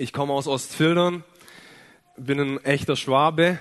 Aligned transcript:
Ich 0.00 0.14
komme 0.14 0.32
aus 0.32 0.48
Ostfildern, 0.48 1.24
bin 2.16 2.40
ein 2.40 2.64
echter 2.64 2.96
Schwabe, 2.96 3.58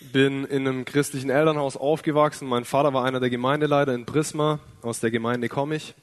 bin 0.00 0.46
in 0.46 0.66
einem 0.66 0.86
christlichen 0.86 1.28
Elternhaus 1.28 1.76
aufgewachsen. 1.76 2.48
Mein 2.48 2.64
Vater 2.64 2.94
war 2.94 3.04
einer 3.04 3.20
der 3.20 3.28
Gemeindeleiter 3.28 3.92
in 3.92 4.06
Prisma, 4.06 4.60
aus 4.80 5.00
der 5.00 5.10
Gemeinde 5.10 5.50
komme 5.50 5.76
ich. 5.76 5.94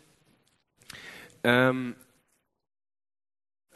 Ähm, 1.44 1.96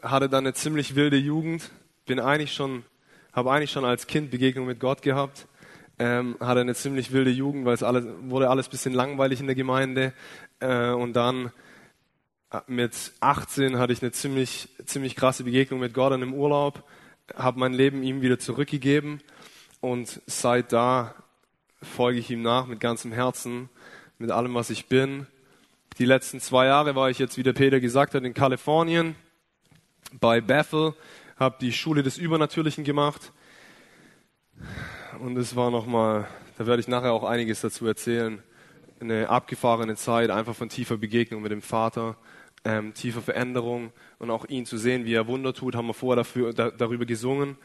hatte 0.00 0.28
dann 0.28 0.44
eine 0.44 0.54
ziemlich 0.54 0.94
wilde 0.94 1.16
Jugend, 1.16 1.72
bin 2.04 2.20
eigentlich 2.20 2.54
schon, 2.54 2.84
habe 3.32 3.50
eigentlich 3.50 3.72
schon 3.72 3.84
als 3.84 4.06
Kind 4.06 4.30
Begegnung 4.30 4.66
mit 4.66 4.78
Gott 4.78 5.02
gehabt. 5.02 5.48
Ähm, 5.98 6.36
hatte 6.38 6.60
eine 6.60 6.76
ziemlich 6.76 7.10
wilde 7.10 7.32
Jugend, 7.32 7.66
weil 7.66 7.74
es 7.74 7.82
alles, 7.82 8.06
wurde 8.20 8.48
alles 8.48 8.68
ein 8.68 8.70
bisschen 8.70 8.94
langweilig 8.94 9.40
in 9.40 9.46
der 9.46 9.56
Gemeinde. 9.56 10.12
Äh, 10.60 10.90
und 10.90 11.14
dann 11.14 11.50
mit 12.66 13.12
18 13.20 13.78
hatte 13.78 13.92
ich 13.92 14.02
eine 14.02 14.12
ziemlich, 14.12 14.68
ziemlich 14.84 15.16
krasse 15.16 15.44
Begegnung 15.44 15.80
mit 15.80 15.96
in 15.96 16.02
einem 16.02 16.34
Urlaub, 16.34 16.84
habe 17.34 17.58
mein 17.58 17.72
Leben 17.72 18.02
ihm 18.02 18.22
wieder 18.22 18.38
zurückgegeben 18.38 19.20
und 19.80 20.20
seit 20.26 20.72
da 20.72 21.14
folge 21.82 22.18
ich 22.18 22.30
ihm 22.30 22.42
nach 22.42 22.66
mit 22.66 22.80
ganzem 22.80 23.12
Herzen, 23.12 23.68
mit 24.18 24.30
allem, 24.30 24.54
was 24.54 24.70
ich 24.70 24.86
bin. 24.86 25.26
Die 25.98 26.04
letzten 26.04 26.40
zwei 26.40 26.66
Jahre 26.66 26.94
war 26.94 27.10
ich 27.10 27.18
jetzt, 27.18 27.36
wie 27.36 27.42
der 27.42 27.52
Peter 27.52 27.80
gesagt 27.80 28.14
hat, 28.14 28.24
in 28.24 28.34
Kalifornien 28.34 29.16
bei 30.20 30.40
Bethel, 30.40 30.94
habe 31.36 31.56
die 31.60 31.72
Schule 31.72 32.02
des 32.02 32.16
Übernatürlichen 32.16 32.84
gemacht 32.84 33.32
und 35.20 35.36
es 35.36 35.56
war 35.56 35.70
nochmal, 35.70 36.26
da 36.58 36.66
werde 36.66 36.80
ich 36.80 36.88
nachher 36.88 37.12
auch 37.12 37.24
einiges 37.24 37.60
dazu 37.60 37.86
erzählen, 37.86 38.42
eine 39.00 39.28
abgefahrene 39.28 39.96
Zeit, 39.96 40.30
einfach 40.30 40.54
von 40.54 40.68
tiefer 40.68 40.96
Begegnung 40.96 41.42
mit 41.42 41.52
dem 41.52 41.62
Vater, 41.62 42.16
ähm, 42.66 42.94
tiefer 42.94 43.22
Veränderung 43.22 43.92
und 44.18 44.30
auch 44.30 44.44
ihn 44.46 44.66
zu 44.66 44.76
sehen, 44.76 45.04
wie 45.04 45.14
er 45.14 45.28
Wunder 45.28 45.54
tut, 45.54 45.76
haben 45.76 45.86
wir 45.86 45.94
vorher 45.94 46.16
dafür, 46.16 46.52
da, 46.52 46.70
darüber 46.70 47.06
gesungen. 47.06 47.56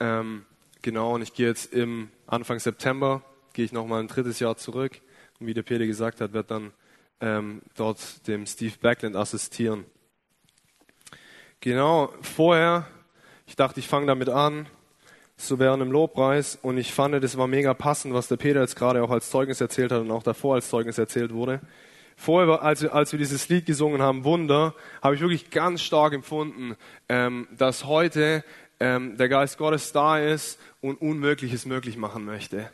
Ähm, 0.00 0.44
genau, 0.82 1.14
und 1.14 1.22
ich 1.22 1.32
gehe 1.32 1.46
jetzt 1.46 1.72
im 1.72 2.10
Anfang 2.26 2.58
September, 2.58 3.22
gehe 3.52 3.64
ich 3.64 3.72
nochmal 3.72 4.00
ein 4.00 4.08
drittes 4.08 4.40
Jahr 4.40 4.56
zurück 4.56 5.00
und 5.38 5.46
wie 5.46 5.54
der 5.54 5.62
Peter 5.62 5.86
gesagt 5.86 6.20
hat, 6.20 6.32
werde 6.32 6.48
dann 6.48 6.72
ähm, 7.20 7.62
dort 7.76 8.26
dem 8.26 8.44
Steve 8.44 8.74
Backland 8.80 9.14
assistieren. 9.14 9.84
Genau, 11.60 12.12
vorher, 12.20 12.88
ich 13.46 13.54
dachte, 13.54 13.78
ich 13.78 13.86
fange 13.86 14.06
damit 14.06 14.30
an, 14.30 14.66
so 15.36 15.60
während 15.60 15.80
dem 15.80 15.92
Lobpreis 15.92 16.58
und 16.60 16.76
ich 16.76 16.92
fand, 16.92 17.22
das 17.22 17.36
war 17.36 17.46
mega 17.46 17.72
passend, 17.72 18.14
was 18.14 18.26
der 18.26 18.36
Peter 18.36 18.60
jetzt 18.62 18.74
gerade 18.74 19.00
auch 19.04 19.10
als 19.10 19.30
Zeugnis 19.30 19.60
erzählt 19.60 19.92
hat 19.92 20.00
und 20.00 20.10
auch 20.10 20.24
davor 20.24 20.56
als 20.56 20.68
Zeugnis 20.68 20.98
erzählt 20.98 21.32
wurde. 21.32 21.60
Vorher, 22.20 22.62
als 22.62 22.82
wir, 22.82 22.94
als 22.94 23.12
wir 23.12 23.18
dieses 23.18 23.48
Lied 23.48 23.64
gesungen 23.64 24.02
haben, 24.02 24.24
Wunder, 24.24 24.74
habe 25.00 25.14
ich 25.14 25.22
wirklich 25.22 25.48
ganz 25.48 25.80
stark 25.80 26.12
empfunden, 26.12 26.76
ähm, 27.08 27.48
dass 27.56 27.86
heute 27.86 28.44
ähm, 28.78 29.16
der 29.16 29.30
Geist 29.30 29.56
Gottes 29.56 29.92
da 29.92 30.18
ist 30.18 30.60
und 30.82 31.00
Unmögliches 31.00 31.64
möglich 31.64 31.96
machen 31.96 32.26
möchte. 32.26 32.70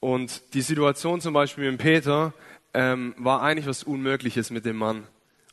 Und 0.00 0.54
die 0.54 0.62
Situation 0.62 1.20
zum 1.20 1.34
Beispiel 1.34 1.70
mit 1.70 1.82
Peter 1.82 2.32
ähm, 2.72 3.14
war 3.18 3.42
eigentlich 3.42 3.66
was 3.66 3.82
Unmögliches 3.82 4.48
mit 4.48 4.64
dem 4.64 4.76
Mann. 4.76 5.06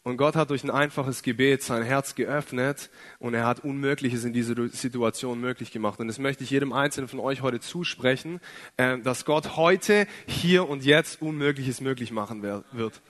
Und 0.03 0.17
Gott 0.17 0.35
hat 0.35 0.49
durch 0.49 0.63
ein 0.63 0.71
einfaches 0.71 1.23
Gebet 1.23 1.61
sein 1.61 1.83
Herz 1.83 2.15
geöffnet 2.15 2.89
und 3.19 3.33
er 3.33 3.45
hat 3.45 3.63
Unmögliches 3.63 4.23
in 4.23 4.31
dieser 4.31 4.55
Situation 4.69 5.41
möglich 5.41 5.71
gemacht. 5.71 5.99
Und 5.99 6.07
das 6.07 6.19
möchte 6.19 6.43
ich 6.43 6.49
jedem 6.49 6.71
Einzelnen 6.71 7.09
von 7.09 7.19
euch 7.19 7.41
heute 7.41 7.59
zusprechen, 7.59 8.39
äh, 8.77 8.97
dass 8.99 9.25
Gott 9.25 9.57
heute, 9.57 10.07
hier 10.25 10.69
und 10.69 10.85
jetzt 10.85 11.21
Unmögliches 11.21 11.81
möglich 11.81 12.11
machen 12.11 12.41
wird. 12.43 13.01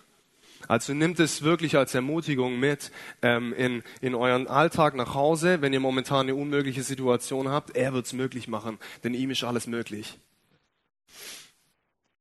Also 0.67 0.93
nimmt 0.93 1.19
es 1.19 1.41
wirklich 1.41 1.77
als 1.77 1.95
Ermutigung 1.95 2.59
mit 2.59 2.91
ähm, 3.21 3.53
in, 3.53 3.83
in 4.01 4.13
euren 4.15 4.47
Alltag 4.47 4.95
nach 4.95 5.13
Hause, 5.13 5.61
wenn 5.61 5.73
ihr 5.73 5.79
momentan 5.79 6.21
eine 6.21 6.35
unmögliche 6.35 6.83
Situation 6.83 7.49
habt. 7.49 7.75
Er 7.75 7.93
wird 7.93 8.07
es 8.07 8.13
möglich 8.13 8.47
machen, 8.47 8.77
denn 9.03 9.13
ihm 9.13 9.31
ist 9.31 9.43
alles 9.43 9.67
möglich. 9.67 10.17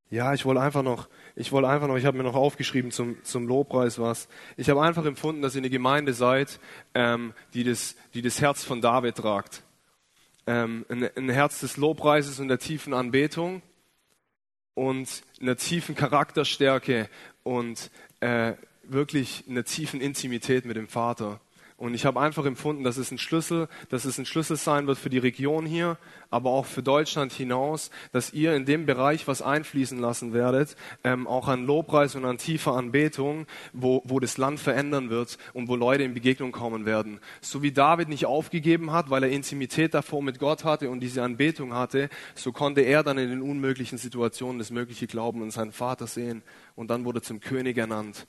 Ja, 0.09 0.33
ich 0.33 0.45
wollte 0.45 0.61
einfach 0.61 0.81
noch, 0.81 1.07
ich 1.39 1.53
wollte 1.53 1.69
einfach 1.69 1.87
noch, 1.87 1.95
ich 1.95 2.05
habe 2.05 2.17
mir 2.17 2.23
noch 2.23 2.35
aufgeschrieben 2.35 2.91
zum, 2.91 3.23
zum 3.23 3.47
Lobpreis 3.47 3.97
was. 3.97 4.27
Ich 4.57 4.69
habe 4.69 4.81
einfach 4.81 5.05
empfunden, 5.05 5.41
dass 5.41 5.55
ihr 5.55 5.61
eine 5.61 5.69
Gemeinde 5.69 6.13
seid, 6.13 6.59
ähm, 6.93 7.33
die, 7.53 7.63
das, 7.63 7.95
die 8.13 8.21
das 8.21 8.41
Herz 8.41 8.65
von 8.65 8.81
David 8.81 9.15
tragt. 9.15 9.63
Ähm, 10.45 10.85
ein, 10.89 11.09
ein 11.15 11.29
Herz 11.29 11.61
des 11.61 11.77
Lobpreises 11.77 12.41
und 12.41 12.49
der 12.49 12.59
tiefen 12.59 12.93
Anbetung 12.93 13.61
und 14.73 15.23
einer 15.39 15.55
tiefen 15.55 15.95
Charakterstärke 15.95 17.09
und 17.43 17.89
äh, 18.19 18.55
wirklich 18.83 19.45
einer 19.47 19.63
tiefen 19.63 20.01
Intimität 20.01 20.65
mit 20.65 20.75
dem 20.75 20.89
Vater. 20.89 21.39
Und 21.79 21.93
ich 21.93 22.05
habe 22.05 22.19
einfach 22.19 22.45
empfunden, 22.45 22.83
dass 22.83 22.97
es 22.97 23.09
ein 23.09 23.17
Schlüssel, 23.17 23.69
dass 23.87 24.03
es 24.03 24.17
ein 24.17 24.25
Schlüssel 24.25 24.57
sein 24.57 24.85
wird 24.85 24.97
für 24.97 25.09
die 25.09 25.17
Region 25.17 25.65
hier, 25.65 25.97
aber 26.29 26.49
auch 26.49 26.65
für 26.65 26.83
Deutschland 26.83 27.31
hinaus, 27.31 27.89
dass 28.11 28.33
ihr 28.33 28.53
in 28.53 28.65
dem 28.65 28.85
Bereich 28.85 29.29
was 29.29 29.41
einfließen 29.41 29.97
lassen 29.97 30.33
werdet, 30.33 30.75
ähm, 31.05 31.25
auch 31.25 31.47
an 31.47 31.65
Lobpreis 31.65 32.15
und 32.15 32.25
an 32.25 32.37
tiefer 32.37 32.73
Anbetung, 32.73 33.47
wo, 33.71 34.01
wo 34.03 34.19
das 34.19 34.37
Land 34.37 34.59
verändern 34.59 35.09
wird 35.09 35.37
und 35.53 35.69
wo 35.69 35.77
Leute 35.77 36.03
in 36.03 36.13
Begegnung 36.13 36.51
kommen 36.51 36.85
werden. 36.85 37.21
So 37.39 37.61
wie 37.63 37.71
David 37.71 38.09
nicht 38.09 38.25
aufgegeben 38.25 38.91
hat, 38.91 39.09
weil 39.09 39.23
er 39.23 39.29
Intimität 39.29 39.93
davor 39.93 40.21
mit 40.21 40.37
Gott 40.37 40.65
hatte 40.65 40.89
und 40.89 40.99
diese 40.99 41.23
Anbetung 41.23 41.73
hatte, 41.73 42.09
so 42.35 42.51
konnte 42.51 42.81
er 42.81 43.03
dann 43.03 43.17
in 43.17 43.29
den 43.29 43.41
unmöglichen 43.41 43.97
Situationen 43.97 44.59
das 44.59 44.69
mögliche 44.69 45.07
Glauben 45.07 45.41
und 45.41 45.51
seinen 45.51 45.71
Vater 45.71 46.07
sehen. 46.07 46.43
Und 46.75 46.89
dann 46.89 47.05
wurde 47.05 47.21
zum 47.21 47.39
König 47.39 47.77
ernannt 47.77 48.27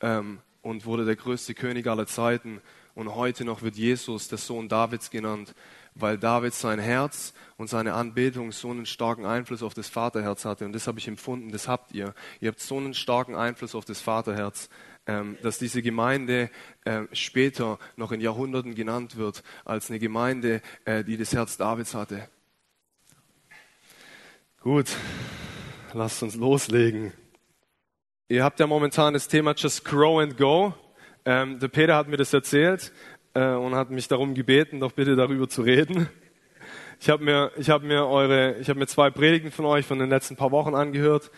ähm, 0.00 0.40
und 0.62 0.84
wurde 0.84 1.04
der 1.04 1.14
größte 1.14 1.54
König 1.54 1.86
aller 1.86 2.08
Zeiten 2.08 2.60
und 2.98 3.14
heute 3.14 3.44
noch 3.44 3.62
wird 3.62 3.76
Jesus 3.76 4.26
der 4.26 4.38
Sohn 4.38 4.68
Davids 4.68 5.08
genannt, 5.10 5.54
weil 5.94 6.18
David 6.18 6.52
sein 6.52 6.80
Herz 6.80 7.32
und 7.56 7.70
seine 7.70 7.94
Anbetung 7.94 8.50
so 8.50 8.72
einen 8.72 8.86
starken 8.86 9.24
Einfluss 9.24 9.62
auf 9.62 9.72
das 9.72 9.88
Vaterherz 9.88 10.44
hatte. 10.44 10.64
Und 10.64 10.72
das 10.72 10.88
habe 10.88 10.98
ich 10.98 11.06
empfunden, 11.06 11.52
das 11.52 11.68
habt 11.68 11.92
ihr. 11.92 12.12
Ihr 12.40 12.48
habt 12.48 12.58
so 12.58 12.76
einen 12.76 12.94
starken 12.94 13.36
Einfluss 13.36 13.76
auf 13.76 13.84
das 13.84 14.00
Vaterherz, 14.00 14.68
ähm, 15.06 15.38
dass 15.42 15.60
diese 15.60 15.80
Gemeinde 15.80 16.50
äh, 16.84 17.02
später 17.12 17.78
noch 17.94 18.10
in 18.10 18.20
Jahrhunderten 18.20 18.74
genannt 18.74 19.16
wird 19.16 19.44
als 19.64 19.90
eine 19.90 20.00
Gemeinde, 20.00 20.60
äh, 20.84 21.04
die 21.04 21.16
das 21.16 21.32
Herz 21.32 21.56
Davids 21.56 21.94
hatte. 21.94 22.28
Gut, 24.60 24.88
lasst 25.92 26.20
uns 26.24 26.34
loslegen. 26.34 27.12
Ihr 28.26 28.42
habt 28.42 28.58
ja 28.58 28.66
momentan 28.66 29.14
das 29.14 29.28
Thema 29.28 29.54
Just 29.54 29.84
Grow 29.84 30.20
and 30.20 30.36
Go. 30.36 30.74
Ähm, 31.30 31.58
der 31.58 31.68
Peter 31.68 31.94
hat 31.94 32.08
mir 32.08 32.16
das 32.16 32.32
erzählt 32.32 32.90
äh, 33.34 33.50
und 33.50 33.74
hat 33.74 33.90
mich 33.90 34.08
darum 34.08 34.32
gebeten, 34.32 34.80
doch 34.80 34.92
bitte 34.92 35.14
darüber 35.14 35.46
zu 35.46 35.60
reden. 35.60 36.08
Ich 37.00 37.10
habe 37.10 37.22
mir, 37.22 37.52
ich 37.58 37.68
mir 37.68 38.06
eure, 38.06 38.56
mir 38.74 38.86
zwei 38.86 39.10
Predigten 39.10 39.50
von 39.50 39.66
euch 39.66 39.84
von 39.84 39.98
den 39.98 40.08
letzten 40.08 40.36
paar 40.36 40.52
Wochen 40.52 40.74
angehört 40.74 41.30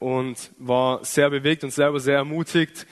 und 0.00 0.50
war 0.58 1.04
sehr 1.04 1.30
bewegt 1.30 1.62
und 1.62 1.70
selber 1.70 2.00
sehr 2.00 2.16
ermutigt. 2.16 2.84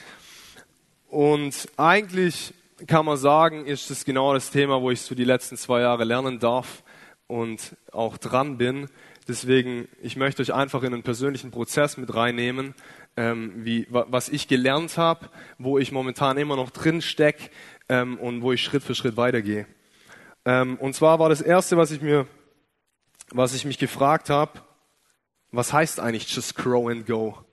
Und 1.09 1.67
eigentlich 1.75 2.53
kann 2.87 3.05
man 3.05 3.17
sagen, 3.17 3.65
ist 3.65 3.89
das 3.89 4.05
genau 4.05 4.33
das 4.33 4.49
Thema, 4.49 4.81
wo 4.81 4.89
ich 4.89 5.01
so 5.01 5.15
die 5.15 5.25
letzten 5.25 5.57
zwei 5.57 5.81
Jahre 5.81 6.05
lernen 6.05 6.39
darf 6.39 6.81
und 7.27 7.75
auch 7.91 8.17
dran 8.17 8.57
bin. 8.57 8.87
Deswegen, 9.27 9.89
ich 10.01 10.15
möchte 10.15 10.41
euch 10.41 10.53
einfach 10.53 10.83
in 10.83 10.93
einen 10.93 11.03
persönlichen 11.03 11.51
Prozess 11.51 11.97
mit 11.97 12.15
reinnehmen, 12.15 12.73
ähm, 13.17 13.65
wie, 13.65 13.87
was 13.89 14.29
ich 14.29 14.47
gelernt 14.47 14.97
habe, 14.97 15.29
wo 15.57 15.79
ich 15.79 15.91
momentan 15.91 16.37
immer 16.37 16.55
noch 16.55 16.69
drin 16.69 17.01
stecke 17.01 17.49
ähm, 17.89 18.17
und 18.19 18.43
wo 18.43 18.53
ich 18.53 18.63
Schritt 18.63 18.83
für 18.83 18.95
Schritt 18.95 19.17
weitergehe. 19.17 19.65
Ähm, 20.45 20.77
und 20.77 20.93
zwar 20.93 21.19
war 21.19 21.27
das 21.27 21.41
erste, 21.41 21.75
was 21.75 21.91
ich 21.91 22.01
mir, 22.01 22.27
was 23.31 23.55
ich 23.55 23.65
mich 23.65 23.79
gefragt 23.79 24.29
habe, 24.29 24.61
was 25.51 25.73
heißt 25.73 25.99
eigentlich 25.99 26.33
just 26.33 26.55
grow 26.55 26.89
and 26.89 27.07
go? 27.07 27.43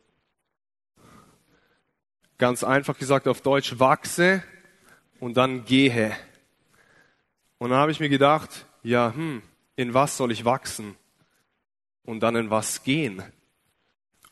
Ganz 2.36 2.62
einfach 2.62 2.98
gesagt 2.98 3.26
auf 3.26 3.40
Deutsch, 3.40 3.78
wachse 3.78 4.42
und 5.18 5.36
dann 5.36 5.64
gehe. 5.64 6.14
Und 7.58 7.70
dann 7.70 7.78
habe 7.78 7.92
ich 7.92 8.00
mir 8.00 8.10
gedacht, 8.10 8.66
ja, 8.82 9.14
hm, 9.14 9.42
in 9.76 9.94
was 9.94 10.18
soll 10.18 10.30
ich 10.30 10.44
wachsen? 10.44 10.96
Und 12.04 12.20
dann 12.20 12.36
in 12.36 12.50
was 12.50 12.82
gehen? 12.82 13.22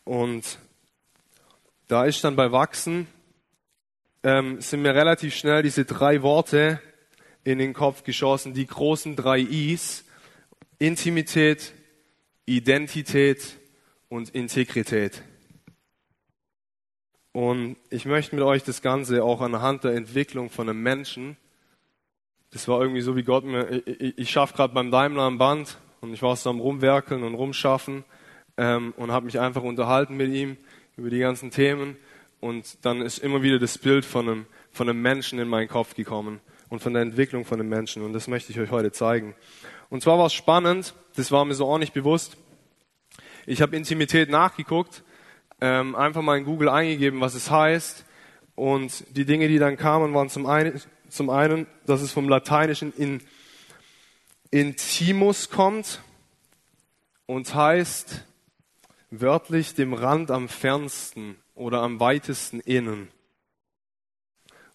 Und 0.04 0.58
da 1.92 2.06
ist 2.06 2.24
dann 2.24 2.36
bei 2.36 2.50
Wachsen, 2.52 3.06
ähm, 4.22 4.62
sind 4.62 4.80
mir 4.80 4.94
relativ 4.94 5.34
schnell 5.34 5.62
diese 5.62 5.84
drei 5.84 6.22
Worte 6.22 6.80
in 7.44 7.58
den 7.58 7.74
Kopf 7.74 8.02
geschossen, 8.02 8.54
die 8.54 8.66
großen 8.66 9.14
drei 9.14 9.40
Is, 9.40 10.06
Intimität, 10.78 11.74
Identität 12.46 13.58
und 14.08 14.30
Integrität. 14.30 15.22
Und 17.32 17.76
ich 17.90 18.06
möchte 18.06 18.36
mit 18.36 18.44
euch 18.44 18.62
das 18.64 18.80
Ganze 18.80 19.22
auch 19.22 19.42
anhand 19.42 19.84
der 19.84 19.92
Entwicklung 19.92 20.48
von 20.48 20.70
einem 20.70 20.82
Menschen, 20.82 21.36
das 22.52 22.68
war 22.68 22.80
irgendwie 22.80 23.02
so 23.02 23.16
wie 23.16 23.22
Gott 23.22 23.44
mir, 23.44 23.68
ich, 23.84 24.16
ich 24.16 24.30
schaffe 24.30 24.54
gerade 24.54 24.72
beim 24.72 24.90
Daimler 24.90 25.24
am 25.24 25.36
Band 25.36 25.76
und 26.00 26.14
ich 26.14 26.22
war 26.22 26.36
so 26.36 26.48
am 26.48 26.60
Rumwerkeln 26.60 27.22
und 27.22 27.34
Rumschaffen 27.34 28.04
ähm, 28.56 28.94
und 28.96 29.12
habe 29.12 29.26
mich 29.26 29.38
einfach 29.38 29.62
unterhalten 29.62 30.16
mit 30.16 30.32
ihm 30.32 30.56
über 30.96 31.10
die 31.10 31.18
ganzen 31.18 31.50
Themen 31.50 31.96
und 32.40 32.84
dann 32.84 33.02
ist 33.02 33.18
immer 33.18 33.42
wieder 33.42 33.58
das 33.58 33.78
Bild 33.78 34.04
von 34.04 34.28
einem, 34.28 34.46
von 34.72 34.88
einem 34.88 35.00
Menschen 35.00 35.38
in 35.38 35.48
meinen 35.48 35.68
Kopf 35.68 35.94
gekommen. 35.94 36.40
und 36.72 36.80
von 36.80 36.94
der 36.94 37.02
Entwicklung 37.02 37.44
von 37.44 37.58
den 37.58 37.68
Menschen. 37.68 38.02
Und 38.02 38.14
das 38.14 38.28
möchte 38.28 38.50
ich 38.50 38.58
euch 38.58 38.70
heute 38.70 38.92
zeigen. 38.92 39.34
Und 39.90 40.02
zwar 40.02 40.18
war 40.18 40.24
es 40.24 40.32
spannend, 40.32 40.94
das 41.16 41.30
war 41.30 41.44
mir 41.44 41.52
so 41.52 41.66
auch 41.66 41.76
nicht 41.76 41.92
bewusst. 41.92 42.38
Ich 43.44 43.60
habe 43.60 43.76
Intimität 43.76 44.30
nachgeguckt, 44.30 45.02
ähm, 45.60 45.94
einfach 45.94 46.22
mal 46.22 46.38
in 46.38 46.46
Google 46.46 46.70
eingegeben, 46.70 47.20
was 47.20 47.34
es 47.34 47.50
heißt. 47.50 48.06
Und 48.54 49.04
die 49.14 49.26
Dinge, 49.26 49.48
die 49.48 49.58
dann 49.58 49.76
kamen, 49.76 50.14
waren 50.14 50.30
zum 50.30 50.46
einen, 50.46 50.80
zum 51.10 51.28
einen 51.28 51.66
dass 51.84 52.00
es 52.00 52.10
vom 52.10 52.26
Lateinischen 52.26 52.94
in, 52.96 53.20
intimus 54.50 55.50
kommt 55.50 56.00
und 57.26 57.54
heißt 57.54 58.24
wörtlich 59.12 59.74
dem 59.74 59.92
Rand 59.92 60.30
am 60.30 60.48
fernsten 60.48 61.36
oder 61.54 61.82
am 61.82 62.00
weitesten 62.00 62.60
innen. 62.60 63.08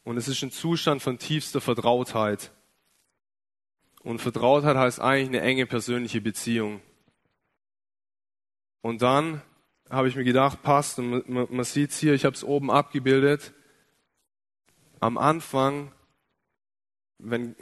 Und 0.04 0.16
es 0.16 0.28
ist 0.28 0.42
ein 0.44 0.52
Zustand 0.52 1.02
von 1.02 1.18
tiefster 1.18 1.60
Vertrautheit. 1.60 2.52
Und 4.04 4.22
Vertrautheit 4.22 4.78
heißt 4.78 5.02
eigentlich 5.02 5.30
eine 5.30 5.42
enge 5.42 5.66
persönliche 5.66 6.22
Beziehung. 6.22 6.82
Und 8.82 9.02
dann 9.02 9.42
habe 9.90 10.08
ich 10.08 10.16
mir 10.16 10.24
gedacht, 10.24 10.62
passt, 10.62 11.00
und 11.00 11.28
man, 11.28 11.64
sieht 11.64 11.90
es 11.90 12.00
hier, 12.00 12.14
ich 12.14 12.24
habe 12.24 12.36
es 12.36 12.44
oben 12.44 12.70
abgebildet. 12.70 13.54
Am 15.00 15.18
Anfang, 15.18 15.92
wenn, 17.18 17.56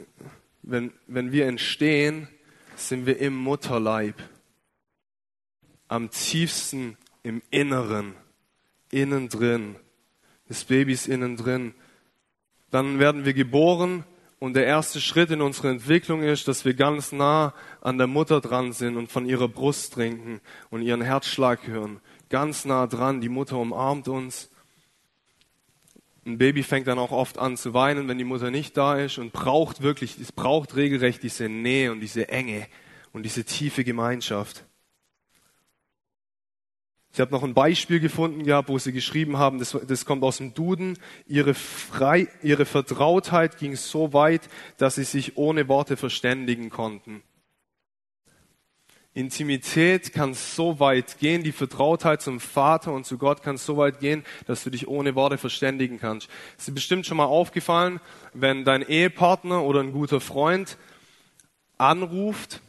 wenn, 0.62 0.92
wenn 1.06 1.32
wir 1.32 1.46
entstehen, 1.46 2.28
sind 2.76 3.06
wir 3.06 3.18
im 3.18 3.34
Mutterleib. 3.34 4.22
Am 5.88 6.10
tiefsten 6.10 6.96
im 7.22 7.42
Inneren, 7.50 8.14
innen 8.90 9.28
drin. 9.28 9.76
Das 10.48 10.64
Baby 10.64 10.92
ist 10.92 11.08
innen 11.08 11.36
drin. 11.36 11.74
Dann 12.70 12.98
werden 12.98 13.24
wir 13.24 13.34
geboren 13.34 14.04
und 14.38 14.54
der 14.54 14.66
erste 14.66 15.00
Schritt 15.00 15.30
in 15.30 15.40
unserer 15.40 15.70
Entwicklung 15.70 16.22
ist, 16.22 16.46
dass 16.46 16.64
wir 16.64 16.74
ganz 16.74 17.10
nah 17.12 17.54
an 17.80 17.98
der 17.98 18.06
Mutter 18.06 18.40
dran 18.40 18.72
sind 18.72 18.96
und 18.96 19.10
von 19.10 19.26
ihrer 19.26 19.48
Brust 19.48 19.94
trinken 19.94 20.40
und 20.70 20.82
ihren 20.82 21.00
Herzschlag 21.00 21.66
hören. 21.66 22.00
Ganz 22.28 22.64
nah 22.64 22.86
dran, 22.86 23.20
die 23.20 23.28
Mutter 23.28 23.56
umarmt 23.56 24.08
uns. 24.08 24.50
Ein 26.26 26.38
Baby 26.38 26.64
fängt 26.64 26.88
dann 26.88 26.98
auch 26.98 27.12
oft 27.12 27.38
an 27.38 27.56
zu 27.56 27.72
weinen, 27.72 28.08
wenn 28.08 28.18
die 28.18 28.24
Mutter 28.24 28.50
nicht 28.50 28.76
da 28.76 28.96
ist 28.96 29.18
und 29.18 29.32
braucht 29.32 29.80
wirklich, 29.80 30.18
es 30.18 30.32
braucht 30.32 30.74
regelrecht 30.74 31.22
diese 31.22 31.48
Nähe 31.48 31.92
und 31.92 32.00
diese 32.00 32.28
Enge 32.28 32.66
und 33.12 33.22
diese 33.22 33.44
tiefe 33.44 33.84
Gemeinschaft. 33.84 34.64
Ich 37.16 37.20
habe 37.22 37.32
noch 37.32 37.44
ein 37.44 37.54
Beispiel 37.54 37.98
gefunden 37.98 38.44
gehabt, 38.44 38.68
wo 38.68 38.78
sie 38.78 38.92
geschrieben 38.92 39.38
haben, 39.38 39.58
das, 39.58 39.74
das 39.88 40.04
kommt 40.04 40.22
aus 40.22 40.36
dem 40.36 40.52
Duden, 40.52 40.98
ihre, 41.26 41.54
Frei, 41.54 42.28
ihre 42.42 42.66
Vertrautheit 42.66 43.56
ging 43.56 43.74
so 43.74 44.12
weit, 44.12 44.42
dass 44.76 44.96
sie 44.96 45.04
sich 45.04 45.38
ohne 45.38 45.66
Worte 45.66 45.96
verständigen 45.96 46.68
konnten. 46.68 47.22
Intimität 49.14 50.12
kann 50.12 50.34
so 50.34 50.78
weit 50.78 51.18
gehen, 51.18 51.42
die 51.42 51.52
Vertrautheit 51.52 52.20
zum 52.20 52.38
Vater 52.38 52.92
und 52.92 53.06
zu 53.06 53.16
Gott 53.16 53.42
kann 53.42 53.56
so 53.56 53.78
weit 53.78 53.98
gehen, 53.98 54.22
dass 54.46 54.62
du 54.62 54.68
dich 54.68 54.86
ohne 54.86 55.14
Worte 55.14 55.38
verständigen 55.38 55.98
kannst. 55.98 56.28
Ist 56.58 56.74
bestimmt 56.74 57.06
schon 57.06 57.16
mal 57.16 57.24
aufgefallen, 57.24 57.98
wenn 58.34 58.66
dein 58.66 58.82
Ehepartner 58.82 59.62
oder 59.62 59.80
ein 59.80 59.92
guter 59.92 60.20
Freund 60.20 60.76
anruft 61.78 62.60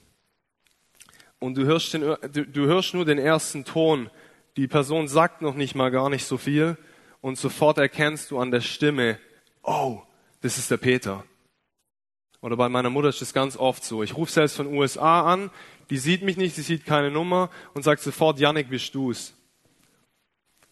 und 1.40 1.58
du 1.58 1.66
hörst, 1.66 1.94
den, 1.94 2.16
du 2.32 2.66
hörst 2.66 2.94
nur 2.94 3.04
den 3.04 3.20
ersten 3.20 3.66
Ton, 3.66 4.10
die 4.58 4.68
Person 4.68 5.08
sagt 5.08 5.42
noch 5.42 5.54
nicht 5.54 5.76
mal 5.76 5.92
gar 5.92 6.10
nicht 6.10 6.26
so 6.26 6.38
viel 6.38 6.78
und 7.22 7.38
sofort 7.38 7.78
erkennst 7.78 8.32
du 8.32 8.40
an 8.40 8.52
der 8.52 8.62
Stimme, 8.62 9.20
oh, 9.62 10.02
das 10.42 10.58
ist 10.58 10.72
der 10.72 10.78
Peter. 10.78 11.24
Oder 12.42 12.58
bei 12.58 12.68
meiner 12.68 12.90
Mutter 12.90 13.10
ist 13.10 13.22
das 13.22 13.34
ganz 13.34 13.56
oft 13.56 13.84
so. 13.84 14.02
Ich 14.04 14.18
rufe 14.18 14.32
selbst 14.32 14.56
von 14.56 14.68
USA 14.68 15.32
an, 15.32 15.52
die 15.90 15.98
sieht 15.98 16.24
mich 16.24 16.38
nicht, 16.38 16.56
sie 16.56 16.64
sieht 16.64 16.86
keine 16.86 17.12
Nummer 17.12 17.50
und 17.74 17.84
sagt 17.84 18.02
sofort, 18.02 18.40
Yannick, 18.40 18.70
bist 18.70 18.94
du's? 18.96 19.34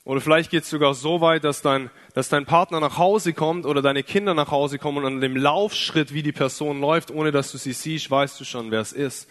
Oder 0.04 0.22
vielleicht 0.22 0.52
geht 0.52 0.64
es 0.64 0.70
sogar 0.70 0.94
so 0.94 1.22
weit, 1.22 1.44
dass 1.44 1.62
dein, 1.62 1.90
dass 2.14 2.30
dein 2.30 2.46
Partner 2.46 2.80
nach 2.80 2.98
Hause 2.98 3.34
kommt 3.34 3.66
oder 3.66 3.82
deine 3.82 4.04
Kinder 4.04 4.34
nach 4.36 4.52
Hause 4.52 4.78
kommen 4.78 5.00
und 5.00 5.06
an 5.06 5.22
dem 5.22 5.36
Laufschritt, 5.36 6.14
wie 6.14 6.22
die 6.22 6.32
Person 6.32 6.80
läuft, 6.80 7.10
ohne 7.10 7.32
dass 7.32 7.52
du 7.52 7.58
sie 7.58 7.74
siehst, 7.74 8.12
weißt 8.12 8.40
du 8.40 8.46
schon, 8.46 8.70
wer 8.70 8.82
es 8.82 8.94
ist. 8.94 9.28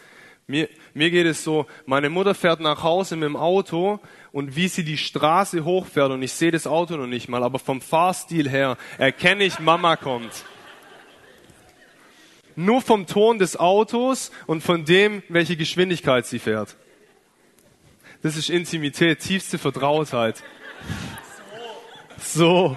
Mir, 0.47 0.69
mir 0.93 1.11
geht 1.11 1.27
es 1.27 1.43
so, 1.43 1.67
meine 1.87 2.11
Mutter 2.11 2.35
fährt 2.35 2.61
nach 2.61 2.83
Hause 2.83 3.17
mit 3.17 3.27
dem 3.27 3.37
Auto 3.37 4.01
und 4.35 4.57
wie 4.57 4.67
sie 4.67 4.83
die 4.83 4.99
Straße 4.99 5.65
hochfährt 5.65 6.11
und 6.11 6.21
ich 6.21 6.33
sehe 6.33 6.51
das 6.51 6.67
Auto 6.67 6.97
noch 6.97 7.07
nicht 7.07 7.29
mal, 7.29 7.45
aber 7.45 7.61
vom 7.61 7.81
Fahrstil 7.81 8.51
her 8.51 8.77
erkenne 8.99 9.45
ich, 9.45 9.61
Mama 9.61 9.95
kommt. 9.95 10.45
Nur 12.57 12.83
vom 12.83 13.07
Ton 13.07 13.39
des 13.39 13.57
Autos 13.57 14.33
und 14.49 14.61
von 14.61 14.85
dem, 14.85 15.23
welche 15.29 15.57
Geschwindigkeit 15.57 16.27
sie 16.27 16.41
fährt. 16.41 16.75
Das 18.23 18.37
ist 18.37 18.51
Intimität, 18.51 19.21
tiefste 19.21 19.57
Vertrautheit. 19.57 20.43
So. 22.19 22.77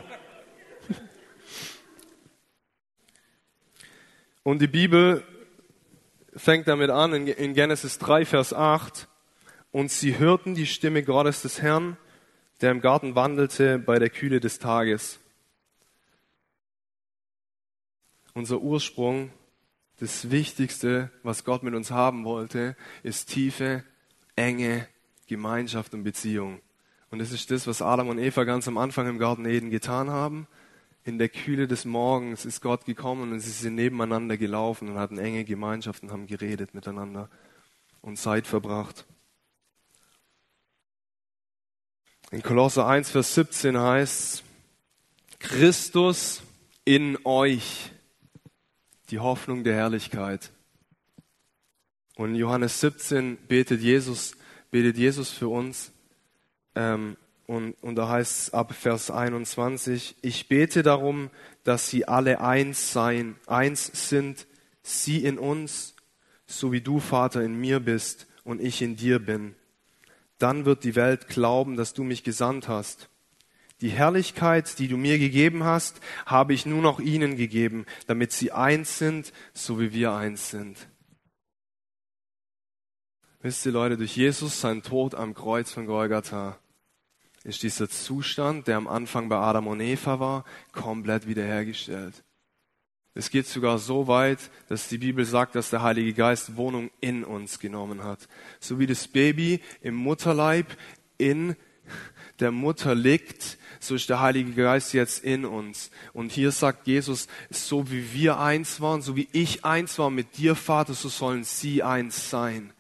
Und 4.44 4.62
die 4.62 4.68
Bibel 4.68 5.24
fängt 6.36 6.68
damit 6.68 6.92
an 6.92 7.14
in 7.26 7.56
Genesis 7.56 7.98
3, 7.98 8.26
Vers 8.26 8.54
8. 8.54 9.08
Und 9.78 9.92
sie 9.92 10.18
hörten 10.18 10.56
die 10.56 10.66
Stimme 10.66 11.04
Gottes 11.04 11.44
des 11.44 11.62
Herrn, 11.62 11.98
der 12.62 12.72
im 12.72 12.82
Garten 12.82 13.14
wandelte 13.14 13.78
bei 13.78 14.00
der 14.00 14.10
Kühle 14.10 14.40
des 14.40 14.58
Tages. 14.58 15.20
Unser 18.34 18.60
Ursprung, 18.62 19.30
das 20.00 20.32
Wichtigste, 20.32 21.12
was 21.22 21.44
Gott 21.44 21.62
mit 21.62 21.76
uns 21.76 21.92
haben 21.92 22.26
wollte, 22.26 22.76
ist 23.04 23.30
tiefe, 23.30 23.84
enge 24.36 24.88
Gemeinschaft 25.28 25.94
und 25.94 26.04
Beziehung. 26.04 26.60
Und 27.12 27.20
das 27.20 27.32
ist 27.32 27.52
das, 27.52 27.68
was 27.68 27.84
Adam 27.84 28.10
und 28.10 28.18
Eva 28.18 28.46
ganz 28.46 28.68
am 28.68 28.80
Anfang 28.80 29.08
im 29.08 29.20
Garten 29.20 29.46
Eden 29.46 29.70
getan 29.70 30.10
haben 30.10 30.48
in 31.04 31.20
der 31.20 31.30
Kühle 31.30 31.68
des 31.68 31.86
Morgens 31.86 32.46
ist 32.46 32.62
Gott 32.62 32.86
gekommen 32.86 33.32
und 33.32 33.40
sie 33.42 33.52
sind 33.52 33.76
nebeneinander 33.76 34.38
gelaufen 34.38 34.90
und 34.90 34.98
hatten 34.98 35.20
enge 35.20 35.46
Gemeinschaften, 35.46 36.12
haben 36.12 36.26
geredet 36.26 36.74
miteinander 36.74 37.30
und 38.02 38.18
Zeit 38.18 38.48
verbracht. 38.48 39.06
In 42.30 42.44
Kolosser 42.44 42.86
1, 42.86 43.12
Vers 43.12 43.36
17 43.36 43.78
heißt 43.78 44.44
Christus 45.40 46.44
in 46.84 47.18
euch, 47.24 47.90
die 49.10 49.20
Hoffnung 49.20 49.64
der 49.64 49.76
Herrlichkeit. 49.76 50.52
Und 52.18 52.32
in 52.32 52.36
Johannes 52.36 52.82
17 52.82 53.38
betet 53.48 53.80
Jesus, 53.80 54.34
betet 54.72 54.98
Jesus 54.98 55.30
für 55.30 55.48
uns. 55.48 55.94
Ähm, 56.76 57.16
und, 57.46 57.82
und 57.82 57.96
da 57.96 58.10
heißt 58.10 58.40
es 58.40 58.54
ab 58.54 58.74
Vers 58.74 59.10
21, 59.10 60.18
ich 60.22 60.50
bete 60.50 60.84
darum, 60.84 61.30
dass 61.64 61.90
sie 61.90 62.10
alle 62.10 62.42
eins 62.42 62.92
sein, 62.92 63.38
eins 63.46 64.10
sind, 64.10 64.48
sie 64.84 65.24
in 65.24 65.40
uns, 65.40 65.96
so 66.46 66.74
wie 66.74 66.82
du, 66.82 67.00
Vater, 67.00 67.42
in 67.42 67.56
mir 67.58 67.80
bist 67.80 68.28
und 68.44 68.60
ich 68.60 68.82
in 68.82 68.98
dir 68.98 69.20
bin. 69.20 69.56
Dann 70.38 70.66
wird 70.66 70.84
die 70.84 70.96
Welt 70.96 71.28
glauben, 71.28 71.76
dass 71.76 71.94
du 71.94 72.04
mich 72.04 72.24
gesandt 72.24 72.68
hast. 72.68 73.10
Die 73.82 73.90
Herrlichkeit, 73.90 74.80
die 74.80 74.88
du 74.88 74.98
mir 74.98 75.20
gegeben 75.20 75.64
hast, 75.64 76.02
habe 76.26 76.54
ich 76.54 76.66
nur 76.66 76.82
noch 76.82 77.00
ihnen 77.00 77.36
gegeben, 77.36 77.86
damit 78.08 78.32
sie 78.32 78.52
eins 78.52 78.98
sind, 78.98 79.34
so 79.54 79.80
wie 79.80 79.94
wir 79.94 80.14
eins 80.14 80.50
sind. 80.50 80.88
Wisst 83.42 83.66
ihr 83.68 83.72
Leute, 83.72 83.98
durch 83.98 84.18
Jesus 84.18 84.60
sein 84.60 84.82
Tod 84.82 85.14
am 85.14 85.36
Kreuz 85.36 85.72
von 85.72 85.86
Golgatha 85.86 86.58
ist 87.44 87.64
dieser 87.64 87.88
Zustand, 87.88 88.68
der 88.68 88.76
am 88.76 88.88
Anfang 88.88 89.30
bei 89.30 89.38
Adam 89.38 89.68
und 89.68 89.80
Eva 89.80 90.20
war, 90.20 90.44
komplett 90.74 91.28
wiederhergestellt. 91.28 92.26
Es 93.18 93.32
geht 93.32 93.48
sogar 93.48 93.80
so 93.80 94.06
weit, 94.06 94.38
dass 94.70 94.90
die 94.90 95.00
Bibel 95.00 95.26
sagt, 95.26 95.56
dass 95.56 95.72
der 95.72 95.82
Heilige 95.82 96.14
Geist 96.14 96.56
Wohnung 96.56 96.92
in 97.02 97.24
uns 97.24 97.58
genommen 97.58 98.04
hat. 98.04 98.28
So 98.60 98.78
wie 98.78 98.86
das 98.86 99.08
Baby 99.08 99.60
im 99.82 99.96
Mutterleib 99.96 100.68
in 101.18 101.56
der 102.40 102.52
Mutter 102.52 102.94
liegt, 102.94 103.58
so 103.80 103.96
ist 103.96 104.10
der 104.10 104.20
Heilige 104.20 104.52
Geist 104.52 104.94
jetzt 104.94 105.24
in 105.24 105.46
uns. 105.46 105.90
Und 106.14 106.32
hier 106.32 106.52
sagt 106.52 106.86
Jesus, 106.86 107.28
so 107.50 107.90
wie 107.90 108.14
wir 108.14 108.40
eins 108.40 108.82
waren, 108.82 109.02
so 109.02 109.16
wie 109.16 109.28
ich 109.32 109.66
eins 109.66 109.98
war 109.98 110.12
mit 110.12 110.38
dir, 110.38 110.54
Vater, 110.54 110.94
so 110.94 111.10
sollen 111.10 111.44
sie 111.44 111.82
eins 111.82 112.30
sein. 112.30 112.72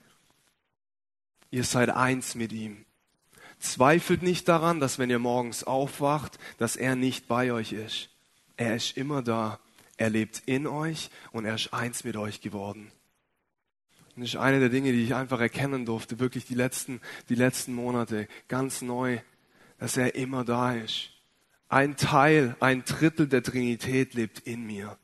Ihr 1.49 1.63
seid 1.63 1.89
eins 1.89 2.35
mit 2.35 2.51
ihm. 2.51 2.85
Zweifelt 3.57 4.21
nicht 4.21 4.47
daran, 4.47 4.79
dass 4.79 4.99
wenn 4.99 5.09
ihr 5.09 5.17
morgens 5.17 5.63
aufwacht, 5.63 6.37
dass 6.59 6.75
er 6.75 6.95
nicht 6.95 7.27
bei 7.27 7.51
euch 7.51 7.73
ist. 7.73 8.09
Er 8.55 8.75
ist 8.75 8.97
immer 8.97 9.23
da. 9.23 9.59
Er 9.97 10.09
lebt 10.09 10.43
in 10.45 10.67
euch 10.67 11.09
und 11.31 11.45
er 11.45 11.55
ist 11.55 11.73
eins 11.73 12.03
mit 12.03 12.15
euch 12.15 12.41
geworden. 12.41 12.91
Und 14.15 14.21
das 14.21 14.29
ist 14.29 14.39
eine 14.39 14.59
der 14.59 14.69
Dinge, 14.69 14.91
die 14.91 15.03
ich 15.03 15.15
einfach 15.15 15.39
erkennen 15.39 15.85
durfte, 15.85 16.19
wirklich 16.19 16.45
die 16.45 16.55
letzten, 16.55 17.01
die 17.29 17.35
letzten 17.35 17.73
Monate, 17.73 18.27
ganz 18.47 18.81
neu, 18.81 19.19
dass 19.79 19.97
er 19.97 20.15
immer 20.15 20.43
da 20.43 20.73
ist. 20.73 21.11
Ein 21.69 21.97
Teil, 21.97 22.55
ein 22.59 22.83
Drittel 22.85 23.27
der 23.27 23.43
Trinität 23.43 24.13
lebt 24.13 24.39
in 24.39 24.65
mir. 24.65 24.97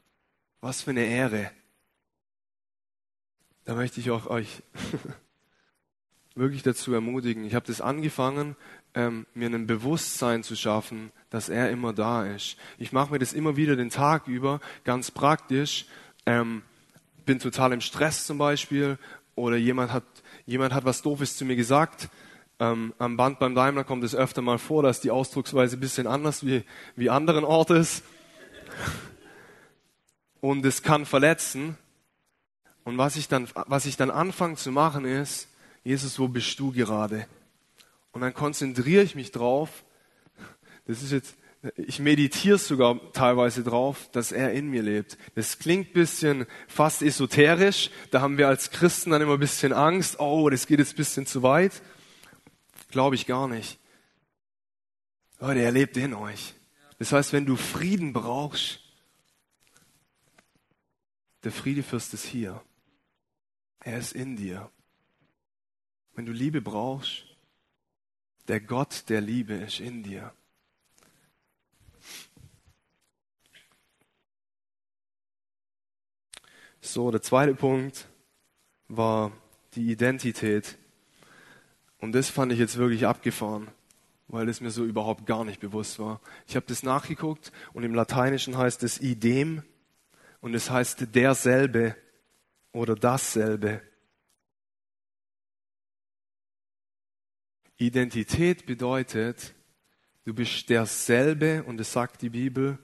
Was 0.62 0.82
für 0.82 0.92
eine 0.92 1.06
Ehre. 1.06 1.52
Da 3.66 3.76
möchte 3.76 4.00
ich 4.00 4.12
auch 4.12 4.28
euch 4.28 4.64
wirklich 6.36 6.64
dazu 6.64 6.94
ermutigen. 6.94 7.46
Ich 7.46 7.56
habe 7.56 7.68
das 7.68 7.82
angefangen, 7.82 8.56
ähm, 8.96 9.26
mir 9.34 9.50
ein 9.50 9.68
Bewusstsein 9.68 10.44
zu 10.44 10.56
schaffen, 10.56 11.12
dass 11.30 11.50
er 11.50 11.70
immer 11.70 11.94
da 11.94 12.26
ist. 12.26 12.58
Ich 12.78 12.92
mache 12.92 13.12
mir 13.12 13.20
das 13.20 13.34
immer 13.34 13.56
wieder 13.56 13.76
den 13.76 13.90
Tag 13.90 14.28
über, 14.28 14.60
ganz 14.84 15.12
praktisch. 15.12 15.86
Ähm, 16.26 16.62
bin 17.26 17.40
total 17.40 17.74
im 17.74 17.82
Stress 17.82 18.26
zum 18.26 18.38
Beispiel 18.38 18.98
oder 19.36 19.56
jemand 19.56 19.92
hat, 19.92 20.04
jemand 20.46 20.74
hat 20.74 20.86
was 20.86 21.02
Doofes 21.02 21.38
zu 21.38 21.46
mir 21.46 21.56
gesagt. 21.56 22.10
Ähm, 22.60 22.94
am 23.00 23.18
Band 23.18 23.40
beim 23.40 23.56
Daimler 23.56 23.84
kommt 23.84 24.04
es 24.04 24.16
öfter 24.16 24.42
mal 24.42 24.60
vor, 24.60 24.84
dass 24.84 25.02
die 25.02 25.12
Ausdrucksweise 25.12 25.78
ein 25.78 25.80
bisschen 25.80 26.08
anders 26.08 26.46
wie, 26.46 26.64
wie 26.96 27.10
anderen 27.10 27.44
Orten 27.44 27.78
ist. 27.78 28.04
Und 30.42 30.66
es 30.66 30.84
kann 30.84 31.06
verletzen. 31.06 31.78
Und 32.84 32.98
was 32.98 33.16
ich 33.16 33.28
dann, 33.28 33.48
was 33.54 33.86
ich 33.86 33.96
dann 33.96 34.12
anfange 34.12 34.56
zu 34.56 34.72
machen 34.72 35.06
ist, 35.06 35.48
Jesus, 35.84 36.20
wo 36.20 36.28
bist 36.28 36.60
du 36.60 36.72
gerade? 36.72 37.28
Und 38.14 38.22
dann 38.22 38.34
konzentriere 38.34 39.04
ich 39.04 39.16
mich 39.16 39.32
drauf. 39.32 39.84
Das 40.86 41.02
ist 41.04 41.12
jetzt, 41.12 41.36
ich 41.76 42.00
meditiere 42.00 42.58
sogar 42.58 43.00
teilweise 43.12 43.64
drauf, 43.64 44.10
dass 44.12 44.32
er 44.32 44.54
in 44.54 44.70
mir 44.70 44.84
lebt. 44.84 45.18
Das 45.36 45.60
klingt 45.60 45.94
bisschen 45.94 46.46
fast 46.68 47.02
esoterisch. 47.02 47.90
Da 48.12 48.22
haben 48.22 48.38
wir 48.38 48.48
als 48.48 48.70
Christen 48.70 49.10
dann 49.10 49.22
immer 49.22 49.34
ein 49.34 49.40
bisschen 49.40 49.74
Angst. 49.74 50.20
Oh, 50.20 50.50
das 50.50 50.68
geht 50.68 50.80
jetzt 50.80 50.94
ein 50.94 50.98
bisschen 50.98 51.26
zu 51.26 51.42
weit. 51.42 51.82
Glaube 52.92 53.16
ich 53.16 53.26
gar 53.26 53.48
nicht. 53.48 53.80
Leute, 55.40 55.62
er 55.62 55.72
lebt 55.72 55.98
in 55.98 56.14
euch. 56.14 56.54
Das 57.00 57.12
heißt, 57.12 57.34
wenn 57.34 57.46
du 57.46 57.56
Frieden 57.56 58.14
brauchst, 58.14 58.80
der 61.44 61.52
Friedefürst 61.52 62.14
ist 62.14 62.26
hier. 62.26 62.62
Er 63.80 63.98
ist 63.98 64.14
in 64.14 64.38
dir. 64.38 64.70
Wenn 66.14 66.26
du 66.26 66.32
Liebe 66.32 66.62
brauchst, 66.62 67.33
der 68.48 68.60
Gott 68.60 69.10
der 69.10 69.22
Liebe 69.22 69.54
ist 69.54 69.80
in 69.80 70.04
dir. 70.04 70.34
So, 76.82 77.12
der 77.12 77.22
zweite 77.22 77.56
Punkt 77.56 78.08
war 78.90 79.32
die 79.76 79.90
Identität. 79.92 80.78
Und 81.98 82.12
das 82.12 82.30
fand 82.30 82.52
ich 82.52 82.60
jetzt 82.60 82.78
wirklich 82.78 83.08
abgefahren, 83.08 83.70
weil 84.28 84.50
es 84.50 84.60
mir 84.60 84.72
so 84.72 84.84
überhaupt 84.84 85.26
gar 85.26 85.46
nicht 85.46 85.62
bewusst 85.62 86.00
war. 86.00 86.20
Ich 86.46 86.58
habe 86.58 86.66
das 86.68 86.84
nachgeguckt 86.84 87.54
und 87.72 87.84
im 87.84 87.96
Lateinischen 87.96 88.58
heißt 88.58 88.84
es 88.84 89.00
idem 89.00 89.64
und 90.42 90.54
es 90.54 90.70
heißt 90.70 91.16
derselbe 91.16 91.96
oder 92.74 92.96
dasselbe. 92.96 93.82
Identität 97.78 98.66
bedeutet, 98.66 99.54
du 100.26 100.34
bist 100.34 100.70
derselbe, 100.70 101.64
und 101.64 101.80
es 101.80 101.92
sagt 101.92 102.22
die 102.22 102.30
Bibel, 102.30 102.78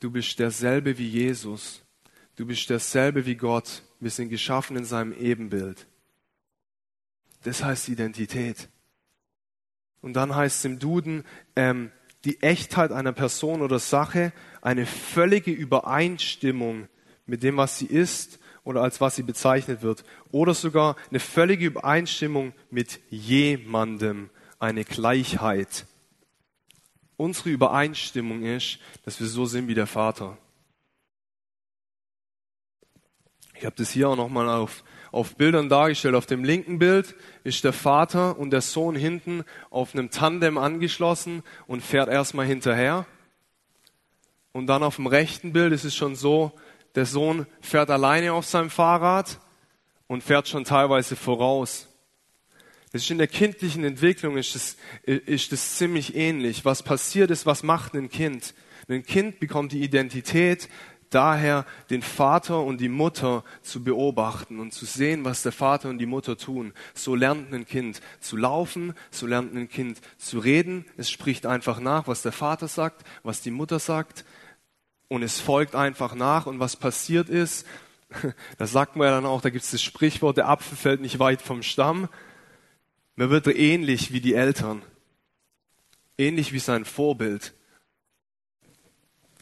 du 0.00 0.10
bist 0.10 0.38
derselbe 0.38 0.98
wie 0.98 1.08
Jesus. 1.08 1.82
Du 2.36 2.46
bist 2.46 2.68
derselbe 2.68 3.24
wie 3.24 3.36
Gott. 3.36 3.82
Wir 3.98 4.10
sind 4.10 4.28
geschaffen 4.28 4.76
in 4.76 4.84
seinem 4.84 5.12
Ebenbild. 5.12 5.86
Das 7.42 7.64
heißt 7.64 7.88
Identität. 7.88 8.68
Und 10.02 10.14
dann 10.14 10.34
heißt 10.34 10.58
es 10.58 10.64
im 10.66 10.78
Duden, 10.78 11.24
ähm, 11.56 11.90
die 12.24 12.42
Echtheit 12.42 12.92
einer 12.92 13.12
Person 13.12 13.62
oder 13.62 13.78
Sache, 13.78 14.32
eine 14.60 14.84
völlige 14.84 15.52
Übereinstimmung 15.52 16.88
mit 17.24 17.42
dem, 17.42 17.56
was 17.56 17.78
sie 17.78 17.86
ist 17.86 18.38
oder 18.66 18.82
als 18.82 19.00
was 19.00 19.14
sie 19.14 19.22
bezeichnet 19.22 19.82
wird. 19.82 20.04
Oder 20.32 20.52
sogar 20.52 20.96
eine 21.08 21.20
völlige 21.20 21.64
Übereinstimmung 21.64 22.52
mit 22.68 23.00
jemandem, 23.10 24.28
eine 24.58 24.84
Gleichheit. 24.84 25.86
Unsere 27.16 27.50
Übereinstimmung 27.50 28.42
ist, 28.42 28.80
dass 29.04 29.20
wir 29.20 29.28
so 29.28 29.46
sind 29.46 29.68
wie 29.68 29.74
der 29.74 29.86
Vater. 29.86 30.36
Ich 33.54 33.64
habe 33.64 33.76
das 33.76 33.90
hier 33.90 34.08
auch 34.08 34.16
nochmal 34.16 34.48
auf, 34.48 34.82
auf 35.12 35.36
Bildern 35.36 35.68
dargestellt. 35.68 36.16
Auf 36.16 36.26
dem 36.26 36.42
linken 36.42 36.80
Bild 36.80 37.14
ist 37.44 37.62
der 37.62 37.72
Vater 37.72 38.36
und 38.36 38.50
der 38.50 38.62
Sohn 38.62 38.96
hinten 38.96 39.44
auf 39.70 39.94
einem 39.94 40.10
Tandem 40.10 40.58
angeschlossen 40.58 41.44
und 41.68 41.84
fährt 41.84 42.08
erstmal 42.08 42.46
hinterher. 42.46 43.06
Und 44.50 44.66
dann 44.66 44.82
auf 44.82 44.96
dem 44.96 45.06
rechten 45.06 45.52
Bild 45.52 45.72
ist 45.72 45.84
es 45.84 45.94
schon 45.94 46.16
so, 46.16 46.52
der 46.96 47.06
Sohn 47.06 47.46
fährt 47.60 47.90
alleine 47.90 48.32
auf 48.32 48.46
seinem 48.46 48.70
Fahrrad 48.70 49.38
und 50.08 50.24
fährt 50.24 50.48
schon 50.48 50.64
teilweise 50.64 51.14
voraus. 51.14 51.88
Das 52.90 53.02
ist 53.02 53.10
in 53.10 53.18
der 53.18 53.28
kindlichen 53.28 53.84
Entwicklung 53.84 54.38
ist 54.38 54.54
das, 54.54 54.76
ist 55.02 55.52
das 55.52 55.76
ziemlich 55.76 56.16
ähnlich. 56.16 56.64
Was 56.64 56.82
passiert 56.82 57.30
ist, 57.30 57.44
was 57.44 57.62
macht 57.62 57.94
ein 57.94 58.08
Kind? 58.08 58.54
Ein 58.88 59.04
Kind 59.04 59.38
bekommt 59.40 59.72
die 59.72 59.82
Identität 59.82 60.68
daher, 61.10 61.66
den 61.90 62.02
Vater 62.02 62.62
und 62.62 62.80
die 62.80 62.88
Mutter 62.88 63.44
zu 63.62 63.84
beobachten 63.84 64.58
und 64.58 64.72
zu 64.72 64.86
sehen, 64.86 65.24
was 65.24 65.42
der 65.42 65.52
Vater 65.52 65.90
und 65.90 65.98
die 65.98 66.06
Mutter 66.06 66.38
tun. 66.38 66.72
So 66.94 67.14
lernt 67.14 67.52
ein 67.52 67.66
Kind 67.66 68.00
zu 68.20 68.36
laufen, 68.36 68.94
so 69.10 69.26
lernt 69.26 69.54
ein 69.54 69.68
Kind 69.68 70.00
zu 70.16 70.38
reden. 70.38 70.86
Es 70.96 71.10
spricht 71.10 71.44
einfach 71.44 71.80
nach, 71.80 72.08
was 72.08 72.22
der 72.22 72.32
Vater 72.32 72.68
sagt, 72.68 73.06
was 73.22 73.42
die 73.42 73.50
Mutter 73.50 73.78
sagt 73.78 74.24
und 75.08 75.22
es 75.22 75.40
folgt 75.40 75.74
einfach 75.74 76.14
nach 76.14 76.46
und 76.46 76.60
was 76.60 76.76
passiert 76.76 77.28
ist, 77.28 77.66
das 78.58 78.72
sagt 78.72 78.96
man 78.96 79.06
ja 79.06 79.14
dann 79.14 79.26
auch, 79.26 79.40
da 79.40 79.50
gibt 79.50 79.64
es 79.64 79.70
das 79.70 79.82
Sprichwort, 79.82 80.36
der 80.36 80.48
Apfel 80.48 80.76
fällt 80.76 81.00
nicht 81.00 81.18
weit 81.18 81.42
vom 81.42 81.62
Stamm. 81.62 82.08
Man 83.16 83.30
wird 83.30 83.46
ähnlich 83.46 84.12
wie 84.12 84.20
die 84.20 84.34
Eltern, 84.34 84.82
ähnlich 86.18 86.52
wie 86.52 86.58
sein 86.58 86.84
Vorbild. 86.84 87.54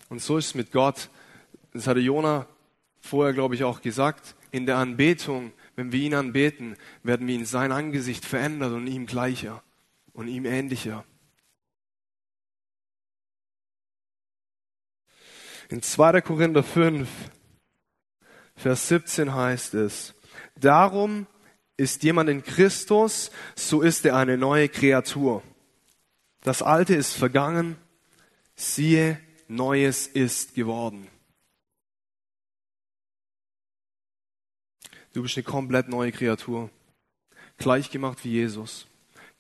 Und 0.08 0.22
so 0.22 0.38
ist 0.38 0.46
es 0.46 0.54
mit 0.54 0.70
Gott. 0.70 1.08
Das 1.72 1.86
hatte 1.86 2.00
Jona 2.00 2.46
vorher, 3.00 3.34
glaube 3.34 3.54
ich, 3.54 3.64
auch 3.64 3.80
gesagt. 3.80 4.36
In 4.52 4.66
der 4.66 4.76
Anbetung, 4.76 5.52
wenn 5.74 5.90
wir 5.90 6.00
ihn 6.00 6.14
anbeten, 6.14 6.76
werden 7.02 7.26
wir 7.26 7.34
in 7.34 7.46
sein 7.46 7.72
Angesicht 7.72 8.24
verändert 8.24 8.72
und 8.72 8.86
ihm 8.86 9.06
gleicher 9.06 9.62
und 10.12 10.28
ihm 10.28 10.44
ähnlicher. 10.44 11.04
In 15.68 15.82
2. 15.82 16.20
Korinther 16.20 16.62
5, 16.62 17.08
Vers 18.56 18.88
17 18.88 19.34
heißt 19.34 19.74
es, 19.74 20.14
darum 20.56 21.26
ist 21.76 22.02
jemand 22.02 22.30
in 22.30 22.42
Christus, 22.42 23.30
so 23.56 23.80
ist 23.80 24.04
er 24.04 24.16
eine 24.16 24.36
neue 24.36 24.68
Kreatur. 24.68 25.42
Das 26.42 26.62
Alte 26.62 26.94
ist 26.94 27.14
vergangen, 27.14 27.76
siehe, 28.54 29.18
Neues 29.48 30.06
ist 30.06 30.54
geworden. 30.54 31.08
Du 35.12 35.22
bist 35.22 35.36
eine 35.36 35.44
komplett 35.44 35.88
neue 35.88 36.12
Kreatur, 36.12 36.70
gleichgemacht 37.56 38.24
wie 38.24 38.32
Jesus, 38.32 38.86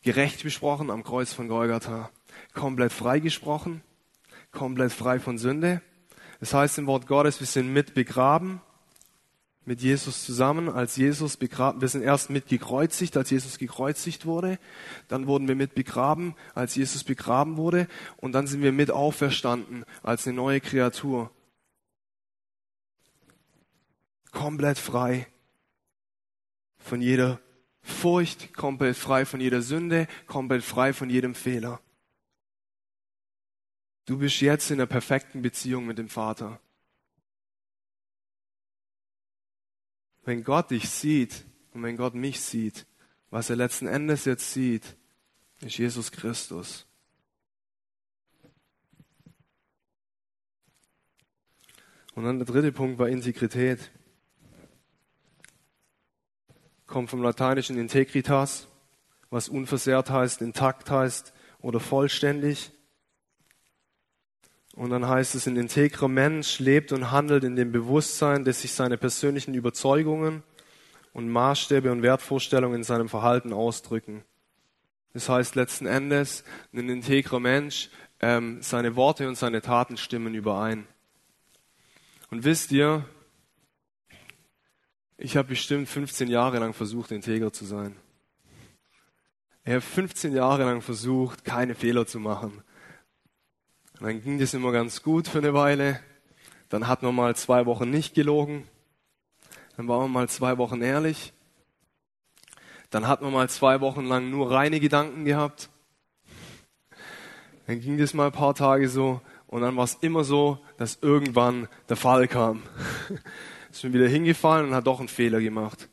gerecht 0.02 0.42
besprochen 0.42 0.90
am 0.90 1.04
Kreuz 1.04 1.32
von 1.32 1.48
Golgatha, 1.48 2.10
komplett 2.52 2.92
freigesprochen, 2.92 3.82
komplett 4.50 4.92
frei 4.92 5.18
von 5.18 5.38
Sünde 5.38 5.82
das 6.44 6.52
heißt 6.52 6.76
im 6.76 6.86
Wort 6.86 7.06
Gottes, 7.06 7.40
wir 7.40 7.46
sind 7.46 7.72
mit 7.72 7.94
begraben, 7.94 8.60
mit 9.64 9.80
Jesus 9.80 10.26
zusammen, 10.26 10.68
als 10.68 10.94
Jesus 10.94 11.38
begraben, 11.38 11.80
wir 11.80 11.88
sind 11.88 12.02
erst 12.02 12.28
mit 12.28 12.48
gekreuzigt, 12.48 13.16
als 13.16 13.30
Jesus 13.30 13.56
gekreuzigt 13.56 14.26
wurde, 14.26 14.58
dann 15.08 15.26
wurden 15.26 15.48
wir 15.48 15.54
mit 15.54 15.74
begraben, 15.74 16.34
als 16.54 16.74
Jesus 16.74 17.02
begraben 17.02 17.56
wurde, 17.56 17.88
und 18.18 18.32
dann 18.32 18.46
sind 18.46 18.60
wir 18.60 18.72
mit 18.72 18.90
auferstanden 18.90 19.86
als 20.02 20.26
eine 20.26 20.36
neue 20.36 20.60
Kreatur. 20.60 21.30
Komplett 24.30 24.78
frei 24.78 25.26
von 26.76 27.00
jeder 27.00 27.40
Furcht, 27.80 28.52
komplett 28.52 28.98
frei 28.98 29.24
von 29.24 29.40
jeder 29.40 29.62
Sünde, 29.62 30.08
komplett 30.26 30.62
frei 30.62 30.92
von 30.92 31.08
jedem 31.08 31.34
Fehler. 31.34 31.80
Du 34.06 34.18
bist 34.18 34.40
jetzt 34.40 34.70
in 34.70 34.80
einer 34.80 34.86
perfekten 34.86 35.40
Beziehung 35.40 35.86
mit 35.86 35.98
dem 35.98 36.08
Vater. 36.08 36.60
Wenn 40.24 40.44
Gott 40.44 40.70
dich 40.70 40.88
sieht 40.88 41.44
und 41.72 41.82
wenn 41.82 41.96
Gott 41.96 42.14
mich 42.14 42.40
sieht, 42.40 42.86
was 43.30 43.50
er 43.50 43.56
letzten 43.56 43.86
Endes 43.86 44.24
jetzt 44.26 44.52
sieht, 44.52 44.96
ist 45.60 45.78
Jesus 45.78 46.12
Christus. 46.12 46.86
Und 52.14 52.24
dann 52.24 52.38
der 52.38 52.46
dritte 52.46 52.72
Punkt 52.72 52.98
war 52.98 53.08
Integrität. 53.08 53.90
Kommt 56.86 57.10
vom 57.10 57.22
lateinischen 57.22 57.76
Integritas, 57.76 58.68
was 59.30 59.48
unversehrt 59.48 60.10
heißt, 60.10 60.42
intakt 60.42 60.90
heißt 60.90 61.32
oder 61.60 61.80
vollständig. 61.80 62.70
Und 64.74 64.90
dann 64.90 65.06
heißt 65.08 65.36
es, 65.36 65.46
ein 65.46 65.56
integrer 65.56 66.08
Mensch 66.08 66.58
lebt 66.58 66.90
und 66.92 67.12
handelt 67.12 67.44
in 67.44 67.54
dem 67.54 67.70
Bewusstsein, 67.70 68.44
dass 68.44 68.62
sich 68.62 68.72
seine 68.72 68.98
persönlichen 68.98 69.54
Überzeugungen 69.54 70.42
und 71.12 71.28
Maßstäbe 71.28 71.92
und 71.92 72.02
Wertvorstellungen 72.02 72.78
in 72.78 72.84
seinem 72.84 73.08
Verhalten 73.08 73.52
ausdrücken. 73.52 74.24
Das 75.12 75.28
heißt 75.28 75.54
letzten 75.54 75.86
Endes, 75.86 76.42
ein 76.72 76.88
integrer 76.88 77.38
Mensch, 77.38 77.88
ähm, 78.20 78.62
seine 78.62 78.96
Worte 78.96 79.28
und 79.28 79.36
seine 79.36 79.62
Taten 79.62 79.96
stimmen 79.96 80.34
überein. 80.34 80.88
Und 82.30 82.42
wisst 82.42 82.72
ihr, 82.72 83.04
ich 85.16 85.36
habe 85.36 85.48
bestimmt 85.48 85.88
15 85.88 86.26
Jahre 86.28 86.58
lang 86.58 86.74
versucht, 86.74 87.12
integer 87.12 87.52
zu 87.52 87.64
sein. 87.64 87.94
Ich 89.64 89.70
habe 89.70 89.80
15 89.80 90.34
Jahre 90.34 90.64
lang 90.64 90.82
versucht, 90.82 91.44
keine 91.44 91.76
Fehler 91.76 92.06
zu 92.06 92.18
machen. 92.18 92.64
Und 94.00 94.06
dann 94.06 94.22
ging 94.22 94.38
das 94.38 94.54
immer 94.54 94.72
ganz 94.72 95.02
gut 95.02 95.28
für 95.28 95.38
eine 95.38 95.54
Weile. 95.54 96.00
Dann 96.68 96.88
hat 96.88 97.02
man 97.02 97.14
mal 97.14 97.36
zwei 97.36 97.66
Wochen 97.66 97.90
nicht 97.90 98.14
gelogen. 98.14 98.66
Dann 99.76 99.88
war 99.88 100.00
man 100.00 100.10
mal 100.10 100.28
zwei 100.28 100.58
Wochen 100.58 100.82
ehrlich. 100.82 101.32
Dann 102.90 103.06
hat 103.06 103.22
man 103.22 103.32
mal 103.32 103.48
zwei 103.48 103.80
Wochen 103.80 104.04
lang 104.04 104.30
nur 104.30 104.50
reine 104.50 104.80
Gedanken 104.80 105.24
gehabt. 105.24 105.70
Dann 107.66 107.80
ging 107.80 107.98
das 107.98 108.14
mal 108.14 108.26
ein 108.26 108.32
paar 108.32 108.54
Tage 108.54 108.88
so. 108.88 109.20
Und 109.46 109.62
dann 109.62 109.76
war 109.76 109.84
es 109.84 109.94
immer 110.00 110.24
so, 110.24 110.58
dass 110.76 110.98
irgendwann 111.00 111.68
der 111.88 111.96
Fall 111.96 112.26
kam. 112.28 112.62
Ist 113.70 113.84
mir 113.84 113.92
wieder 113.92 114.08
hingefallen 114.08 114.68
und 114.68 114.74
hat 114.74 114.86
doch 114.86 114.98
einen 114.98 115.08
Fehler 115.08 115.40
gemacht. 115.40 115.88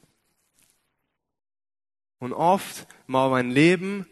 Und 2.19 2.33
oft 2.33 2.87
war 3.07 3.29
mein 3.29 3.51
Leben 3.51 4.05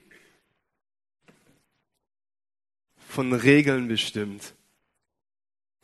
von 3.19 3.33
Regeln 3.33 3.89
bestimmt. 3.89 4.53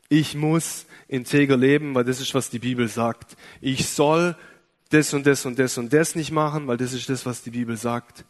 Ich 0.08 0.36
muss 0.36 0.86
integer 1.10 1.58
leben, 1.58 1.94
weil 1.94 2.06
das 2.06 2.22
ist, 2.22 2.34
was 2.34 2.50
die 2.50 2.60
Bibel 2.60 2.88
sagt. 2.88 3.36
Ich 3.60 3.89
soll 3.89 4.38
das 4.88 5.13
und 5.13 5.25
das 5.27 5.46
und 5.46 5.60
das 5.60 5.77
und 5.77 5.92
das 5.92 6.15
nicht 6.15 6.32
machen, 6.32 6.65
weil 6.68 6.77
das 6.77 6.94
ist 6.94 7.10
das, 7.10 7.25
was 7.25 7.44
die 7.44 7.50
Bibel 7.50 7.75
sagt. 7.75 8.24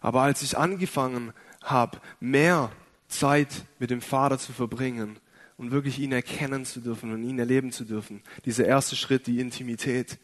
Aber 0.00 0.22
als 0.22 0.42
ich 0.42 0.58
angefangen 0.58 1.32
habe, 1.62 2.00
mehr 2.18 2.72
Zeit 3.06 3.66
mit 3.78 3.90
dem 3.90 4.00
Vater 4.00 4.36
zu 4.40 4.52
verbringen 4.52 5.20
und 5.56 5.70
wirklich 5.70 6.00
ihn 6.00 6.10
erkennen 6.10 6.64
zu 6.64 6.80
dürfen 6.80 7.12
und 7.12 7.22
ihn 7.22 7.38
erleben 7.38 7.70
zu 7.70 7.84
dürfen, 7.84 8.20
dieser 8.46 8.64
erste 8.64 8.96
Schritt, 8.96 9.28
die 9.28 9.38
Intimität. 9.38 10.18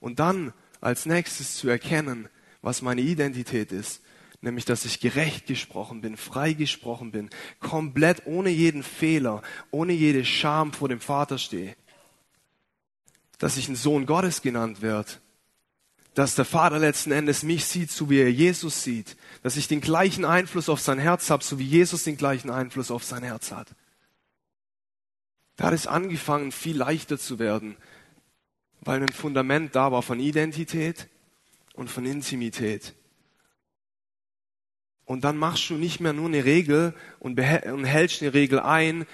Und 0.00 0.18
dann 0.18 0.52
als 0.80 1.06
nächstes 1.06 1.54
zu 1.54 1.68
erkennen, 1.68 2.28
was 2.60 2.82
meine 2.82 3.02
Identität 3.02 3.70
ist, 3.70 4.02
nämlich 4.42 4.64
dass 4.64 4.84
ich 4.84 5.00
gerecht 5.00 5.46
gesprochen 5.46 6.02
bin, 6.02 6.16
frei 6.16 6.52
gesprochen 6.52 7.10
bin, 7.10 7.30
komplett 7.60 8.26
ohne 8.26 8.50
jeden 8.50 8.82
Fehler, 8.82 9.42
ohne 9.70 9.92
jede 9.92 10.24
Scham 10.24 10.72
vor 10.72 10.88
dem 10.88 11.00
Vater 11.00 11.38
stehe, 11.38 11.74
dass 13.38 13.56
ich 13.56 13.68
ein 13.68 13.76
Sohn 13.76 14.04
Gottes 14.04 14.42
genannt 14.42 14.82
werde, 14.82 15.12
dass 16.14 16.34
der 16.34 16.44
Vater 16.44 16.78
letzten 16.78 17.10
Endes 17.10 17.42
mich 17.42 17.64
sieht, 17.64 17.90
so 17.90 18.10
wie 18.10 18.20
er 18.20 18.30
Jesus 18.30 18.84
sieht, 18.84 19.16
dass 19.42 19.56
ich 19.56 19.68
den 19.68 19.80
gleichen 19.80 20.26
Einfluss 20.26 20.68
auf 20.68 20.80
sein 20.80 20.98
Herz 20.98 21.30
habe, 21.30 21.42
so 21.42 21.58
wie 21.58 21.64
Jesus 21.64 22.04
den 22.04 22.18
gleichen 22.18 22.50
Einfluss 22.50 22.90
auf 22.90 23.04
sein 23.04 23.22
Herz 23.22 23.50
hat. 23.50 23.68
Da 25.56 25.64
hat 25.64 25.74
es 25.74 25.86
angefangen, 25.86 26.52
viel 26.52 26.76
leichter 26.76 27.18
zu 27.18 27.38
werden, 27.38 27.76
weil 28.80 29.02
ein 29.02 29.12
Fundament 29.12 29.74
da 29.74 29.90
war 29.90 30.02
von 30.02 30.20
Identität, 30.20 31.08
und 31.74 31.90
von 31.90 32.04
Intimität. 32.04 32.94
Und 35.04 35.24
dann 35.24 35.36
machst 35.36 35.68
du 35.68 35.74
nicht 35.74 36.00
mehr 36.00 36.12
nur 36.12 36.26
eine 36.26 36.44
Regel 36.44 36.94
und, 37.18 37.38
und 37.38 37.84
hältst 37.84 38.22
eine 38.22 38.34
Regel 38.34 38.60
ein, 38.60 39.06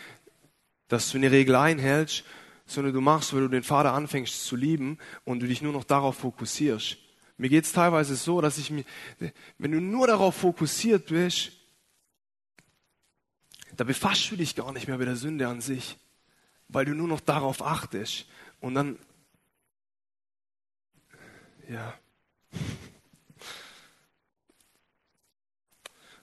dass 0.88 1.10
du 1.10 1.18
eine 1.18 1.30
Regel 1.30 1.54
einhältst, 1.54 2.24
sondern 2.66 2.92
du 2.92 3.00
machst, 3.00 3.32
weil 3.32 3.40
du 3.40 3.48
den 3.48 3.62
Vater 3.62 3.94
anfängst 3.94 4.44
zu 4.44 4.56
lieben 4.56 4.98
und 5.24 5.40
du 5.40 5.46
dich 5.46 5.62
nur 5.62 5.72
noch 5.72 5.84
darauf 5.84 6.18
fokussierst. 6.18 6.98
Mir 7.38 7.48
geht's 7.48 7.72
teilweise 7.72 8.16
so, 8.16 8.40
dass 8.40 8.58
ich 8.58 8.70
mich, 8.70 8.84
wenn 9.58 9.72
du 9.72 9.80
nur 9.80 10.06
darauf 10.06 10.34
fokussiert 10.34 11.06
bist, 11.06 11.52
da 13.76 13.84
befasst 13.84 14.30
du 14.30 14.36
dich 14.36 14.56
gar 14.56 14.72
nicht 14.72 14.88
mehr 14.88 14.98
mit 14.98 15.06
der 15.06 15.16
Sünde 15.16 15.46
an 15.46 15.60
sich, 15.60 15.96
weil 16.68 16.84
du 16.84 16.94
nur 16.94 17.06
noch 17.06 17.20
darauf 17.20 17.62
achtest. 17.62 18.26
Und 18.60 18.74
dann, 18.74 18.98
ja, 21.68 21.94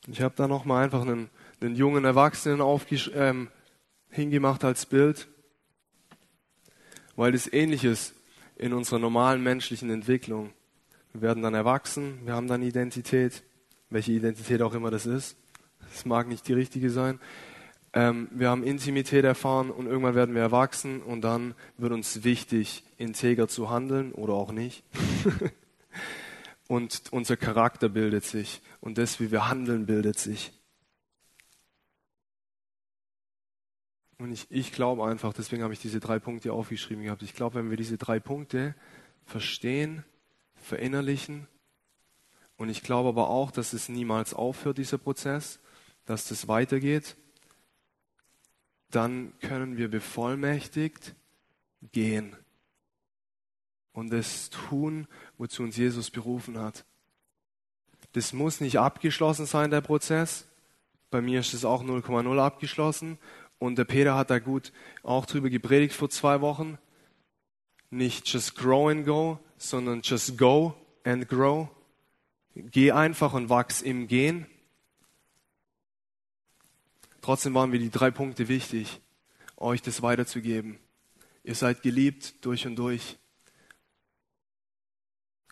ich 0.07 0.21
habe 0.21 0.35
da 0.35 0.47
nochmal 0.47 0.83
einfach 0.83 1.01
einen, 1.01 1.29
einen, 1.61 1.75
jungen 1.75 2.05
Erwachsenen 2.05 2.61
ähm, 3.13 3.49
hingemacht 4.09 4.63
als 4.63 4.85
Bild, 4.85 5.27
weil 7.15 7.31
das 7.31 7.51
ähnlich 7.51 7.83
ist 7.83 8.13
in 8.57 8.73
unserer 8.73 8.99
normalen 8.99 9.43
menschlichen 9.43 9.89
Entwicklung. 9.89 10.53
Wir 11.13 11.21
werden 11.21 11.43
dann 11.43 11.53
erwachsen, 11.53 12.19
wir 12.25 12.33
haben 12.33 12.47
dann 12.47 12.61
Identität, 12.61 13.43
welche 13.89 14.11
Identität 14.11 14.61
auch 14.61 14.73
immer 14.73 14.91
das 14.91 15.05
ist. 15.05 15.37
Es 15.93 16.05
mag 16.05 16.27
nicht 16.27 16.47
die 16.47 16.53
richtige 16.53 16.89
sein. 16.89 17.19
Ähm, 17.93 18.27
wir 18.31 18.49
haben 18.49 18.63
Intimität 18.63 19.23
erfahren 19.23 19.71
und 19.71 19.87
irgendwann 19.87 20.15
werden 20.15 20.35
wir 20.35 20.41
erwachsen 20.41 21.01
und 21.01 21.21
dann 21.21 21.55
wird 21.77 21.93
uns 21.93 22.25
wichtig, 22.25 22.83
integer 22.97 23.47
zu 23.47 23.69
handeln 23.69 24.11
oder 24.11 24.33
auch 24.33 24.51
nicht. 24.51 24.83
und 26.67 27.03
unser 27.11 27.37
Charakter 27.37 27.89
bildet 27.89 28.23
sich 28.23 28.61
und 28.81 28.97
das, 28.97 29.19
wie 29.19 29.31
wir 29.31 29.47
handeln, 29.47 29.85
bildet 29.85 30.17
sich. 30.17 30.51
Und 34.17 34.31
ich, 34.31 34.47
ich 34.49 34.71
glaube 34.71 35.05
einfach, 35.05 35.33
deswegen 35.33 35.63
habe 35.63 35.73
ich 35.73 35.81
diese 35.81 35.99
drei 35.99 36.19
Punkte 36.19 36.53
aufgeschrieben 36.53 37.03
gehabt. 37.03 37.21
Ich 37.21 37.35
glaube, 37.35 37.55
wenn 37.55 37.69
wir 37.69 37.77
diese 37.77 37.97
drei 37.97 38.19
Punkte 38.19 38.73
verstehen, 39.25 40.05
verinnerlichen, 40.55 41.47
und 42.57 42.69
ich 42.69 42.81
glaube 42.81 43.09
aber 43.09 43.29
auch, 43.29 43.51
dass 43.51 43.73
es 43.73 43.89
niemals 43.89 44.33
aufhört, 44.33 44.77
dieser 44.77 44.97
Prozess, 44.97 45.59
dass 46.05 46.27
das 46.29 46.47
weitergeht, 46.47 47.17
dann 48.89 49.37
können 49.39 49.75
wir 49.75 49.89
bevollmächtigt 49.89 51.15
gehen 51.91 52.35
und 53.95 54.11
das 54.11 54.49
tun, 54.49 55.07
wozu 55.37 55.63
uns 55.63 55.77
Jesus 55.77 56.11
berufen 56.11 56.57
hat. 56.57 56.85
Das 58.13 58.33
muss 58.33 58.61
nicht 58.61 58.79
abgeschlossen 58.79 59.45
sein, 59.45 59.71
der 59.71 59.81
Prozess. 59.81 60.47
Bei 61.11 61.21
mir 61.21 61.41
ist 61.41 61.53
es 61.53 61.65
auch 61.65 61.83
0,0 61.83 62.39
abgeschlossen. 62.39 63.17
Und 63.59 63.77
der 63.77 63.85
Peter 63.85 64.15
hat 64.15 64.29
da 64.29 64.39
gut 64.39 64.71
auch 65.03 65.25
drüber 65.25 65.49
gepredigt 65.49 65.95
vor 65.95 66.09
zwei 66.09 66.41
Wochen. 66.41 66.77
Nicht 67.89 68.27
just 68.27 68.55
grow 68.55 68.89
and 68.89 69.05
go, 69.05 69.39
sondern 69.57 70.01
just 70.03 70.37
go 70.37 70.75
and 71.03 71.27
grow. 71.27 71.69
Geh 72.55 72.91
einfach 72.91 73.33
und 73.33 73.49
wachs 73.49 73.81
im 73.81 74.07
Gehen. 74.07 74.45
Trotzdem 77.21 77.53
waren 77.53 77.69
mir 77.69 77.79
die 77.79 77.89
drei 77.89 78.11
Punkte 78.11 78.47
wichtig, 78.47 79.01
euch 79.57 79.81
das 79.81 80.01
weiterzugeben. 80.01 80.77
Ihr 81.43 81.55
seid 81.55 81.81
geliebt 81.81 82.45
durch 82.45 82.67
und 82.67 82.75
durch. 82.75 83.17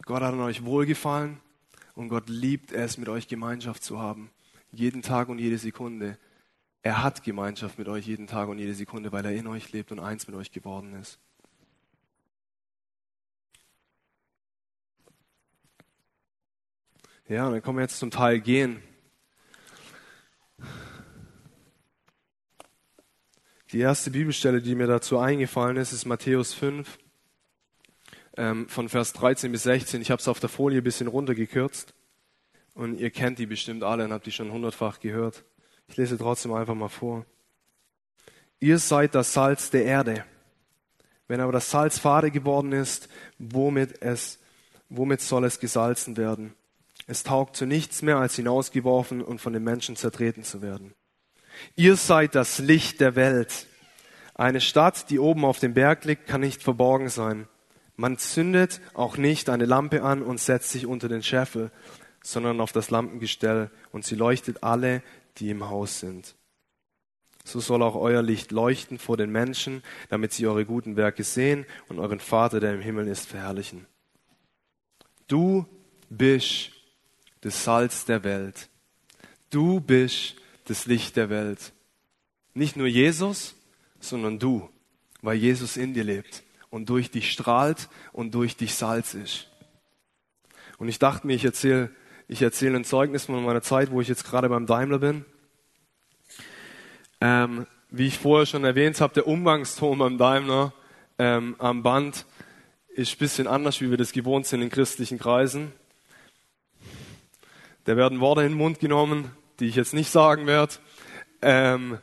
Gott 0.05 0.21
hat 0.21 0.33
an 0.33 0.41
euch 0.41 0.65
wohlgefallen 0.65 1.39
und 1.95 2.09
Gott 2.09 2.27
liebt 2.27 2.71
es, 2.71 2.97
mit 2.97 3.07
euch 3.07 3.27
Gemeinschaft 3.27 3.83
zu 3.83 3.99
haben. 3.99 4.31
Jeden 4.71 5.01
Tag 5.01 5.29
und 5.29 5.39
jede 5.39 5.57
Sekunde. 5.57 6.17
Er 6.81 7.03
hat 7.03 7.23
Gemeinschaft 7.23 7.77
mit 7.77 7.87
euch 7.87 8.05
jeden 8.05 8.27
Tag 8.27 8.49
und 8.49 8.59
jede 8.59 8.73
Sekunde, 8.73 9.13
weil 9.13 9.23
er 9.23 9.31
in 9.31 9.47
euch 9.47 9.71
lebt 9.71 9.91
und 9.93 9.99
eins 9.99 10.27
mit 10.27 10.35
euch 10.35 10.51
geworden 10.51 10.93
ist. 10.95 11.19
Ja, 17.29 17.47
und 17.47 17.53
dann 17.53 17.61
kommen 17.61 17.77
wir 17.77 17.83
jetzt 17.83 17.99
zum 17.99 18.11
Teil 18.11 18.41
gehen. 18.41 18.83
Die 23.71 23.79
erste 23.79 24.11
Bibelstelle, 24.11 24.61
die 24.61 24.75
mir 24.75 24.87
dazu 24.87 25.17
eingefallen 25.17 25.77
ist, 25.77 25.93
ist 25.93 26.05
Matthäus 26.05 26.53
5, 26.53 26.99
ähm, 28.37 28.67
von 28.67 28.89
Vers 28.89 29.13
13 29.13 29.51
bis 29.51 29.63
16. 29.63 30.01
Ich 30.01 30.11
habe 30.11 30.19
es 30.19 30.27
auf 30.27 30.39
der 30.39 30.49
Folie 30.49 30.81
ein 30.81 30.83
bisschen 30.83 31.07
runtergekürzt. 31.07 31.93
Und 32.73 32.99
ihr 32.99 33.11
kennt 33.11 33.39
die 33.39 33.45
bestimmt 33.45 33.83
alle 33.83 34.05
und 34.05 34.13
habt 34.13 34.25
die 34.25 34.31
schon 34.31 34.51
hundertfach 34.51 34.99
gehört. 34.99 35.43
Ich 35.87 35.97
lese 35.97 36.17
trotzdem 36.17 36.53
einfach 36.53 36.75
mal 36.75 36.89
vor. 36.89 37.25
Ihr 38.59 38.79
seid 38.79 39.13
das 39.13 39.33
Salz 39.33 39.69
der 39.69 39.85
Erde. 39.85 40.25
Wenn 41.27 41.39
aber 41.39 41.51
das 41.51 41.69
Salz 41.69 41.99
fade 41.99 42.31
geworden 42.31 42.71
ist, 42.71 43.09
womit, 43.37 44.01
es, 44.01 44.39
womit 44.89 45.21
soll 45.21 45.45
es 45.45 45.59
gesalzen 45.59 46.17
werden? 46.17 46.53
Es 47.05 47.23
taugt 47.23 47.55
zu 47.55 47.65
nichts 47.65 48.01
mehr, 48.01 48.17
als 48.17 48.35
hinausgeworfen 48.35 49.21
und 49.21 49.39
von 49.39 49.53
den 49.53 49.63
Menschen 49.63 49.95
zertreten 49.95 50.43
zu 50.43 50.61
werden. 50.61 50.93
Ihr 51.75 51.95
seid 51.95 52.35
das 52.35 52.59
Licht 52.59 53.01
der 53.01 53.15
Welt. 53.15 53.67
Eine 54.33 54.61
Stadt, 54.61 55.09
die 55.09 55.19
oben 55.19 55.45
auf 55.45 55.59
dem 55.59 55.73
Berg 55.73 56.05
liegt, 56.05 56.27
kann 56.27 56.41
nicht 56.41 56.63
verborgen 56.63 57.09
sein. 57.09 57.47
Man 57.95 58.17
zündet 58.17 58.81
auch 58.93 59.17
nicht 59.17 59.49
eine 59.49 59.65
Lampe 59.65 60.03
an 60.03 60.23
und 60.23 60.39
setzt 60.39 60.71
sich 60.71 60.85
unter 60.85 61.09
den 61.09 61.21
Scheffel, 61.21 61.71
sondern 62.23 62.59
auf 62.59 62.71
das 62.71 62.89
Lampengestell 62.89 63.69
und 63.91 64.05
sie 64.05 64.15
leuchtet 64.15 64.63
alle, 64.63 65.03
die 65.37 65.49
im 65.49 65.69
Haus 65.69 65.99
sind. 65.99 66.35
so 67.43 67.59
soll 67.59 67.83
auch 67.83 67.95
euer 67.95 68.21
Licht 68.21 68.51
leuchten 68.51 68.97
vor 68.97 69.17
den 69.17 69.29
Menschen, 69.29 69.83
damit 70.09 70.31
sie 70.31 70.47
eure 70.47 70.65
guten 70.65 70.95
Werke 70.95 71.23
sehen 71.23 71.65
und 71.89 71.99
euren 71.99 72.19
Vater, 72.19 72.59
der 72.59 72.73
im 72.73 72.81
Himmel 72.81 73.07
ist, 73.07 73.27
verherrlichen. 73.27 73.85
Du 75.27 75.65
bist 76.09 76.71
das 77.41 77.63
Salz 77.63 78.05
der 78.05 78.23
Welt. 78.23 78.69
Du 79.49 79.81
bist 79.81 80.35
das 80.65 80.85
Licht 80.85 81.17
der 81.17 81.29
Welt. 81.29 81.73
Nicht 82.53 82.77
nur 82.77 82.87
Jesus, 82.87 83.55
sondern 83.99 84.39
du, 84.39 84.69
weil 85.21 85.37
Jesus 85.37 85.75
in 85.75 85.93
dir 85.93 86.03
lebt 86.03 86.43
und 86.73 86.89
durch 86.89 87.11
dich 87.11 87.31
strahlt 87.31 87.87
und 88.13 88.33
durch 88.33 88.57
dich 88.57 88.73
Salz 88.73 89.13
ist. 89.13 89.47
Und 90.79 90.89
ich 90.89 90.97
dachte 90.97 91.27
mir, 91.27 91.35
ich 91.35 91.45
erzähle 91.45 91.91
ich 92.27 92.41
erzähle 92.41 92.77
ein 92.77 92.83
Zeugnis 92.83 93.25
von 93.25 93.45
meiner 93.45 93.61
Zeit, 93.61 93.91
wo 93.91 94.01
ich 94.01 94.07
jetzt 94.07 94.23
gerade 94.25 94.49
beim 94.49 94.65
Daimler 94.65 94.97
bin. 94.97 95.23
Ähm, 97.21 97.67
wie 97.91 98.07
ich 98.07 98.17
vorher 98.17 98.47
schon 98.47 98.63
erwähnt 98.63 99.01
habe, 99.01 99.13
der 99.13 99.27
Umgangston 99.27 99.99
beim 99.99 100.17
Daimler 100.17 100.73
ähm, 101.19 101.55
am 101.59 101.83
Band 101.83 102.25
ist 102.87 103.13
ein 103.13 103.19
bisschen 103.19 103.45
anders, 103.45 103.79
wie 103.79 103.91
wir 103.91 103.97
das 103.97 104.11
gewohnt 104.11 104.47
sind 104.47 104.63
in 104.63 104.71
christlichen 104.71 105.19
Kreisen. 105.19 105.73
Da 107.83 107.95
werden 107.95 108.19
Worte 108.19 108.41
in 108.41 108.53
den 108.53 108.57
Mund 108.57 108.79
genommen, 108.79 109.29
die 109.59 109.67
ich 109.67 109.75
jetzt 109.75 109.93
nicht 109.93 110.09
sagen 110.09 110.47
werde. 110.47 110.73
Ähm, 111.43 111.99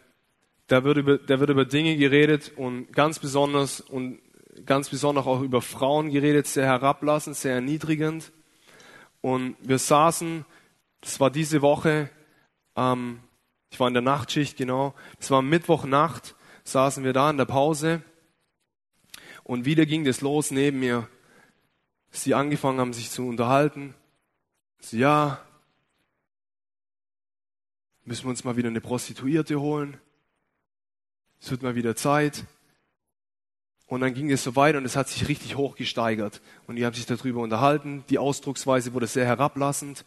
da, 0.68 0.84
wird 0.84 0.96
über, 0.98 1.18
da 1.18 1.40
wird 1.40 1.50
über 1.50 1.64
Dinge 1.64 1.96
geredet 1.96 2.52
und 2.54 2.92
ganz 2.92 3.18
besonders 3.18 3.80
und 3.80 4.20
ganz 4.66 4.88
besonders 4.88 5.26
auch 5.26 5.42
über 5.42 5.62
Frauen 5.62 6.10
geredet, 6.10 6.46
sehr 6.46 6.66
herablassend, 6.66 7.36
sehr 7.36 7.54
erniedrigend. 7.54 8.32
Und 9.20 9.56
wir 9.60 9.78
saßen, 9.78 10.44
das 11.00 11.20
war 11.20 11.30
diese 11.30 11.62
Woche, 11.62 12.10
ähm, 12.76 13.20
ich 13.70 13.78
war 13.78 13.88
in 13.88 13.94
der 13.94 14.02
Nachtschicht, 14.02 14.56
genau, 14.56 14.94
das 15.18 15.30
war 15.30 15.42
Mittwochnacht, 15.42 16.34
saßen 16.64 17.04
wir 17.04 17.12
da 17.12 17.30
in 17.30 17.36
der 17.36 17.44
Pause 17.44 18.02
und 19.44 19.64
wieder 19.64 19.86
ging 19.86 20.04
das 20.04 20.20
los 20.20 20.50
neben 20.50 20.80
mir. 20.80 21.08
Sie 22.10 22.34
angefangen 22.34 22.80
haben, 22.80 22.92
sich 22.92 23.10
zu 23.10 23.26
unterhalten. 23.26 23.94
Sie, 24.80 24.98
ja, 24.98 25.40
müssen 28.04 28.24
wir 28.24 28.30
uns 28.30 28.44
mal 28.44 28.56
wieder 28.56 28.68
eine 28.68 28.80
Prostituierte 28.80 29.60
holen. 29.60 29.96
Es 31.40 31.50
wird 31.50 31.62
mal 31.62 31.74
wieder 31.74 31.94
Zeit. 31.96 32.44
Und 33.90 34.02
dann 34.02 34.14
ging 34.14 34.30
es 34.30 34.44
so 34.44 34.54
weiter 34.54 34.78
und 34.78 34.84
es 34.84 34.94
hat 34.94 35.08
sich 35.08 35.26
richtig 35.26 35.56
hochgesteigert. 35.56 36.40
Und 36.68 36.76
die 36.76 36.86
haben 36.86 36.94
sich 36.94 37.06
darüber 37.06 37.40
unterhalten. 37.40 38.04
Die 38.08 38.18
Ausdrucksweise 38.18 38.94
wurde 38.94 39.08
sehr 39.08 39.26
herablassend. 39.26 40.04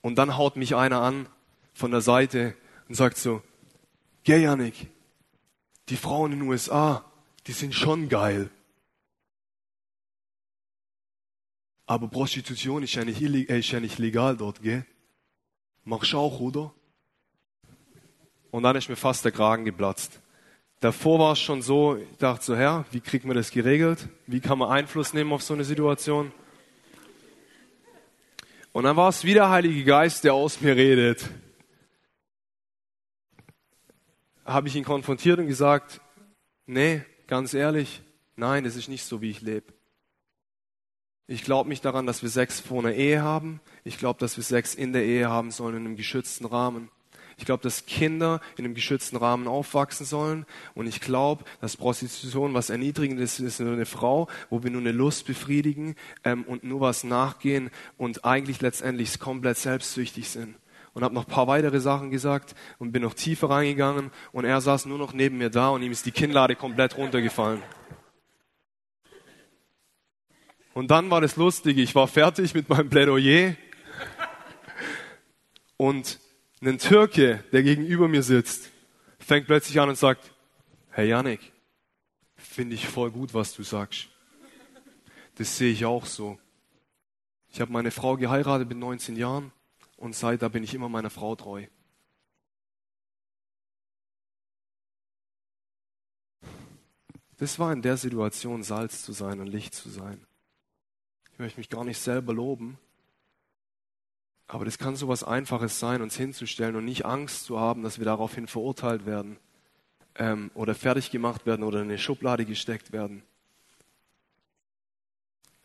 Und 0.00 0.14
dann 0.14 0.36
haut 0.36 0.54
mich 0.54 0.76
einer 0.76 1.00
an 1.00 1.26
von 1.74 1.90
der 1.90 2.02
Seite 2.02 2.54
und 2.88 2.94
sagt 2.94 3.16
so, 3.16 3.42
geh 4.22 4.40
Janik, 4.40 4.86
die 5.88 5.96
Frauen 5.96 6.30
in 6.30 6.38
den 6.38 6.48
USA, 6.48 7.04
die 7.48 7.52
sind 7.52 7.74
schon 7.74 8.08
geil. 8.08 8.48
Aber 11.86 12.06
Prostitution 12.06 12.84
ist 12.84 12.94
ja 12.94 13.04
nicht, 13.04 13.20
äh, 13.20 13.58
ist 13.58 13.72
ja 13.72 13.80
nicht 13.80 13.98
legal 13.98 14.36
dort, 14.36 14.62
gell? 14.62 14.86
Machst 15.82 16.14
auch, 16.14 16.38
oder? 16.38 16.72
Und 18.52 18.62
dann 18.62 18.76
ist 18.76 18.88
mir 18.88 18.94
fast 18.94 19.24
der 19.24 19.32
Kragen 19.32 19.64
geplatzt. 19.64 20.20
Davor 20.80 21.18
war 21.18 21.32
es 21.32 21.38
schon 21.38 21.60
so, 21.60 21.96
ich 21.96 22.16
dachte 22.16 22.42
so, 22.42 22.56
Herr, 22.56 22.86
wie 22.90 23.00
kriegt 23.00 23.26
man 23.26 23.36
das 23.36 23.50
geregelt? 23.50 24.08
Wie 24.26 24.40
kann 24.40 24.58
man 24.58 24.70
Einfluss 24.70 25.12
nehmen 25.12 25.30
auf 25.32 25.42
so 25.42 25.52
eine 25.52 25.64
Situation? 25.64 26.32
Und 28.72 28.84
dann 28.84 28.96
war 28.96 29.10
es 29.10 29.24
wie 29.24 29.34
der 29.34 29.50
Heilige 29.50 29.84
Geist, 29.84 30.24
der 30.24 30.32
aus 30.32 30.62
mir 30.62 30.74
redet. 30.74 31.28
Habe 34.46 34.68
ich 34.68 34.76
ihn 34.76 34.84
konfrontiert 34.84 35.38
und 35.38 35.48
gesagt, 35.48 36.00
nee, 36.66 37.02
ganz 37.26 37.52
ehrlich, 37.52 38.00
nein, 38.36 38.64
es 38.64 38.76
ist 38.76 38.88
nicht 38.88 39.04
so, 39.04 39.20
wie 39.20 39.30
ich 39.30 39.42
lebe. 39.42 39.74
Ich 41.26 41.44
glaube 41.44 41.68
nicht 41.68 41.84
daran, 41.84 42.06
dass 42.06 42.22
wir 42.22 42.30
Sex 42.30 42.58
vor 42.58 42.78
einer 42.78 42.94
Ehe 42.94 43.22
haben. 43.22 43.60
Ich 43.84 43.98
glaube, 43.98 44.18
dass 44.18 44.38
wir 44.38 44.44
Sex 44.44 44.74
in 44.74 44.94
der 44.94 45.04
Ehe 45.04 45.28
haben 45.28 45.50
sollen, 45.50 45.76
in 45.76 45.86
einem 45.86 45.96
geschützten 45.96 46.46
Rahmen. 46.46 46.90
Ich 47.40 47.46
glaube, 47.46 47.62
dass 47.62 47.86
Kinder 47.86 48.42
in 48.58 48.66
einem 48.66 48.74
geschützten 48.74 49.16
Rahmen 49.16 49.48
aufwachsen 49.48 50.04
sollen. 50.04 50.44
Und 50.74 50.86
ich 50.86 51.00
glaube, 51.00 51.44
dass 51.62 51.74
Prostitution 51.74 52.52
was 52.52 52.68
Erniedrigendes 52.68 53.40
ist, 53.40 53.60
nur 53.60 53.72
eine 53.72 53.86
Frau, 53.86 54.28
wo 54.50 54.62
wir 54.62 54.70
nur 54.70 54.82
eine 54.82 54.92
Lust 54.92 55.26
befriedigen 55.26 55.96
ähm, 56.22 56.44
und 56.44 56.64
nur 56.64 56.82
was 56.82 57.02
nachgehen 57.02 57.70
und 57.96 58.26
eigentlich 58.26 58.60
letztendlich 58.60 59.18
komplett 59.18 59.56
selbstsüchtig 59.56 60.28
sind. 60.28 60.54
Und 60.92 61.02
habe 61.02 61.14
noch 61.14 61.24
ein 61.24 61.32
paar 61.32 61.46
weitere 61.46 61.80
Sachen 61.80 62.10
gesagt 62.10 62.54
und 62.78 62.92
bin 62.92 63.00
noch 63.00 63.14
tiefer 63.14 63.48
reingegangen. 63.48 64.10
Und 64.32 64.44
er 64.44 64.60
saß 64.60 64.84
nur 64.84 64.98
noch 64.98 65.14
neben 65.14 65.38
mir 65.38 65.48
da 65.48 65.70
und 65.70 65.82
ihm 65.82 65.92
ist 65.92 66.04
die 66.04 66.12
Kinnlade 66.12 66.56
komplett 66.56 66.98
runtergefallen. 66.98 67.62
Und 70.74 70.90
dann 70.90 71.10
war 71.10 71.22
das 71.22 71.36
Lustige, 71.36 71.80
ich 71.80 71.94
war 71.94 72.06
fertig 72.06 72.52
mit 72.52 72.68
meinem 72.68 72.90
Plädoyer 72.90 73.54
und 75.78 76.18
ein 76.62 76.78
Türke, 76.78 77.42
der 77.52 77.62
gegenüber 77.62 78.08
mir 78.08 78.22
sitzt, 78.22 78.70
fängt 79.18 79.46
plötzlich 79.46 79.80
an 79.80 79.88
und 79.88 79.96
sagt, 79.96 80.32
Herr 80.90 81.04
Janik, 81.04 81.52
finde 82.36 82.74
ich 82.74 82.86
voll 82.86 83.10
gut, 83.10 83.32
was 83.32 83.54
du 83.54 83.62
sagst. 83.62 84.08
Das 85.36 85.56
sehe 85.56 85.72
ich 85.72 85.84
auch 85.86 86.04
so. 86.04 86.38
Ich 87.48 87.60
habe 87.60 87.72
meine 87.72 87.90
Frau 87.90 88.16
geheiratet 88.16 88.68
mit 88.68 88.76
19 88.76 89.16
Jahren 89.16 89.52
und 89.96 90.14
seit 90.14 90.42
da 90.42 90.48
bin 90.48 90.62
ich 90.62 90.74
immer 90.74 90.88
meiner 90.88 91.10
Frau 91.10 91.34
treu. 91.34 91.66
Das 97.38 97.58
war 97.58 97.72
in 97.72 97.80
der 97.80 97.96
Situation, 97.96 98.62
Salz 98.62 99.02
zu 99.02 99.12
sein 99.12 99.40
und 99.40 99.46
Licht 99.46 99.74
zu 99.74 99.88
sein. 99.88 100.26
Ich 101.32 101.38
möchte 101.38 101.58
mich 101.58 101.70
gar 101.70 101.84
nicht 101.84 101.98
selber 101.98 102.34
loben, 102.34 102.78
aber 104.52 104.64
das 104.64 104.78
kann 104.78 104.96
so 104.96 105.06
was 105.06 105.22
Einfaches 105.22 105.78
sein, 105.78 106.02
uns 106.02 106.16
hinzustellen 106.16 106.74
und 106.74 106.84
nicht 106.84 107.04
Angst 107.04 107.44
zu 107.44 107.60
haben, 107.60 107.84
dass 107.84 107.98
wir 107.98 108.04
daraufhin 108.04 108.48
verurteilt 108.48 109.06
werden 109.06 109.36
ähm, 110.16 110.50
oder 110.54 110.74
fertig 110.74 111.12
gemacht 111.12 111.46
werden 111.46 111.62
oder 111.62 111.78
in 111.78 111.84
eine 111.84 111.98
Schublade 111.98 112.44
gesteckt 112.44 112.90
werden. 112.92 113.22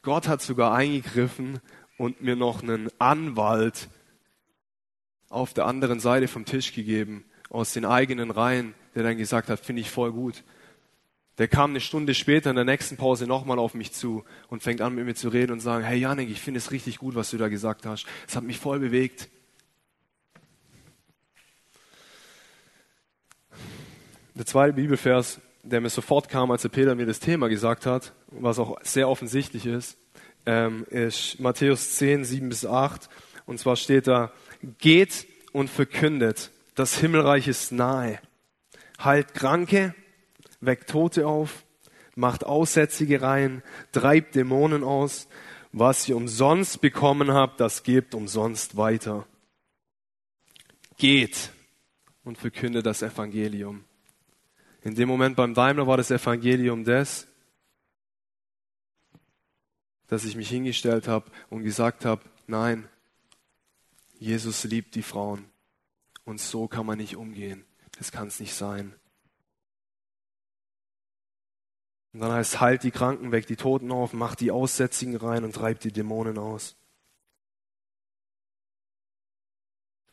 Gott 0.04 0.28
hat 0.28 0.44
sogar 0.44 0.76
eingegriffen 0.76 1.62
und 1.98 2.22
mir 2.22 2.36
noch 2.36 2.62
einen 2.62 2.90
Anwalt 3.00 3.90
auf 5.30 5.56
der 5.56 5.66
anderen 5.66 6.00
Seite 6.00 6.28
vom 6.28 6.46
Tisch 6.46 6.72
gegeben, 6.72 7.26
aus 7.50 7.74
den 7.74 7.86
eigenen 7.86 8.30
Reihen, 8.30 8.76
der 8.94 9.02
dann 9.02 9.18
gesagt 9.18 9.50
hat, 9.50 9.60
finde 9.60 9.82
ich 9.82 9.90
voll 9.90 10.12
gut. 10.12 10.44
Der 11.38 11.48
kam 11.50 11.72
eine 11.72 11.82
Stunde 11.82 12.14
später 12.14 12.50
in 12.50 12.56
der 12.56 12.66
nächsten 12.66 12.96
Pause 12.96 13.28
nochmal 13.28 13.60
auf 13.60 13.74
mich 13.74 13.92
zu 13.92 14.24
und 14.48 14.64
fängt 14.64 14.80
an 14.82 14.96
mit 14.96 15.06
mir 15.06 15.16
zu 15.16 15.30
reden 15.30 15.52
und 15.52 15.60
sagen, 15.60 15.84
hey 15.84 16.00
Janik, 16.00 16.30
ich 16.30 16.40
finde 16.40 16.60
es 16.60 16.72
richtig 16.72 16.98
gut, 16.98 17.16
was 17.16 17.32
du 17.32 17.38
da 17.38 17.50
gesagt 17.50 17.86
hast. 17.86 18.06
Es 18.28 18.36
hat 18.36 18.44
mich 18.44 18.58
voll 18.58 18.80
bewegt. 18.80 19.28
Der 24.34 24.46
zweite 24.46 24.74
Bibelvers, 24.74 25.40
der 25.64 25.82
mir 25.82 25.90
sofort 25.90 26.30
kam, 26.30 26.52
als 26.52 26.62
der 26.62 26.70
Peter 26.70 26.96
mir 26.96 27.06
das 27.06 27.20
Thema 27.20 27.48
gesagt 27.50 27.86
hat, 27.86 28.14
was 28.28 28.60
auch 28.60 28.78
sehr 28.84 29.10
offensichtlich 29.10 29.66
ist, 29.66 29.98
ähm, 30.46 30.86
ist 30.90 31.40
Matthäus 31.40 31.98
10, 31.98 32.24
7 32.24 32.50
bis 32.50 32.66
8. 32.66 33.10
Und 33.46 33.60
zwar 33.60 33.76
steht 33.76 34.08
da, 34.08 34.32
geht 34.78 35.28
und 35.52 35.70
verkündet, 35.70 36.52
das 36.76 36.98
Himmelreich 36.98 37.48
ist 37.48 37.72
nahe. 37.72 38.20
Heilt 39.04 39.34
Kranke, 39.34 39.96
weckt 40.66 40.90
Tote 40.90 41.28
auf, 41.28 41.66
macht 42.16 42.44
Aussätzige 42.44 43.22
rein, 43.22 43.64
treibt 43.92 44.36
Dämonen 44.36 44.84
aus. 44.84 45.28
Was 45.72 46.08
ihr 46.08 46.16
umsonst 46.16 46.80
bekommen 46.80 47.34
habt, 47.34 47.60
das 47.60 47.84
gebt 47.84 48.16
umsonst 48.16 48.78
weiter. 48.78 49.28
Geht 50.98 51.52
und 52.24 52.38
verkündet 52.38 52.86
das 52.86 53.02
Evangelium. 53.02 53.84
In 54.84 54.96
dem 54.96 55.10
Moment 55.10 55.36
beim 55.36 55.54
Daimler 55.54 55.88
war 55.88 55.98
das 55.98 56.12
Evangelium 56.12 56.86
das, 56.86 57.28
dass 60.08 60.24
ich 60.24 60.36
mich 60.36 60.50
hingestellt 60.50 61.08
habe 61.08 61.32
und 61.50 61.64
gesagt 61.64 62.06
habe, 62.06 62.22
nein, 62.48 62.88
Jesus 64.20 64.64
liebt 64.64 64.96
die 64.96 65.02
Frauen. 65.02 65.46
Und 66.24 66.40
so 66.40 66.68
kann 66.68 66.86
man 66.86 66.98
nicht 66.98 67.16
umgehen. 67.16 67.66
Das 67.98 68.12
kann 68.12 68.28
es 68.28 68.40
nicht 68.40 68.54
sein. 68.54 68.94
Und 72.16 72.22
dann 72.22 72.32
heißt, 72.32 72.62
halt 72.62 72.84
die 72.84 72.92
Kranken 72.92 73.34
weg, 73.34 73.46
die 73.46 73.58
Toten 73.58 73.92
auf, 73.92 74.14
macht 74.14 74.40
die 74.40 74.50
Aussätzigen 74.50 75.18
rein 75.18 75.44
und 75.44 75.54
treibt 75.54 75.84
die 75.84 75.92
Dämonen 75.92 76.38
aus. 76.38 76.78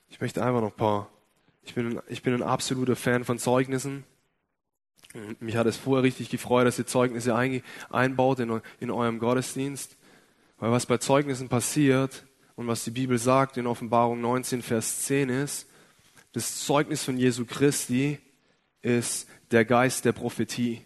Ich 0.09 0.21
möchte 0.21 0.43
einfach 0.45 0.63
noch 0.63 0.73
ein 0.73 0.77
paar. 0.77 1.11
Ich 1.63 1.75
bin, 1.75 2.01
ich 2.09 2.25
bin 2.25 2.35
ein 2.35 2.43
absoluter 2.43 2.97
Fan 2.97 3.25
von 3.25 3.39
Zeugnissen. 3.39 4.03
Mich 5.39 5.55
hat 5.55 5.69
es 5.69 5.77
vorher 5.77 6.03
richtig 6.03 6.29
gefreut, 6.29 6.67
dass 6.67 6.77
ihr 6.77 6.89
Zeugnisse 6.89 7.37
einbaut 7.91 8.41
in, 8.41 8.61
in 8.81 8.91
eurem 8.91 9.21
Gottesdienst. 9.21 9.97
Weil 10.59 10.73
was 10.73 10.87
bei 10.87 10.99
Zeugnissen 10.99 11.49
passiert 11.49 12.27
und 12.57 12.67
was 12.67 12.83
die 12.83 12.91
Bibel 12.91 13.17
sagt 13.17 13.59
in 13.59 13.69
Offenbarung 13.69 14.21
19, 14.21 14.63
Vers 14.63 15.03
10 15.03 15.29
ist, 15.29 15.69
das 16.33 16.65
Zeugnis 16.65 17.05
von 17.05 17.17
Jesu 17.17 17.45
Christi 17.45 18.19
ist 18.81 19.29
der 19.53 19.65
Geist 19.65 20.05
der 20.05 20.11
Prophetie. 20.11 20.85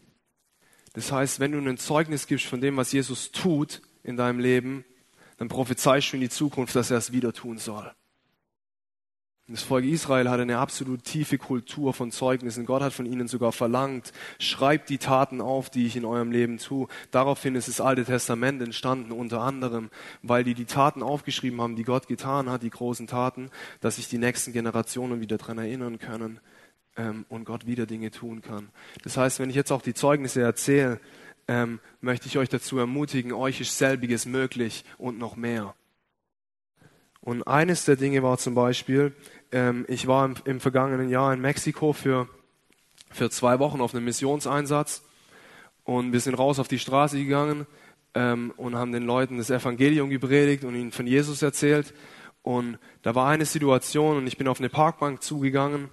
Das 0.97 1.13
heißt, 1.13 1.41
wenn 1.41 1.53
du 1.53 1.59
ein 1.59 1.77
Zeugnis 1.77 2.27
gibst 2.27 2.47
von 2.47 2.63
dem, 2.63 2.79
was 2.79 2.91
Jesus 2.91 3.31
tut 3.31 3.83
in 4.03 4.17
deinem 4.17 4.39
Leben, 4.39 4.87
dann 5.37 5.49
prophezeist 5.49 6.11
du 6.11 6.17
in 6.17 6.23
die 6.23 6.31
Zukunft, 6.31 6.75
dass 6.75 6.91
er 6.91 6.97
es 6.97 7.13
wieder 7.13 7.35
tun 7.35 7.59
soll. 7.59 7.93
Das 9.47 9.63
Volk 9.63 9.85
Israel 9.85 10.31
hatte 10.31 10.41
eine 10.41 10.57
absolut 10.57 11.05
tiefe 11.05 11.37
Kultur 11.37 11.93
von 11.93 12.11
Zeugnissen. 12.11 12.65
Gott 12.65 12.81
hat 12.81 12.95
von 12.95 13.05
ihnen 13.05 13.29
sogar 13.29 13.53
verlangt, 13.53 14.15
schreibt 14.39 14.89
die 14.89 14.97
Taten 14.97 15.43
auf, 15.43 15.69
die 15.69 15.87
ich 15.87 15.97
in 15.97 16.07
eurem 16.07 16.33
Leben 16.33 16.57
tue. 16.57 16.89
Daraufhin 17.11 17.57
ist 17.57 17.69
das 17.69 17.83
Alte 17.83 18.07
Testament 18.07 18.63
entstanden, 18.63 19.13
unter 19.13 19.43
anderem, 19.43 19.91
weil 20.23 20.45
die 20.45 20.55
die 20.55 20.65
Taten 20.65 21.03
aufgeschrieben 21.03 21.61
haben, 21.61 21.77
die 21.77 21.85
Gott 21.85 22.09
getan 22.09 22.49
hat, 22.49 22.63
die 22.63 22.71
großen 22.71 23.07
Taten, 23.07 23.51
dass 23.83 23.97
sich 23.97 24.09
die 24.09 24.19
nächsten 24.19 24.55
Generationen 24.55 25.21
wieder 25.21 25.37
daran 25.37 25.59
erinnern 25.59 25.99
können 25.99 26.41
ähm, 26.97 27.25
und 27.29 27.45
Gott 27.45 27.67
wieder 27.67 27.87
Dinge 27.87 28.11
tun 28.11 28.43
kann. 28.43 28.69
Das 29.03 29.17
heißt, 29.17 29.41
wenn 29.41 29.51
ich 29.51 29.57
jetzt 29.57 29.71
auch 29.71 29.83
die 29.83 29.95
Zeugnisse 29.95 30.41
erzähle, 30.41 31.01
ähm, 31.49 31.81
möchte 32.01 32.27
ich 32.27 32.39
euch 32.39 32.49
dazu 32.49 32.79
ermutigen, 32.79 33.33
euch 33.33 33.61
ist 33.61 33.79
selbiges 33.79 34.27
möglich 34.27 34.85
und 34.99 35.19
noch 35.19 35.37
mehr. 35.37 35.75
Und 37.21 37.43
eines 37.45 37.85
der 37.85 37.97
Dinge 37.97 38.23
war 38.23 38.39
zum 38.39 38.55
Beispiel, 38.55 39.15
ähm, 39.53 39.85
ich 39.89 40.07
war 40.07 40.25
im, 40.25 40.35
im, 40.45 40.61
vergangenen 40.61 41.09
Jahr 41.09 41.33
in 41.33 41.41
Mexiko 41.41 41.93
für, 41.93 42.29
für 43.11 43.31
zwei 43.31 43.59
Wochen 43.59 43.81
auf 43.81 43.95
einem 43.95 44.05
Missionseinsatz 44.05 45.03
und 45.85 46.13
wir 46.13 46.21
sind 46.21 46.35
raus 46.35 46.59
auf 46.59 46.69
die 46.69 46.79
Straße 46.79 47.19
gegangen 47.19 47.67
ähm, 48.15 48.53
und 48.57 48.77
haben 48.77 48.93
den 48.93 49.05
Leuten 49.05 49.39
das 49.39 49.51
Evangelium 49.51 50.11
gepredigt 50.11 50.65
und 50.65 50.75
ihnen 50.75 50.93
von 50.93 51.07
Jesus 51.07 51.43
erzählt. 51.43 51.95
Und 52.43 52.79
da 53.03 53.15
war 53.17 53.29
eine 53.29 53.45
Situation 53.45 54.19
und 54.19 54.27
ich 54.27 54.37
bin 54.37 54.47
auf 54.47 54.61
eine 54.61 54.69
Parkbank 54.69 55.23
zugegangen 55.23 55.89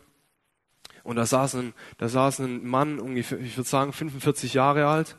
und 1.04 1.18
da 1.18 1.26
saß 1.26 1.56
ein, 1.56 1.74
da 1.98 2.08
saß 2.08 2.39
ein 2.39 2.66
Mann, 2.66 3.00
ungefähr, 3.00 3.39
ich 3.39 3.58
würde 3.58 3.70
sagen 3.70 3.94
45 3.94 4.54
Jahre 4.54 4.88
alt, 4.88 5.16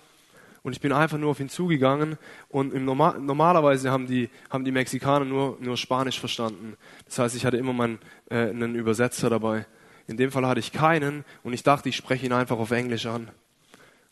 und 0.64 0.72
ich 0.72 0.80
bin 0.80 0.92
einfach 0.92 1.18
nur 1.18 1.30
auf 1.30 1.40
ihn 1.40 1.50
zugegangen 1.50 2.16
und 2.48 2.72
im 2.72 2.86
Normal, 2.86 3.20
normalerweise 3.20 3.90
haben 3.90 4.06
die, 4.06 4.30
haben 4.48 4.64
die 4.64 4.72
Mexikaner 4.72 5.26
nur, 5.26 5.58
nur 5.60 5.76
Spanisch 5.76 6.18
verstanden. 6.18 6.78
Das 7.04 7.18
heißt, 7.18 7.36
ich 7.36 7.44
hatte 7.44 7.58
immer 7.58 7.74
meinen, 7.74 7.98
äh, 8.30 8.48
einen 8.48 8.74
Übersetzer 8.74 9.28
dabei. 9.28 9.66
In 10.06 10.16
dem 10.16 10.32
Fall 10.32 10.46
hatte 10.46 10.60
ich 10.60 10.72
keinen 10.72 11.26
und 11.42 11.52
ich 11.52 11.64
dachte, 11.64 11.90
ich 11.90 11.96
spreche 11.96 12.24
ihn 12.24 12.32
einfach 12.32 12.58
auf 12.58 12.70
Englisch 12.70 13.04
an. 13.04 13.30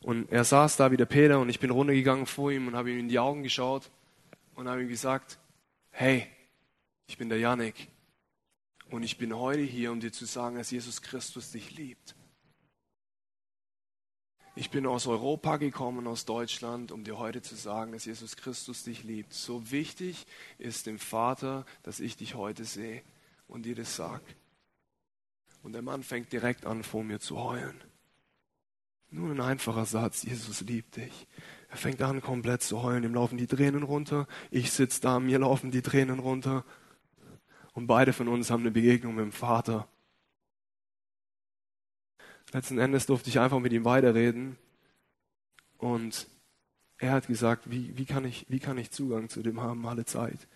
Und 0.02 0.30
er 0.30 0.44
saß 0.44 0.76
da 0.76 0.90
wie 0.90 0.98
der 0.98 1.06
Peter 1.06 1.40
und 1.40 1.48
ich 1.48 1.58
bin 1.58 1.70
runtergegangen 1.70 2.26
vor 2.26 2.52
ihm 2.52 2.68
und 2.68 2.76
habe 2.76 2.90
ihm 2.90 2.98
in 2.98 3.08
die 3.08 3.18
Augen 3.18 3.42
geschaut 3.42 3.90
und 4.54 4.68
habe 4.68 4.82
ihm 4.82 4.88
gesagt, 4.88 5.38
hey, 5.90 6.26
ich 7.06 7.16
bin 7.16 7.30
der 7.30 7.38
Janik 7.38 7.88
und 8.92 9.02
ich 9.02 9.16
bin 9.16 9.34
heute 9.34 9.62
hier, 9.62 9.90
um 9.90 10.00
dir 10.00 10.12
zu 10.12 10.26
sagen, 10.26 10.56
dass 10.56 10.70
Jesus 10.70 11.00
Christus 11.00 11.50
dich 11.50 11.76
liebt. 11.76 12.14
Ich 14.54 14.70
bin 14.70 14.86
aus 14.86 15.06
Europa 15.06 15.56
gekommen, 15.56 16.06
aus 16.06 16.26
Deutschland, 16.26 16.92
um 16.92 17.02
dir 17.02 17.18
heute 17.18 17.40
zu 17.40 17.54
sagen, 17.54 17.92
dass 17.92 18.04
Jesus 18.04 18.36
Christus 18.36 18.84
dich 18.84 19.02
liebt. 19.02 19.32
So 19.32 19.70
wichtig 19.70 20.26
ist 20.58 20.86
dem 20.86 20.98
Vater, 20.98 21.64
dass 21.84 22.00
ich 22.00 22.18
dich 22.18 22.34
heute 22.34 22.66
sehe 22.66 23.02
und 23.48 23.64
dir 23.64 23.74
das 23.74 23.96
sag. 23.96 24.20
Und 25.62 25.72
der 25.72 25.80
Mann 25.80 26.02
fängt 26.02 26.30
direkt 26.30 26.66
an, 26.66 26.82
vor 26.82 27.02
mir 27.02 27.18
zu 27.18 27.38
heulen. 27.38 27.82
Nur 29.08 29.30
ein 29.30 29.40
einfacher 29.40 29.86
Satz, 29.86 30.22
Jesus 30.22 30.60
liebt 30.60 30.96
dich. 30.96 31.26
Er 31.70 31.78
fängt 31.78 32.02
an, 32.02 32.20
komplett 32.20 32.62
zu 32.62 32.82
heulen. 32.82 33.04
Ihm 33.04 33.14
laufen 33.14 33.38
die 33.38 33.46
Tränen 33.46 33.84
runter. 33.84 34.28
Ich 34.50 34.70
sitze 34.70 35.00
da, 35.00 35.18
mir 35.18 35.38
laufen 35.38 35.70
die 35.70 35.82
Tränen 35.82 36.18
runter. 36.18 36.66
Und 37.72 37.86
beide 37.86 38.12
von 38.12 38.28
uns 38.28 38.50
haben 38.50 38.62
eine 38.62 38.70
Begegnung 38.70 39.14
mit 39.14 39.24
dem 39.24 39.32
Vater. 39.32 39.88
Letzten 42.52 42.78
Endes 42.78 43.06
durfte 43.06 43.30
ich 43.30 43.40
einfach 43.40 43.60
mit 43.60 43.72
ihm 43.72 43.84
weiterreden. 43.84 44.58
Und 45.78 46.26
er 46.98 47.12
hat 47.12 47.26
gesagt, 47.26 47.70
wie, 47.70 47.96
wie, 47.96 48.04
kann, 48.04 48.24
ich, 48.24 48.46
wie 48.48 48.60
kann 48.60 48.78
ich 48.78 48.90
Zugang 48.90 49.28
zu 49.28 49.42
dem 49.42 49.60
haben 49.60 49.86
alle 49.86 50.04
Zeit? 50.04 50.46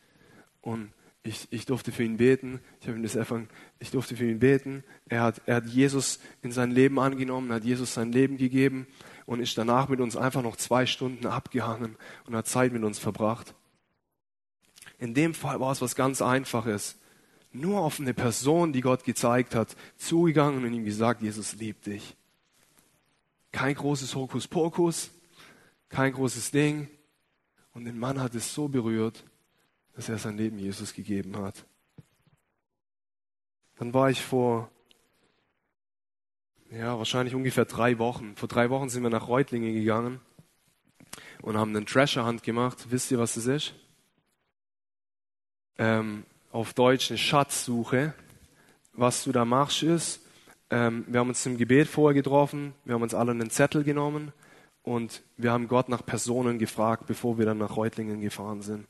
Und 0.61 0.93
ich, 1.23 1.49
ich 1.51 1.67
durfte 1.67 1.91
für 1.91 2.05
ihn 2.05 2.19
beten. 2.19 2.61
Ich 2.81 2.87
habe 2.87 2.99
ihm 2.99 3.03
das 3.03 3.17
Evangelium, 3.17 3.49
ich 3.79 3.91
durfte 3.91 4.17
für 4.17 4.29
ihn 4.29 4.39
beten. 4.39 4.85
Er 5.09 5.23
hat, 5.23 5.43
er 5.47 5.57
hat 5.57 5.67
Jesus 5.67 6.21
in 6.43 6.53
sein 6.53 6.71
Leben 6.71 6.99
angenommen, 7.01 7.53
hat 7.53 7.65
Jesus 7.65 7.95
sein 7.95 8.13
Leben 8.13 8.37
gegeben 8.37 8.87
und 9.25 9.41
ist 9.41 9.59
danach 9.59 9.89
mit 9.89 10.01
uns 10.01 10.17
einfach 10.17 10.43
noch 10.43 10.57
zwei 10.57 10.87
Stunden 10.87 11.27
abgehangen 11.27 11.97
und 12.27 12.37
hat 12.37 12.47
Zeit 12.47 12.73
mit 12.73 12.85
uns 12.85 12.99
verbracht. 12.99 13.55
In 14.99 15.15
dem 15.15 15.35
Fall 15.35 15.61
war 15.61 15.73
es 15.73 15.81
was 15.81 15.97
ganz 15.97 16.23
Einfaches 16.23 16.97
nur 17.61 17.81
auf 17.81 18.01
eine 18.01 18.15
Person, 18.15 18.73
die 18.73 18.81
Gott 18.81 19.05
gezeigt 19.05 19.55
hat, 19.55 19.77
zugegangen 19.97 20.65
und 20.65 20.73
ihm 20.73 20.85
gesagt, 20.85 21.23
Jesus 21.23 21.55
liebt 21.55 21.87
dich. 21.87 22.17
Kein 23.53 23.75
großes 23.75 24.15
Hokuspokus, 24.15 25.11
kein 25.89 26.13
großes 26.13 26.51
Ding. 26.51 26.89
Und 27.73 27.85
den 27.85 27.99
Mann 27.99 28.21
hat 28.21 28.35
es 28.35 28.55
so 28.55 28.69
berührt, 28.69 29.25
dass 29.95 30.09
er 30.09 30.19
sein 30.19 30.37
Leben 30.37 30.59
Jesus 30.59 30.95
gegeben 30.95 31.37
hat. 31.37 31.65
Dann 33.77 33.93
war 33.93 34.11
ich 34.11 34.23
vor, 34.23 34.71
ja, 36.71 36.99
wahrscheinlich 36.99 37.35
ungefähr 37.35 37.65
drei 37.65 37.99
Wochen. 37.99 38.35
Vor 38.37 38.49
drei 38.49 38.71
Wochen 38.71 38.89
sind 38.89 39.03
wir 39.03 39.11
nach 39.11 39.29
Reutlingen 39.29 39.75
gegangen 39.75 40.21
und 41.43 41.57
haben 41.57 41.75
einen 41.75 41.87
Treasure 41.87 42.27
Hunt 42.27 42.43
gemacht. 42.43 42.87
Wisst 42.91 43.11
ihr, 43.11 43.19
was 43.19 43.35
das 43.35 43.47
ist? 43.47 43.75
Ähm, 45.79 46.25
auf 46.57 46.73
Deutsch 46.73 47.11
eine 47.11 47.19
Schatzsuche. 47.19 48.15
Was 48.95 49.25
du 49.25 49.33
da 49.33 49.45
machst 49.45 49.83
ist, 49.83 50.23
ähm, 50.71 51.05
wir 51.07 51.21
haben 51.21 51.29
uns 51.29 51.45
im 51.45 51.59
Gebet 51.59 51.87
vorher 51.87 52.15
getroffen, 52.15 52.73
wir 52.87 52.95
haben 52.95 53.03
uns 53.03 53.13
alle 53.13 53.33
einen 53.33 53.51
Zettel 53.51 53.85
genommen 53.85 54.33
und 54.83 55.23
wir 55.37 55.53
haben 55.53 55.69
Gott 55.69 55.91
nach 55.91 56.05
Personen 56.05 56.59
gefragt, 56.59 57.05
bevor 57.07 57.37
wir 57.37 57.45
dann 57.45 57.59
nach 57.59 57.77
Reutlingen 57.77 58.23
gefahren 58.23 58.63
sind. 58.63 58.87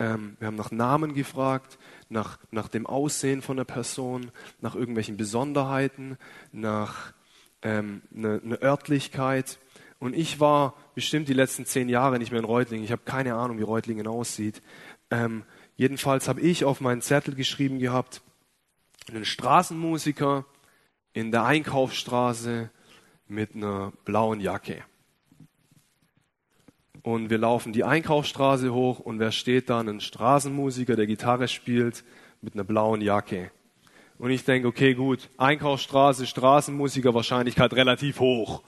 Ähm, 0.00 0.36
wir 0.40 0.48
haben 0.48 0.56
nach 0.56 0.72
Namen 0.72 1.14
gefragt, 1.14 1.78
nach, 2.08 2.38
nach 2.50 2.66
dem 2.66 2.84
Aussehen 2.84 3.42
von 3.42 3.56
der 3.56 3.64
Person, 3.64 4.32
nach 4.60 4.74
irgendwelchen 4.74 5.16
Besonderheiten, 5.16 6.18
nach 6.50 7.12
ähm, 7.62 8.02
eine, 8.12 8.40
eine 8.44 8.60
Örtlichkeit. 8.60 9.60
Und 10.00 10.16
ich 10.16 10.40
war 10.40 10.74
bestimmt 10.96 11.28
die 11.28 11.34
letzten 11.34 11.64
zehn 11.64 11.88
Jahre 11.88 12.18
nicht 12.18 12.32
mehr 12.32 12.40
in 12.40 12.44
Reutlingen. 12.44 12.84
Ich 12.84 12.90
habe 12.90 13.02
keine 13.04 13.34
Ahnung, 13.34 13.58
wie 13.58 13.62
Reutlingen 13.62 14.08
aussieht. 14.08 14.62
Ähm, 15.12 15.44
Jedenfalls 15.78 16.26
habe 16.26 16.40
ich 16.40 16.64
auf 16.64 16.80
meinen 16.80 17.02
Zettel 17.02 17.36
geschrieben 17.36 17.78
gehabt, 17.78 18.20
einen 19.08 19.24
Straßenmusiker 19.24 20.44
in 21.12 21.30
der 21.30 21.44
Einkaufsstraße 21.44 22.68
mit 23.28 23.54
einer 23.54 23.92
blauen 24.04 24.40
Jacke. 24.40 24.82
Und 27.02 27.30
wir 27.30 27.38
laufen 27.38 27.72
die 27.72 27.84
Einkaufsstraße 27.84 28.74
hoch 28.74 28.98
und 28.98 29.20
wer 29.20 29.30
steht 29.30 29.70
da? 29.70 29.78
Ein 29.78 30.00
Straßenmusiker, 30.00 30.96
der 30.96 31.06
Gitarre 31.06 31.46
spielt 31.46 32.02
mit 32.42 32.54
einer 32.54 32.64
blauen 32.64 33.00
Jacke. 33.00 33.52
Und 34.18 34.30
ich 34.30 34.44
denke, 34.44 34.66
okay, 34.66 34.94
gut, 34.94 35.30
Einkaufsstraße, 35.36 36.26
Straßenmusiker, 36.26 37.14
Wahrscheinlichkeit 37.14 37.72
relativ 37.74 38.18
hoch. 38.18 38.64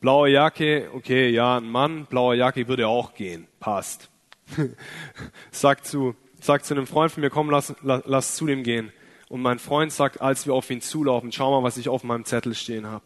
Blaue 0.00 0.30
Jacke, 0.30 0.90
okay, 0.94 1.28
ja, 1.30 1.56
ein 1.56 1.68
Mann, 1.68 2.06
blaue 2.06 2.36
Jacke 2.36 2.68
würde 2.68 2.86
auch 2.86 3.14
gehen, 3.14 3.48
passt. 3.58 4.09
sagt, 5.50 5.86
zu, 5.86 6.14
sagt 6.40 6.64
zu 6.66 6.74
einem 6.74 6.86
Freund 6.86 7.12
von 7.12 7.22
mir, 7.22 7.30
komm, 7.30 7.50
lass, 7.50 7.74
lass, 7.82 8.02
lass 8.06 8.36
zu 8.36 8.46
dem 8.46 8.62
gehen. 8.62 8.92
Und 9.28 9.42
mein 9.42 9.58
Freund 9.58 9.92
sagt, 9.92 10.20
als 10.20 10.46
wir 10.46 10.54
auf 10.54 10.70
ihn 10.70 10.80
zulaufen, 10.80 11.30
schau 11.30 11.60
mal, 11.60 11.64
was 11.64 11.76
ich 11.76 11.88
auf 11.88 12.02
meinem 12.02 12.24
Zettel 12.24 12.54
stehen 12.54 12.86
habe. 12.86 13.04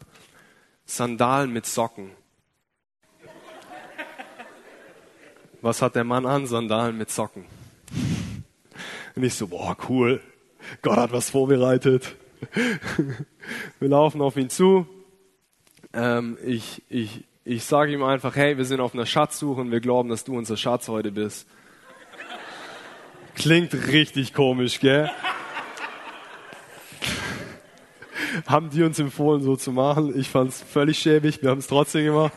Sandalen 0.85 1.51
mit 1.51 1.65
Socken. 1.65 2.11
Was 5.61 5.81
hat 5.81 5.95
der 5.95 6.03
Mann 6.03 6.25
an? 6.25 6.45
Sandalen 6.47 6.97
mit 6.97 7.09
Socken. 7.09 7.45
Und 9.15 9.23
ich 9.23 9.33
so, 9.33 9.47
boah, 9.47 9.75
cool. 9.89 10.21
Gott 10.81 10.97
hat 10.97 11.11
was 11.11 11.29
vorbereitet. 11.29 12.15
Wir 13.79 13.89
laufen 13.89 14.21
auf 14.21 14.37
ihn 14.37 14.49
zu. 14.49 14.87
Ähm, 15.93 16.37
ich, 16.43 16.83
ich, 16.89 17.23
ich 17.45 17.63
sage 17.63 17.93
ihm 17.93 18.03
einfach, 18.03 18.35
hey, 18.35 18.57
wir 18.57 18.65
sind 18.65 18.79
auf 18.79 18.95
einer 18.95 19.05
Schatzsuche 19.05 19.61
und 19.61 19.71
wir 19.71 19.79
glauben, 19.79 20.09
dass 20.09 20.23
du 20.23 20.35
unser 20.35 20.57
Schatz 20.57 20.87
heute 20.87 21.11
bist. 21.11 21.47
Klingt 23.35 23.73
richtig 23.73 24.33
komisch, 24.33 24.79
gell? 24.79 25.11
haben 28.47 28.69
die 28.69 28.83
uns 28.83 28.99
empfohlen, 28.99 29.41
so 29.43 29.55
zu 29.55 29.71
machen. 29.71 30.17
Ich 30.19 30.29
fand 30.29 30.49
es 30.49 30.61
völlig 30.61 30.99
schäbig, 30.99 31.41
wir 31.41 31.51
haben 31.51 31.59
es 31.59 31.67
trotzdem 31.67 32.05
gemacht. 32.05 32.33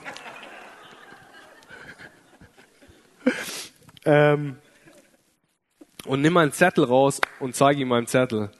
ähm, 4.05 4.57
und 6.07 6.21
nimm 6.21 6.35
meinen 6.35 6.53
Zettel 6.53 6.85
raus 6.85 7.21
und 7.41 7.57
zeige 7.57 7.81
ihm 7.81 7.89
meinen 7.89 8.07
Zettel. 8.07 8.51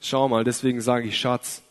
Schau 0.00 0.28
mal, 0.28 0.44
deswegen 0.44 0.80
sage 0.80 1.08
ich 1.08 1.18
Schatz 1.18 1.62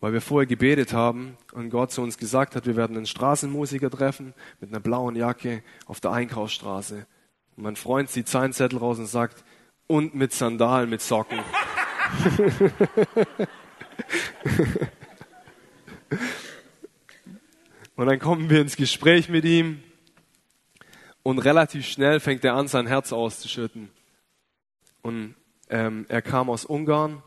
weil 0.00 0.12
wir 0.12 0.20
vorher 0.20 0.46
gebetet 0.46 0.92
haben 0.92 1.36
und 1.52 1.70
Gott 1.70 1.92
zu 1.92 2.02
uns 2.02 2.18
gesagt 2.18 2.56
hat, 2.56 2.66
wir 2.66 2.76
werden 2.76 2.96
einen 2.96 3.06
Straßenmusiker 3.06 3.90
treffen 3.90 4.34
mit 4.60 4.70
einer 4.70 4.80
blauen 4.80 5.14
Jacke 5.14 5.62
auf 5.86 6.00
der 6.00 6.12
Einkaufsstraße. 6.12 7.06
Und 7.56 7.62
mein 7.62 7.76
Freund 7.76 8.08
zieht 8.10 8.28
seinen 8.28 8.52
Zettel 8.52 8.78
raus 8.78 8.98
und 8.98 9.06
sagt, 9.06 9.44
und 9.86 10.14
mit 10.14 10.32
Sandalen, 10.32 10.88
mit 10.88 11.02
Socken. 11.02 11.40
Und 18.00 18.06
dann 18.06 18.18
kommen 18.18 18.48
wir 18.48 18.62
ins 18.62 18.76
Gespräch 18.76 19.28
mit 19.28 19.44
ihm 19.44 19.82
und 21.22 21.38
relativ 21.38 21.86
schnell 21.86 22.18
fängt 22.18 22.42
er 22.46 22.54
an, 22.54 22.66
sein 22.66 22.86
Herz 22.86 23.12
auszuschütten. 23.12 23.90
Und 25.02 25.34
ähm, 25.68 26.06
er 26.08 26.22
kam 26.22 26.48
aus 26.48 26.64
Ungarn 26.64 27.22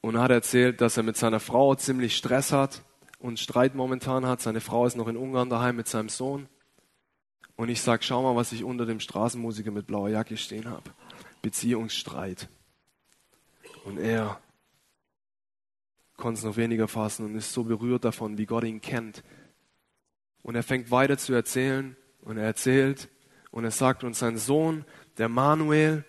und 0.00 0.18
hat 0.18 0.30
erzählt, 0.30 0.80
dass 0.80 0.96
er 0.96 1.02
mit 1.02 1.16
seiner 1.16 1.40
Frau 1.40 1.74
ziemlich 1.74 2.16
Stress 2.16 2.52
hat 2.52 2.82
und 3.18 3.38
Streit 3.38 3.74
momentan 3.74 4.26
hat. 4.26 4.40
Seine 4.40 4.60
Frau 4.60 4.86
ist 4.86 4.96
noch 4.96 5.08
in 5.08 5.16
Ungarn 5.16 5.50
daheim 5.50 5.76
mit 5.76 5.88
seinem 5.88 6.08
Sohn. 6.08 6.48
Und 7.56 7.68
ich 7.68 7.82
sage, 7.82 8.02
schau 8.02 8.22
mal, 8.22 8.36
was 8.36 8.52
ich 8.52 8.64
unter 8.64 8.86
dem 8.86 9.00
Straßenmusiker 9.00 9.70
mit 9.70 9.86
blauer 9.86 10.08
Jacke 10.08 10.36
stehen 10.36 10.70
habe. 10.70 10.90
Beziehungsstreit. 11.42 12.48
Und 13.84 13.98
er 13.98 14.40
konnte 16.16 16.38
es 16.38 16.44
noch 16.44 16.56
weniger 16.56 16.88
fassen 16.88 17.26
und 17.26 17.34
ist 17.34 17.52
so 17.52 17.64
berührt 17.64 18.04
davon, 18.04 18.38
wie 18.38 18.46
Gott 18.46 18.64
ihn 18.64 18.80
kennt. 18.80 19.22
Und 20.42 20.54
er 20.54 20.62
fängt 20.62 20.90
weiter 20.90 21.18
zu 21.18 21.34
erzählen 21.34 21.96
und 22.22 22.38
er 22.38 22.44
erzählt 22.44 23.08
und 23.50 23.64
er 23.64 23.70
sagt 23.70 24.04
uns, 24.04 24.20
sein 24.20 24.38
Sohn, 24.38 24.84
der 25.18 25.28
Manuel, 25.28 26.04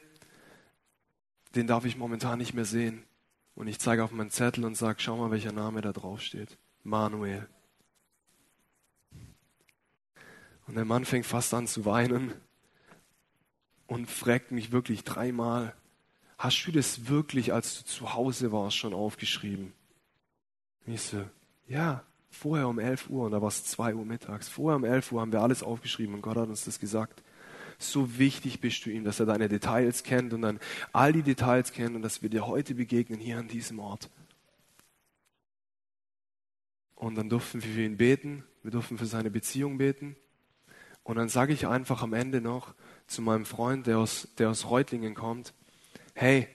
den 1.56 1.67
darf 1.67 1.86
ich 1.86 1.97
momentan 1.97 2.39
nicht 2.39 2.54
mehr 2.54 2.65
sehen. 2.65 3.04
Und 3.56 3.68
ich 3.68 3.80
zeige 3.80 4.04
auf 4.04 4.12
meinen 4.12 4.32
Zettel 4.32 4.66
und 4.66 4.76
sage, 4.76 5.00
schau 5.02 5.18
mal, 5.18 5.32
welcher 5.32 5.52
Name 5.52 5.82
da 5.82 5.92
drauf 5.92 6.22
steht. 6.22 6.58
Manuel. 6.84 7.48
Und 10.68 10.76
der 10.76 10.86
Mann 10.86 11.06
fängt 11.06 11.26
fast 11.26 11.54
an 11.54 11.68
zu 11.68 11.86
weinen 11.86 12.34
und 13.88 14.10
fragt 14.10 14.52
mich 14.52 14.72
wirklich 14.72 15.04
dreimal, 15.04 15.76
hast 16.38 16.66
du 16.66 16.72
das 16.72 17.08
wirklich, 17.08 17.54
als 17.54 17.80
du 17.80 17.86
zu 17.86 18.14
Hause 18.14 18.52
warst, 18.52 18.78
schon 18.78 18.94
aufgeschrieben? 18.94 19.74
Ich 20.88 21.02
so, 21.02 21.26
ja, 21.68 22.04
vorher 22.30 22.68
um 22.68 22.80
11 22.80 23.10
Uhr 23.10 23.26
und 23.26 23.32
da 23.32 23.42
war 23.42 23.50
es 23.50 23.66
2 23.66 23.96
Uhr 23.96 24.06
mittags. 24.06 24.48
Vorher 24.50 24.78
um 24.78 24.86
11 24.86 25.12
Uhr 25.12 25.22
haben 25.22 25.32
wir 25.32 25.42
alles 25.42 25.62
aufgeschrieben 25.62 26.16
und 26.16 26.22
Gott 26.22 26.38
hat 26.38 26.50
uns 26.50 26.66
das 26.66 26.80
gesagt. 26.80 27.22
So 27.82 28.17
wichtig 28.17 28.62
bist 28.62 28.86
du 28.86 28.89
ihm, 28.89 29.04
dass 29.04 29.20
er 29.20 29.26
deine 29.26 29.50
Details 29.50 30.04
kennt 30.04 30.34
und 30.34 30.41
dann 30.41 30.60
all 30.94 31.13
die 31.13 31.24
Details 31.24 31.72
kennt 31.72 31.96
und 31.96 32.02
dass 32.02 32.22
wir 32.22 32.30
dir 32.30 32.48
heute 32.48 32.76
begegnen 32.76 33.20
hier 33.20 33.39
an 33.39 33.48
diesem 33.48 33.80
Ort. 33.80 34.10
Und 36.96 37.15
dann 37.15 37.30
durften 37.30 37.63
wir 37.63 37.72
für 37.72 37.82
ihn 37.82 37.98
beten, 37.98 38.44
wir 38.62 38.72
durften 38.72 38.98
für 38.98 39.08
seine 39.08 39.32
Beziehung 39.32 39.80
beten. 39.80 40.15
Und 41.04 41.15
dann 41.15 41.30
sage 41.30 41.54
ich 41.54 41.65
einfach 41.65 42.04
am 42.04 42.13
Ende 42.13 42.41
noch 42.41 42.76
zu 43.08 43.24
meinem 43.24 43.46
Freund, 43.46 43.88
der 43.88 43.98
aus, 43.98 44.28
der 44.38 44.52
aus 44.52 44.70
Reutlingen 44.70 45.15
kommt, 45.15 45.54
hey, 46.13 46.48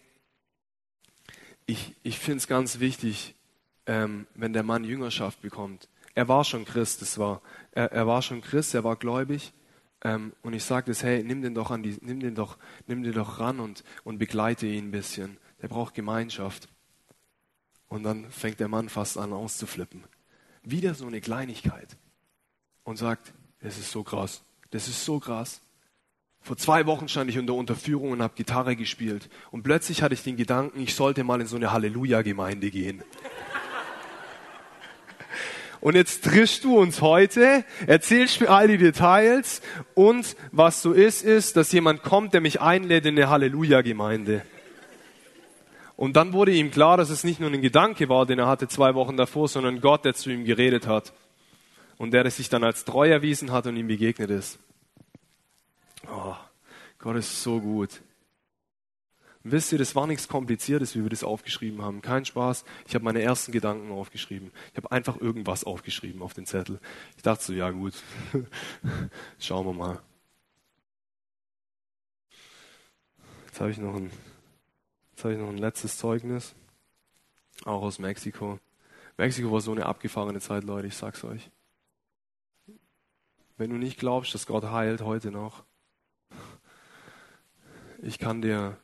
ich, 1.66 1.96
ich 2.04 2.20
finde 2.20 2.38
es 2.38 2.46
ganz 2.46 2.78
wichtig, 2.78 3.34
ähm, 3.86 4.26
wenn 4.34 4.52
der 4.52 4.62
Mann 4.62 4.84
Jüngerschaft 4.84 5.42
bekommt. 5.42 5.88
Er 6.14 6.28
war 6.28 6.44
schon 6.44 6.64
Christ, 6.64 7.02
das 7.02 7.18
war, 7.18 7.42
er, 7.72 7.90
er 7.90 8.06
war 8.06 8.22
schon 8.22 8.40
Christ, 8.40 8.74
er 8.74 8.84
war 8.84 8.94
gläubig. 8.94 9.52
Ähm, 10.02 10.32
und 10.42 10.52
ich 10.52 10.64
sage 10.64 10.90
das, 10.90 11.02
hey, 11.02 11.22
nimm 11.22 11.42
den 11.42 11.54
doch 11.54 11.70
an 11.70 11.82
die, 11.82 11.96
nimm 12.00 12.20
den 12.20 12.34
doch, 12.34 12.58
nimm 12.86 13.02
den 13.02 13.12
doch 13.12 13.38
ran 13.38 13.60
und, 13.60 13.84
und 14.04 14.18
begleite 14.18 14.66
ihn 14.66 14.88
ein 14.88 14.90
bisschen. 14.90 15.38
Der 15.62 15.68
braucht 15.68 15.94
Gemeinschaft. 15.94 16.68
Und 17.88 18.02
dann 18.02 18.30
fängt 18.30 18.60
der 18.60 18.68
Mann 18.68 18.88
fast 18.88 19.16
an 19.16 19.32
auszuflippen. 19.32 20.04
Wieder 20.62 20.94
so 20.94 21.06
eine 21.06 21.20
Kleinigkeit. 21.20 21.96
Und 22.84 22.96
sagt, 22.96 23.32
das 23.60 23.78
ist 23.78 23.90
so 23.90 24.02
krass. 24.02 24.42
Das 24.70 24.88
ist 24.88 25.04
so 25.04 25.18
krass. 25.18 25.60
Vor 26.40 26.56
zwei 26.56 26.86
Wochen 26.86 27.08
stand 27.08 27.30
ich 27.30 27.38
unter 27.38 27.54
Unterführung 27.54 28.12
und 28.12 28.22
habe 28.22 28.34
Gitarre 28.36 28.76
gespielt. 28.76 29.28
Und 29.50 29.64
plötzlich 29.64 30.02
hatte 30.02 30.14
ich 30.14 30.22
den 30.22 30.36
Gedanken, 30.36 30.80
ich 30.80 30.94
sollte 30.94 31.24
mal 31.24 31.40
in 31.40 31.48
so 31.48 31.56
eine 31.56 31.72
Halleluja-Gemeinde 31.72 32.70
gehen. 32.70 33.02
Und 35.86 35.94
jetzt 35.94 36.24
triffst 36.24 36.64
du 36.64 36.76
uns 36.80 37.00
heute, 37.00 37.64
erzählst 37.86 38.40
mir 38.40 38.48
all 38.48 38.66
die 38.66 38.76
Details 38.76 39.62
und 39.94 40.34
was 40.50 40.82
so 40.82 40.90
ist, 40.90 41.22
ist, 41.22 41.56
dass 41.56 41.70
jemand 41.70 42.02
kommt, 42.02 42.34
der 42.34 42.40
mich 42.40 42.60
einlädt 42.60 43.06
in 43.06 43.16
eine 43.16 43.30
Halleluja-Gemeinde. 43.30 44.42
Und 45.94 46.16
dann 46.16 46.32
wurde 46.32 46.50
ihm 46.50 46.72
klar, 46.72 46.96
dass 46.96 47.08
es 47.08 47.22
nicht 47.22 47.38
nur 47.38 47.52
ein 47.52 47.62
Gedanke 47.62 48.08
war, 48.08 48.26
den 48.26 48.40
er 48.40 48.48
hatte 48.48 48.66
zwei 48.66 48.96
Wochen 48.96 49.16
davor, 49.16 49.46
sondern 49.46 49.80
Gott, 49.80 50.04
der 50.04 50.14
zu 50.14 50.28
ihm 50.28 50.44
geredet 50.44 50.88
hat. 50.88 51.12
Und 51.98 52.10
der, 52.10 52.24
der 52.24 52.32
sich 52.32 52.48
dann 52.48 52.64
als 52.64 52.84
treu 52.84 53.08
erwiesen 53.08 53.52
hat 53.52 53.68
und 53.68 53.76
ihm 53.76 53.86
begegnet 53.86 54.30
ist. 54.30 54.58
Oh, 56.10 56.34
Gott 56.98 57.14
ist 57.14 57.44
so 57.44 57.60
gut. 57.60 57.90
Wisst 59.48 59.70
ihr, 59.70 59.78
das 59.78 59.94
war 59.94 60.08
nichts 60.08 60.26
Kompliziertes, 60.26 60.96
wie 60.96 61.04
wir 61.04 61.08
das 61.08 61.22
aufgeschrieben 61.22 61.80
haben. 61.80 62.02
Kein 62.02 62.24
Spaß. 62.24 62.64
Ich 62.88 62.96
habe 62.96 63.04
meine 63.04 63.22
ersten 63.22 63.52
Gedanken 63.52 63.92
aufgeschrieben. 63.92 64.50
Ich 64.72 64.76
habe 64.76 64.90
einfach 64.90 65.20
irgendwas 65.20 65.62
aufgeschrieben 65.62 66.20
auf 66.20 66.34
den 66.34 66.46
Zettel. 66.46 66.80
Ich 67.16 67.22
dachte 67.22 67.44
so, 67.44 67.52
ja 67.52 67.70
gut, 67.70 67.94
schauen 69.38 69.64
wir 69.66 69.72
mal. 69.72 70.00
Jetzt 73.46 73.60
habe 73.60 73.70
ich 73.70 73.78
noch 73.78 73.94
ein, 73.94 74.10
jetzt 75.12 75.22
habe 75.22 75.34
ich 75.34 75.40
noch 75.40 75.48
ein 75.48 75.58
letztes 75.58 75.96
Zeugnis, 75.96 76.56
auch 77.64 77.82
aus 77.82 78.00
Mexiko. 78.00 78.58
Mexiko 79.16 79.52
war 79.52 79.60
so 79.60 79.70
eine 79.70 79.86
abgefahrene 79.86 80.40
Zeit, 80.40 80.64
Leute, 80.64 80.88
ich 80.88 80.96
sag's 80.96 81.22
euch. 81.22 81.50
Wenn 83.56 83.70
du 83.70 83.76
nicht 83.76 83.96
glaubst, 83.96 84.34
dass 84.34 84.46
Gott 84.46 84.64
heilt 84.64 85.02
heute 85.02 85.30
noch, 85.30 85.62
ich 88.02 88.18
kann 88.18 88.42
dir 88.42 88.76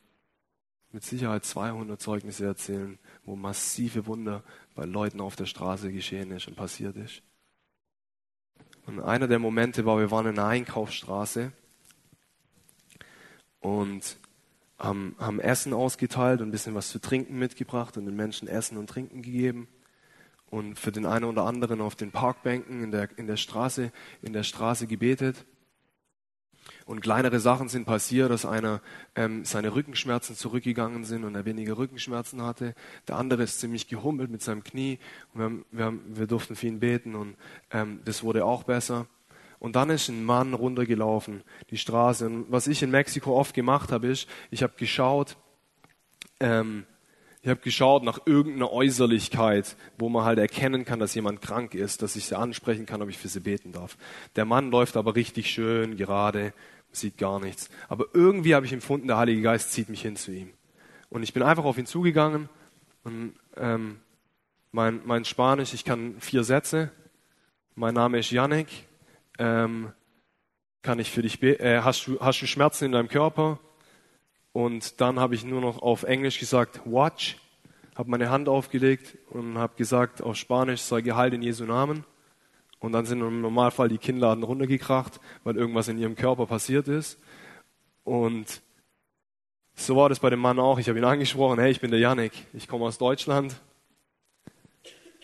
mit 0.93 1.03
Sicherheit 1.03 1.43
200 1.43 1.99
Zeugnisse 1.99 2.45
erzählen, 2.45 2.99
wo 3.25 3.35
massive 3.35 4.05
Wunder 4.05 4.43
bei 4.75 4.85
Leuten 4.85 5.21
auf 5.21 5.35
der 5.35 5.47
Straße 5.47 5.91
geschehen 5.91 6.31
ist 6.31 6.47
und 6.47 6.55
passiert 6.55 6.95
ist. 6.95 7.23
Und 8.85 8.99
einer 8.99 9.27
der 9.27 9.39
Momente 9.39 9.85
war, 9.85 9.97
wir 9.97 10.11
waren 10.11 10.27
in 10.27 10.37
einer 10.37 10.47
Einkaufsstraße 10.47 11.51
und 13.59 14.17
haben, 14.77 15.15
haben 15.17 15.39
Essen 15.39 15.73
ausgeteilt 15.73 16.41
und 16.41 16.49
ein 16.49 16.51
bisschen 16.51 16.75
was 16.75 16.89
zu 16.89 16.99
trinken 16.99 17.39
mitgebracht 17.39 17.97
und 17.97 18.05
den 18.05 18.15
Menschen 18.15 18.47
Essen 18.47 18.77
und 18.77 18.87
Trinken 18.87 19.21
gegeben. 19.21 19.67
Und 20.49 20.77
für 20.77 20.91
den 20.91 21.07
einen 21.07 21.25
oder 21.25 21.45
anderen 21.45 21.81
auf 21.81 21.95
den 21.95 22.11
Parkbänken 22.11 22.83
in 22.83 22.91
der, 22.91 23.09
in 23.17 23.25
der 23.25 23.37
Straße, 23.37 23.91
in 24.21 24.33
der 24.33 24.43
Straße 24.43 24.85
gebetet. 24.85 25.45
Und 26.85 27.01
kleinere 27.01 27.39
Sachen 27.39 27.69
sind 27.69 27.85
passiert, 27.85 28.31
dass 28.31 28.45
einer 28.45 28.81
ähm, 29.15 29.45
seine 29.45 29.73
Rückenschmerzen 29.73 30.35
zurückgegangen 30.35 31.03
sind 31.03 31.23
und 31.23 31.35
er 31.35 31.45
weniger 31.45 31.77
Rückenschmerzen 31.77 32.41
hatte. 32.41 32.75
Der 33.07 33.17
andere 33.17 33.43
ist 33.43 33.59
ziemlich 33.59 33.87
gehumpelt 33.87 34.29
mit 34.29 34.41
seinem 34.41 34.63
Knie 34.63 34.99
und 35.33 35.39
wir, 35.39 35.45
haben, 35.45 35.65
wir, 35.71 35.85
haben, 35.85 36.01
wir 36.07 36.27
durften 36.27 36.55
für 36.55 36.67
ihn 36.67 36.79
beten 36.79 37.15
und 37.15 37.35
ähm, 37.71 38.01
das 38.05 38.23
wurde 38.23 38.45
auch 38.45 38.63
besser. 38.63 39.07
Und 39.59 39.77
dann 39.77 39.89
ist 39.89 40.09
ein 40.09 40.25
Mann 40.25 40.53
runtergelaufen, 40.53 41.41
die 41.69 41.77
Straße. 41.77 42.25
Und 42.25 42.51
was 42.51 42.67
ich 42.67 42.83
in 42.83 42.91
Mexiko 42.91 43.39
oft 43.39 43.53
gemacht 43.53 43.93
habe, 43.93 44.07
ist, 44.07 44.27
ich 44.51 44.61
habe 44.61 44.73
geschaut, 44.75 45.37
ähm, 46.41 46.85
ich 47.43 47.49
habe 47.49 47.59
geschaut 47.59 48.03
nach 48.03 48.19
irgendeiner 48.25 48.71
Äußerlichkeit, 48.71 49.75
wo 49.97 50.07
man 50.07 50.23
halt 50.23 50.39
erkennen 50.39 50.85
kann, 50.85 50.99
dass 50.99 51.13
jemand 51.13 51.41
krank 51.41 51.75
ist, 51.75 52.01
dass 52.01 52.15
ich 52.15 52.25
sie 52.25 52.37
ansprechen 52.37 52.85
kann, 52.85 53.01
ob 53.01 53.09
ich 53.09 53.17
für 53.17 53.27
sie 53.27 53.41
beten 53.41 53.73
darf. 53.73 53.97
Der 54.37 54.45
Mann 54.45 54.71
läuft 54.71 54.95
aber 54.95 55.15
richtig 55.15 55.49
schön, 55.49 55.97
gerade, 55.97 56.53
sieht 56.93 57.17
gar 57.17 57.41
nichts. 57.41 57.69
Aber 57.89 58.05
irgendwie 58.13 58.55
habe 58.55 58.65
ich 58.65 58.71
empfunden, 58.71 59.07
der 59.07 59.17
Heilige 59.17 59.41
Geist 59.41 59.73
zieht 59.73 59.89
mich 59.89 60.01
hin 60.01 60.15
zu 60.15 60.31
ihm. 60.31 60.51
Und 61.09 61.21
ich 61.21 61.33
bin 61.33 61.43
einfach 61.43 61.65
auf 61.65 61.77
ihn 61.77 61.85
zugegangen 61.85 62.47
und 63.03 63.33
ähm, 63.57 63.99
mein, 64.71 65.01
mein 65.03 65.25
Spanisch, 65.25 65.73
ich 65.73 65.83
kann 65.83 66.15
vier 66.21 66.45
Sätze. 66.45 66.91
Mein 67.75 67.93
Name 67.93 68.19
ist 68.19 68.31
Janek. 68.31 68.67
Ähm, 69.37 69.91
kann 70.81 70.97
ich 70.97 71.11
für 71.11 71.21
dich 71.21 71.41
beten? 71.41 71.61
Äh, 71.61 71.81
hast, 71.83 72.07
du, 72.07 72.21
hast 72.21 72.41
du 72.41 72.47
Schmerzen 72.47 72.85
in 72.85 72.93
deinem 72.93 73.09
Körper? 73.09 73.59
Und 74.53 75.01
dann 75.01 75.19
habe 75.19 75.35
ich 75.35 75.43
nur 75.43 75.61
noch 75.61 75.81
auf 75.81 76.03
Englisch 76.03 76.39
gesagt, 76.39 76.81
watch, 76.85 77.37
habe 77.95 78.09
meine 78.09 78.29
Hand 78.29 78.49
aufgelegt 78.49 79.17
und 79.29 79.57
habe 79.57 79.75
gesagt 79.75 80.21
auf 80.21 80.35
Spanisch, 80.35 80.81
sei 80.81 81.01
geheilt 81.01 81.33
in 81.33 81.41
Jesu 81.41 81.65
Namen. 81.65 82.05
Und 82.79 82.91
dann 82.91 83.05
sind 83.05 83.21
im 83.21 83.41
Normalfall 83.41 83.87
die 83.87 83.97
Kinnladen 83.97 84.43
runtergekracht, 84.43 85.19
weil 85.43 85.55
irgendwas 85.55 85.87
in 85.87 85.97
ihrem 85.97 86.15
Körper 86.15 86.45
passiert 86.45 86.87
ist. 86.87 87.17
Und 88.03 88.61
so 89.75 89.95
war 89.95 90.09
das 90.09 90.19
bei 90.19 90.29
dem 90.29 90.39
Mann 90.39 90.59
auch. 90.59 90.79
Ich 90.79 90.89
habe 90.89 90.99
ihn 90.99 91.05
angesprochen, 91.05 91.59
hey, 91.59 91.71
ich 91.71 91.79
bin 91.79 91.91
der 91.91 91.99
Janik, 91.99 92.33
ich 92.53 92.67
komme 92.67 92.85
aus 92.85 92.97
Deutschland. 92.97 93.55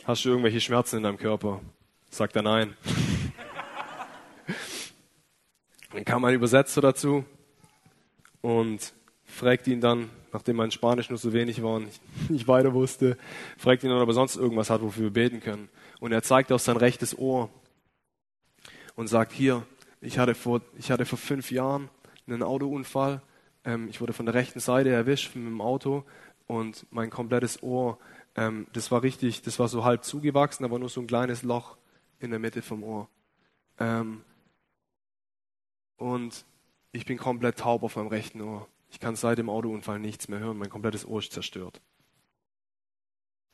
Hast 0.06 0.26
du 0.26 0.30
irgendwelche 0.30 0.62
Schmerzen 0.62 0.98
in 0.98 1.04
deinem 1.04 1.18
Körper? 1.18 1.62
Sagt 2.10 2.36
er 2.36 2.44
nein. 2.44 2.76
Dann 5.94 6.06
kam 6.06 6.24
ein 6.26 6.34
Übersetzer 6.34 6.82
dazu 6.82 7.26
und 8.42 8.94
fragt 9.30 9.68
ihn 9.68 9.82
dann, 9.82 10.10
nachdem 10.34 10.58
mein 10.58 10.72
Spanisch 10.72 11.10
nur 11.10 11.18
so 11.18 11.34
wenig 11.34 11.62
war 11.64 11.76
und 11.76 11.88
ich 11.88 12.00
nicht 12.30 12.48
weiter 12.48 12.74
wusste, 12.74 13.18
fragt 13.58 13.84
ihn 13.84 13.90
dann, 13.90 14.02
ob 14.02 14.10
er 14.10 14.14
sonst 14.14 14.36
irgendwas 14.36 14.70
hat, 14.70 14.82
wofür 14.82 15.04
wir 15.04 15.14
beten 15.14 15.40
können. 15.40 15.70
Und 16.00 16.12
er 16.12 16.24
zeigt 16.24 16.52
auf 16.52 16.62
sein 16.62 16.78
rechtes 16.78 17.18
Ohr 17.18 17.50
und 18.96 19.08
sagt, 19.08 19.32
hier, 19.32 19.64
ich 20.02 20.18
hatte 20.18 20.36
vor, 20.36 20.62
ich 20.78 20.92
hatte 20.92 21.06
vor 21.06 21.18
fünf 21.18 21.52
Jahren 21.52 21.90
einen 22.28 22.44
Autounfall. 22.44 23.22
Ähm, 23.66 23.88
ich 23.90 24.02
wurde 24.02 24.14
von 24.14 24.26
der 24.26 24.36
rechten 24.36 24.60
Seite 24.60 24.90
erwischt 24.90 25.36
mit 25.36 25.46
dem 25.46 25.62
Auto 25.62 26.04
und 26.48 26.86
mein 26.92 27.10
komplettes 27.10 27.62
Ohr 27.64 27.98
ähm, 28.36 28.68
das 28.72 28.90
war 28.90 29.04
richtig, 29.04 29.42
das 29.42 29.60
war 29.60 29.68
so 29.68 29.84
halb 29.84 30.06
zugewachsen, 30.06 30.64
aber 30.64 30.80
nur 30.80 30.88
so 30.88 31.02
ein 31.02 31.08
kleines 31.08 31.44
Loch 31.44 31.78
in 32.20 32.30
der 32.30 32.40
Mitte 32.40 32.62
vom 32.62 32.84
Ohr. 32.84 33.10
Ähm, 33.80 34.24
und 35.98 36.46
ich 36.94 37.06
bin 37.06 37.18
komplett 37.18 37.60
taub 37.60 37.84
auf 37.84 37.98
meinem 37.98 38.08
rechten 38.08 38.42
Ohr. 38.42 38.68
Ich 38.92 39.00
kann 39.00 39.16
seit 39.16 39.38
dem 39.38 39.50
Autounfall 39.50 40.00
nichts 40.00 40.28
mehr 40.28 40.40
hören. 40.40 40.58
Mein 40.58 40.70
komplettes 40.70 41.08
Ohr 41.08 41.20
ist 41.20 41.32
zerstört. 41.32 41.82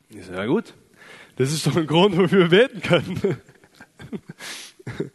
Ich 0.10 0.26
so, 0.26 0.34
ja 0.34 0.46
gut, 0.46 0.74
das 1.36 1.52
ist 1.52 1.68
doch 1.68 1.76
ein 1.76 1.88
Grund, 1.88 2.18
wofür 2.18 2.50
wir 2.50 2.68
beten 2.68 2.82
können. 2.82 3.38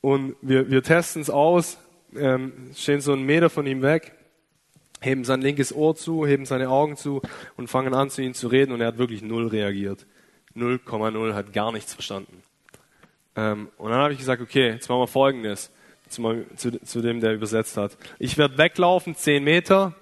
Und 0.00 0.34
wir, 0.42 0.70
wir 0.70 0.82
testen 0.82 1.22
es 1.22 1.30
aus, 1.30 1.78
ähm, 2.16 2.70
stehen 2.74 3.00
so 3.00 3.12
einen 3.12 3.24
Meter 3.24 3.50
von 3.50 3.66
ihm 3.66 3.82
weg, 3.82 4.14
heben 5.00 5.24
sein 5.24 5.42
linkes 5.42 5.72
Ohr 5.72 5.94
zu, 5.94 6.26
heben 6.26 6.44
seine 6.44 6.70
Augen 6.70 6.96
zu 6.96 7.22
und 7.56 7.68
fangen 7.68 7.94
an, 7.94 8.10
zu 8.10 8.22
ihm 8.22 8.34
zu 8.34 8.48
reden. 8.48 8.72
Und 8.72 8.80
er 8.80 8.88
hat 8.88 8.98
wirklich 8.98 9.22
null 9.22 9.46
reagiert. 9.46 10.06
0,0, 10.56 11.34
hat 11.34 11.52
gar 11.52 11.72
nichts 11.72 11.94
verstanden. 11.94 12.42
Ähm, 13.36 13.68
und 13.78 13.90
dann 13.90 14.00
habe 14.00 14.12
ich 14.12 14.18
gesagt, 14.18 14.42
okay, 14.42 14.70
jetzt 14.70 14.88
machen 14.88 15.00
wir 15.00 15.06
Folgendes 15.06 15.70
zu, 16.12 16.46
zu, 16.56 16.80
zu 16.80 17.00
dem, 17.00 17.20
der 17.20 17.34
übersetzt 17.34 17.76
hat. 17.76 17.96
Ich 18.18 18.38
werde 18.38 18.58
weglaufen, 18.58 19.16
10 19.16 19.42
Meter, 19.42 19.94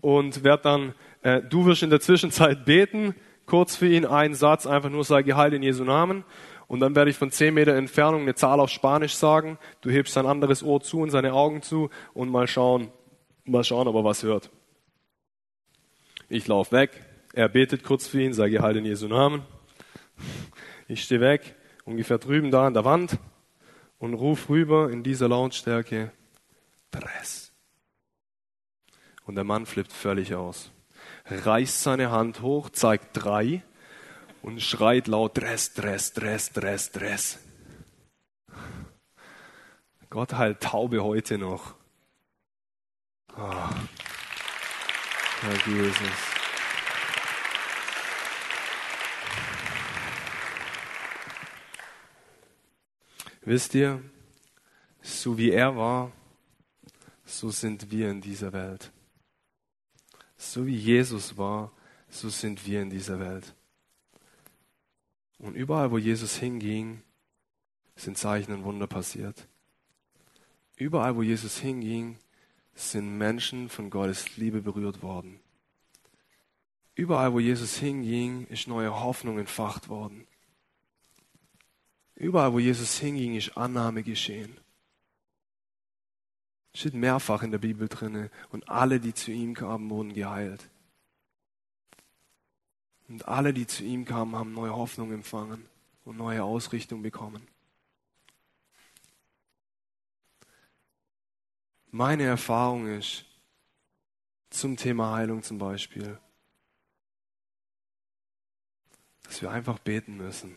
und 0.00 0.44
werde 0.44 0.62
dann, 0.62 0.94
äh, 1.22 1.40
du 1.40 1.64
wirst 1.64 1.82
in 1.82 1.88
der 1.88 2.00
Zwischenzeit 2.00 2.66
beten, 2.66 3.14
kurz 3.46 3.74
für 3.74 3.88
ihn 3.88 4.04
einen 4.04 4.34
Satz, 4.34 4.66
einfach 4.66 4.90
nur 4.90 5.02
sei 5.02 5.22
geheilt 5.22 5.54
in 5.54 5.62
Jesu 5.62 5.82
Namen. 5.82 6.24
Und 6.66 6.80
dann 6.80 6.94
werde 6.94 7.10
ich 7.10 7.16
von 7.16 7.30
10 7.30 7.54
Meter 7.54 7.74
Entfernung 7.74 8.22
eine 8.22 8.34
Zahl 8.34 8.60
auf 8.60 8.68
Spanisch 8.68 9.14
sagen. 9.14 9.58
Du 9.80 9.90
hebst 9.90 10.12
sein 10.12 10.26
anderes 10.26 10.62
Ohr 10.62 10.82
zu 10.82 11.00
und 11.00 11.08
seine 11.10 11.32
Augen 11.32 11.62
zu 11.62 11.88
und 12.12 12.30
mal 12.30 12.46
schauen, 12.46 12.90
mal 13.44 13.64
schauen, 13.64 13.88
ob 13.88 13.96
er 13.96 14.04
was 14.04 14.22
hört. 14.22 14.50
Ich 16.28 16.46
laufe 16.48 16.72
weg. 16.72 16.90
Er 17.32 17.48
betet 17.48 17.82
kurz 17.82 18.06
für 18.06 18.20
ihn, 18.22 18.34
sei 18.34 18.50
geheilt 18.50 18.76
in 18.76 18.84
Jesu 18.84 19.08
Namen. 19.08 19.42
Ich 20.86 21.02
stehe 21.02 21.20
weg, 21.22 21.54
ungefähr 21.84 22.18
drüben 22.18 22.50
da 22.50 22.66
an 22.66 22.74
der 22.74 22.84
Wand 22.84 23.18
und 24.04 24.12
ruf 24.12 24.50
rüber 24.50 24.90
in 24.90 25.02
dieser 25.02 25.28
Lautstärke, 25.28 26.12
Dress. 26.90 27.52
Und 29.24 29.34
der 29.34 29.44
Mann 29.44 29.64
flippt 29.64 29.92
völlig 29.92 30.34
aus, 30.34 30.70
reißt 31.24 31.82
seine 31.82 32.10
Hand 32.10 32.42
hoch, 32.42 32.68
zeigt 32.68 33.08
drei 33.14 33.62
und 34.42 34.60
schreit 34.60 35.06
laut, 35.06 35.38
Dress, 35.38 35.72
Dress, 35.72 36.12
Dress, 36.12 36.52
Dress, 36.52 36.92
Dress. 36.92 37.38
Gott 40.10 40.34
heilt 40.34 40.60
Taube 40.60 41.02
heute 41.02 41.38
noch. 41.38 41.74
Oh. 43.38 43.70
Herr 45.40 45.66
Jesus. 45.66 46.33
Wisst 53.46 53.74
ihr, 53.74 54.02
so 55.02 55.36
wie 55.36 55.50
er 55.50 55.76
war, 55.76 56.12
so 57.26 57.50
sind 57.50 57.90
wir 57.90 58.10
in 58.10 58.22
dieser 58.22 58.54
Welt. 58.54 58.90
So 60.38 60.66
wie 60.66 60.76
Jesus 60.76 61.36
war, 61.36 61.70
so 62.08 62.30
sind 62.30 62.66
wir 62.66 62.80
in 62.80 62.88
dieser 62.88 63.20
Welt. 63.20 63.54
Und 65.38 65.56
überall, 65.56 65.90
wo 65.90 65.98
Jesus 65.98 66.36
hinging, 66.36 67.02
sind 67.96 68.16
Zeichen 68.16 68.52
und 68.52 68.64
Wunder 68.64 68.86
passiert. 68.86 69.46
Überall, 70.76 71.14
wo 71.14 71.22
Jesus 71.22 71.58
hinging, 71.58 72.16
sind 72.74 73.18
Menschen 73.18 73.68
von 73.68 73.90
Gottes 73.90 74.38
Liebe 74.38 74.62
berührt 74.62 75.02
worden. 75.02 75.38
Überall, 76.94 77.34
wo 77.34 77.40
Jesus 77.40 77.76
hinging, 77.76 78.46
ist 78.46 78.68
neue 78.68 78.98
Hoffnung 78.98 79.38
entfacht 79.38 79.90
worden. 79.90 80.26
Überall, 82.16 82.52
wo 82.52 82.58
Jesus 82.58 82.98
hinging, 82.98 83.34
ist 83.34 83.56
Annahme 83.56 84.02
geschehen. 84.02 84.56
Steht 86.74 86.94
mehrfach 86.94 87.42
in 87.42 87.50
der 87.50 87.58
Bibel 87.58 87.88
drinne. 87.88 88.30
Und 88.50 88.68
alle, 88.68 89.00
die 89.00 89.14
zu 89.14 89.30
ihm 89.30 89.54
kamen, 89.54 89.90
wurden 89.90 90.12
geheilt. 90.12 90.68
Und 93.08 93.28
alle, 93.28 93.52
die 93.52 93.66
zu 93.66 93.84
ihm 93.84 94.04
kamen, 94.04 94.34
haben 94.34 94.52
neue 94.52 94.74
Hoffnung 94.74 95.12
empfangen 95.12 95.68
und 96.04 96.16
neue 96.16 96.42
Ausrichtung 96.42 97.02
bekommen. 97.02 97.46
Meine 101.90 102.24
Erfahrung 102.24 102.88
ist 102.88 103.24
zum 104.50 104.76
Thema 104.76 105.12
Heilung 105.14 105.42
zum 105.42 105.58
Beispiel, 105.58 106.18
dass 109.22 109.42
wir 109.42 109.50
einfach 109.50 109.78
beten 109.78 110.16
müssen. 110.16 110.56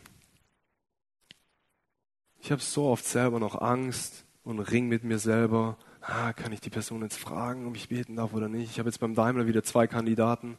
Ich 2.48 2.52
habe 2.52 2.62
so 2.62 2.86
oft 2.86 3.04
selber 3.04 3.40
noch 3.40 3.60
Angst 3.60 4.24
und 4.42 4.58
ring 4.60 4.88
mit 4.88 5.04
mir 5.04 5.18
selber. 5.18 5.76
Ah, 6.00 6.32
kann 6.32 6.50
ich 6.50 6.62
die 6.62 6.70
Person 6.70 7.02
jetzt 7.02 7.18
fragen, 7.18 7.66
ob 7.66 7.76
ich 7.76 7.90
beten 7.90 8.16
darf 8.16 8.32
oder 8.32 8.48
nicht? 8.48 8.70
Ich 8.70 8.78
habe 8.78 8.88
jetzt 8.88 9.00
beim 9.00 9.14
Daimler 9.14 9.46
wieder 9.46 9.62
zwei 9.64 9.86
Kandidaten. 9.86 10.56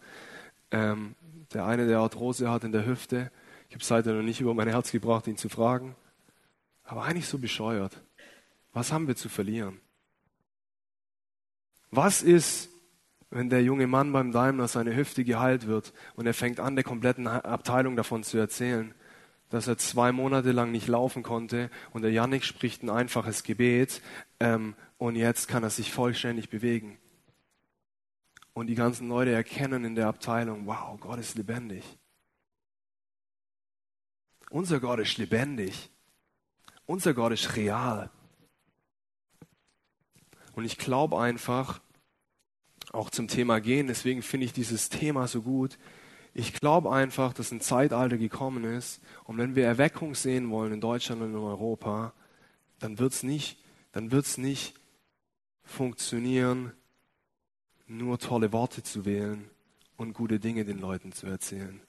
Ähm, 0.70 1.16
der 1.52 1.66
eine, 1.66 1.88
der 1.88 1.98
Arthrose 1.98 2.52
hat 2.52 2.64
in 2.64 2.72
der 2.72 2.86
Hüfte. 2.86 3.32
Ich 3.70 3.74
habe 3.74 3.84
seitdem 3.84 4.18
noch 4.18 4.22
nicht 4.22 4.40
über 4.40 4.54
mein 4.54 4.68
Herz 4.68 4.92
gebracht, 4.92 5.26
ihn 5.26 5.36
zu 5.36 5.50
fragen. 5.50 5.96
Aber 6.84 7.06
eigentlich 7.06 7.28
so 7.28 7.40
bescheuert. 7.40 8.00
Was 8.72 8.92
haben 8.92 9.08
wir 9.08 9.16
zu 9.16 9.28
verlieren? 9.28 9.82
Was 11.90 12.22
ist, 12.22 12.70
wenn 13.32 13.50
der 13.50 13.64
junge 13.64 13.88
Mann 13.88 14.12
beim 14.12 14.32
Daimler 14.32 14.68
seine 14.68 14.96
Hüfte 14.96 15.24
geheilt 15.24 15.66
wird 15.66 15.92
und 16.14 16.28
er 16.28 16.36
fängt 16.36 16.60
an, 16.60 16.76
der 16.76 16.84
kompletten 16.84 17.26
Abteilung 17.26 17.96
davon 17.96 18.22
zu 18.22 18.38
erzählen? 18.38 18.94
Dass 19.50 19.68
er 19.68 19.78
zwei 19.78 20.12
Monate 20.12 20.52
lang 20.52 20.72
nicht 20.72 20.88
laufen 20.88 21.24
konnte 21.24 21.70
und 21.92 22.04
der 22.04 22.12
Yannick 22.12 22.44
spricht 22.44 22.84
ein 22.84 22.90
einfaches 22.90 23.44
Gebet 23.44 24.02
ähm, 24.40 24.76
und 24.98 25.16
jetzt 25.16 25.48
kann 25.48 25.64
er 25.64 25.70
sich 25.70 25.92
vollständig 25.92 26.50
bewegen. 26.50 26.98
Und 28.54 28.68
die 28.68 28.76
ganzen 28.76 29.08
Leute 29.08 29.32
erkennen 29.32 29.86
in 29.86 29.96
der 29.96 30.08
Abteilung, 30.08 30.66
wow, 30.66 31.00
Gott 31.00 31.20
ist 31.20 31.36
lebendig. 31.36 31.84
Unser 34.50 34.80
Gott 34.80 35.00
ist 35.00 35.18
lebendig. 35.18 35.90
Unser 36.86 37.14
Gott 37.14 37.32
ist 37.32 37.56
real. 37.56 38.10
Und 40.56 40.66
ich 40.66 40.78
glaube 40.78 41.20
einfach, 41.20 41.80
auch 42.92 43.10
zum 43.12 43.28
Thema 43.28 43.62
Gehen, 43.62 43.88
deswegen 43.88 44.22
finde 44.22 44.46
ich 44.46 44.54
dieses 44.54 44.90
Thema 44.90 45.28
so 45.28 45.44
gut, 45.44 45.78
ich 46.40 46.54
glaube 46.54 46.92
einfach, 46.92 47.34
dass 47.34 47.52
ein 47.52 47.60
Zeitalter 47.60 48.18
gekommen 48.18 48.64
ist 48.64 49.02
und 49.26 49.38
wenn 49.38 49.56
wir 49.56 49.66
Erweckung 49.66 50.16
sehen 50.16 50.50
wollen 50.50 50.72
in 50.72 50.80
Deutschland 50.80 51.22
und 51.22 51.32
in 51.32 51.38
Europa, 51.38 52.14
dann 52.80 52.98
wird 52.98 53.12
es 53.12 53.24
nicht, 53.24 53.58
nicht 54.38 54.74
funktionieren, 55.64 56.72
nur 57.88 58.20
tolle 58.20 58.54
Worte 58.54 58.84
zu 58.84 59.04
wählen 59.04 59.50
und 59.98 60.14
gute 60.14 60.40
Dinge 60.40 60.64
den 60.64 60.80
Leuten 60.80 61.12
zu 61.12 61.28
erzählen, 61.28 61.82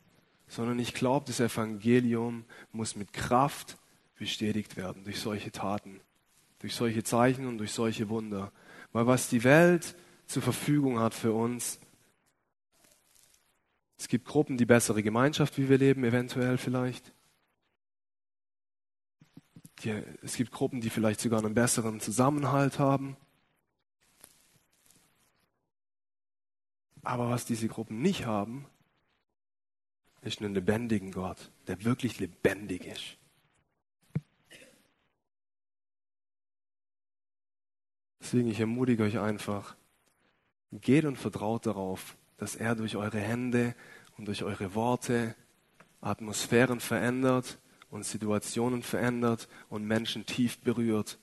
sondern 0.48 0.80
ich 0.80 0.94
glaube, 0.94 1.26
das 1.26 1.38
Evangelium 1.38 2.44
muss 2.72 2.96
mit 2.96 3.12
Kraft 3.12 3.78
bestätigt 4.18 4.76
werden 4.76 5.04
durch 5.04 5.20
solche 5.20 5.52
Taten, 5.52 6.00
durch 6.58 6.74
solche 6.74 7.04
Zeichen 7.04 7.46
und 7.46 7.58
durch 7.58 7.70
solche 7.70 8.08
Wunder. 8.08 8.50
Weil 8.92 9.06
was 9.06 9.28
die 9.28 9.44
Welt 9.44 9.94
zur 10.26 10.42
Verfügung 10.42 10.98
hat 10.98 11.14
für 11.14 11.32
uns, 11.32 11.78
es 14.00 14.08
gibt 14.08 14.26
Gruppen, 14.26 14.56
die 14.56 14.64
bessere 14.64 15.02
Gemeinschaft, 15.02 15.58
wie 15.58 15.68
wir 15.68 15.76
leben, 15.76 16.04
eventuell 16.04 16.56
vielleicht. 16.56 17.12
Die, 19.80 19.90
es 20.22 20.36
gibt 20.36 20.52
Gruppen, 20.52 20.80
die 20.80 20.88
vielleicht 20.88 21.20
sogar 21.20 21.44
einen 21.44 21.52
besseren 21.52 22.00
Zusammenhalt 22.00 22.78
haben. 22.78 23.18
Aber 27.02 27.28
was 27.28 27.44
diese 27.44 27.68
Gruppen 27.68 28.00
nicht 28.00 28.24
haben, 28.24 28.64
ist 30.22 30.40
einen 30.40 30.54
lebendigen 30.54 31.12
Gott, 31.12 31.50
der 31.66 31.84
wirklich 31.84 32.18
lebendig 32.20 32.86
ist. 32.86 33.18
Deswegen, 38.18 38.48
ich 38.48 38.60
ermutige 38.60 39.02
euch 39.02 39.18
einfach, 39.18 39.76
geht 40.72 41.04
und 41.04 41.16
vertraut 41.16 41.66
darauf, 41.66 42.16
dass 42.40 42.56
er 42.56 42.74
durch 42.74 42.96
eure 42.96 43.20
Hände 43.20 43.74
und 44.16 44.24
durch 44.26 44.42
eure 44.42 44.74
Worte 44.74 45.36
Atmosphären 46.00 46.80
verändert 46.80 47.58
und 47.90 48.06
Situationen 48.06 48.82
verändert 48.82 49.46
und 49.68 49.84
Menschen 49.84 50.24
tief 50.24 50.58
berührt 50.60 51.18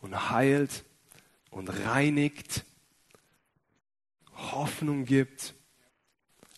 und 0.00 0.30
heilt 0.30 0.84
und 1.50 1.68
reinigt, 1.68 2.64
Hoffnung 4.34 5.04
gibt, 5.04 5.54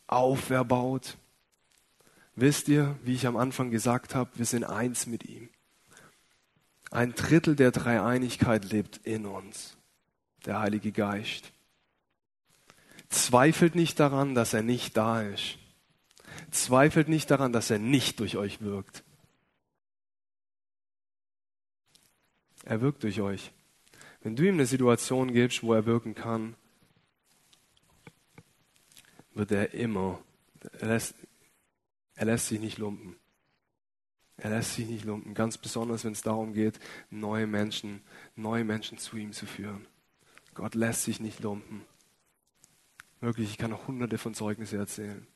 Aufwehr 0.06 0.64
baut. 0.64 1.18
Wisst 2.36 2.68
ihr, 2.68 2.96
wie 3.02 3.14
ich 3.14 3.26
am 3.26 3.36
Anfang 3.36 3.72
gesagt 3.72 4.14
habe, 4.14 4.30
wir 4.34 4.46
sind 4.46 4.62
eins 4.62 5.06
mit 5.06 5.24
ihm. 5.24 5.48
Ein 6.92 7.12
Drittel 7.14 7.56
der 7.56 7.72
Dreieinigkeit 7.72 8.64
lebt 8.70 8.98
in 8.98 9.26
uns, 9.26 9.76
der 10.44 10.60
Heilige 10.60 10.92
Geist. 10.92 11.50
Zweifelt 13.26 13.74
nicht 13.74 13.98
daran, 13.98 14.36
dass 14.36 14.54
er 14.54 14.62
nicht 14.62 14.96
da 14.96 15.20
ist. 15.20 15.58
zweifelt 16.52 17.08
nicht 17.08 17.28
daran, 17.28 17.52
dass 17.52 17.70
er 17.70 17.80
nicht 17.80 18.20
durch 18.20 18.36
euch 18.36 18.60
wirkt. 18.60 19.02
Er 22.62 22.80
wirkt 22.80 23.02
durch 23.02 23.20
euch. 23.20 23.50
Wenn 24.22 24.36
du 24.36 24.46
ihm 24.46 24.54
eine 24.54 24.66
Situation 24.66 25.32
gibst, 25.32 25.64
wo 25.64 25.74
er 25.74 25.86
wirken 25.86 26.14
kann, 26.14 26.54
wird 29.34 29.50
er 29.50 29.74
immer, 29.74 30.22
er 30.78 30.86
lässt, 30.86 31.16
er 32.14 32.26
lässt 32.26 32.46
sich 32.46 32.60
nicht 32.60 32.78
lumpen. 32.78 33.16
Er 34.36 34.50
lässt 34.50 34.74
sich 34.74 34.86
nicht 34.86 35.04
lumpen, 35.04 35.34
ganz 35.34 35.58
besonders 35.58 36.04
wenn 36.04 36.12
es 36.12 36.22
darum 36.22 36.54
geht, 36.54 36.78
neue 37.10 37.48
Menschen, 37.48 38.02
neue 38.36 38.62
Menschen 38.62 38.98
zu 38.98 39.16
ihm 39.16 39.32
zu 39.32 39.46
führen. 39.46 39.84
Gott 40.54 40.76
lässt 40.76 41.02
sich 41.02 41.18
nicht 41.18 41.40
lumpen. 41.40 41.84
Wirklich, 43.20 43.50
ich 43.50 43.58
kann 43.58 43.70
noch 43.70 43.88
hunderte 43.88 44.18
von 44.18 44.34
Zeugnissen 44.34 44.78
erzählen. 44.78 45.26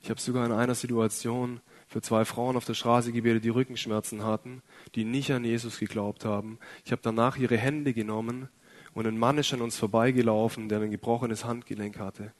Ich 0.00 0.10
habe 0.10 0.20
sogar 0.20 0.44
in 0.46 0.52
einer 0.52 0.74
Situation 0.74 1.60
für 1.86 2.00
zwei 2.00 2.24
Frauen 2.24 2.56
auf 2.56 2.64
der 2.64 2.74
Straße 2.74 3.12
gebetet, 3.12 3.44
die 3.44 3.50
Rückenschmerzen 3.50 4.24
hatten, 4.24 4.62
die 4.94 5.04
nicht 5.04 5.30
an 5.30 5.44
Jesus 5.44 5.78
geglaubt 5.78 6.24
haben. 6.24 6.58
Ich 6.84 6.90
habe 6.90 7.02
danach 7.02 7.36
ihre 7.36 7.56
Hände 7.56 7.92
genommen 7.92 8.48
und 8.94 9.06
ein 9.06 9.18
Mann 9.18 9.38
ist 9.38 9.52
an 9.52 9.62
uns 9.62 9.76
vorbeigelaufen, 9.76 10.68
der 10.68 10.80
ein 10.80 10.90
gebrochenes 10.90 11.44
Handgelenk 11.44 11.98
hatte. 11.98 12.32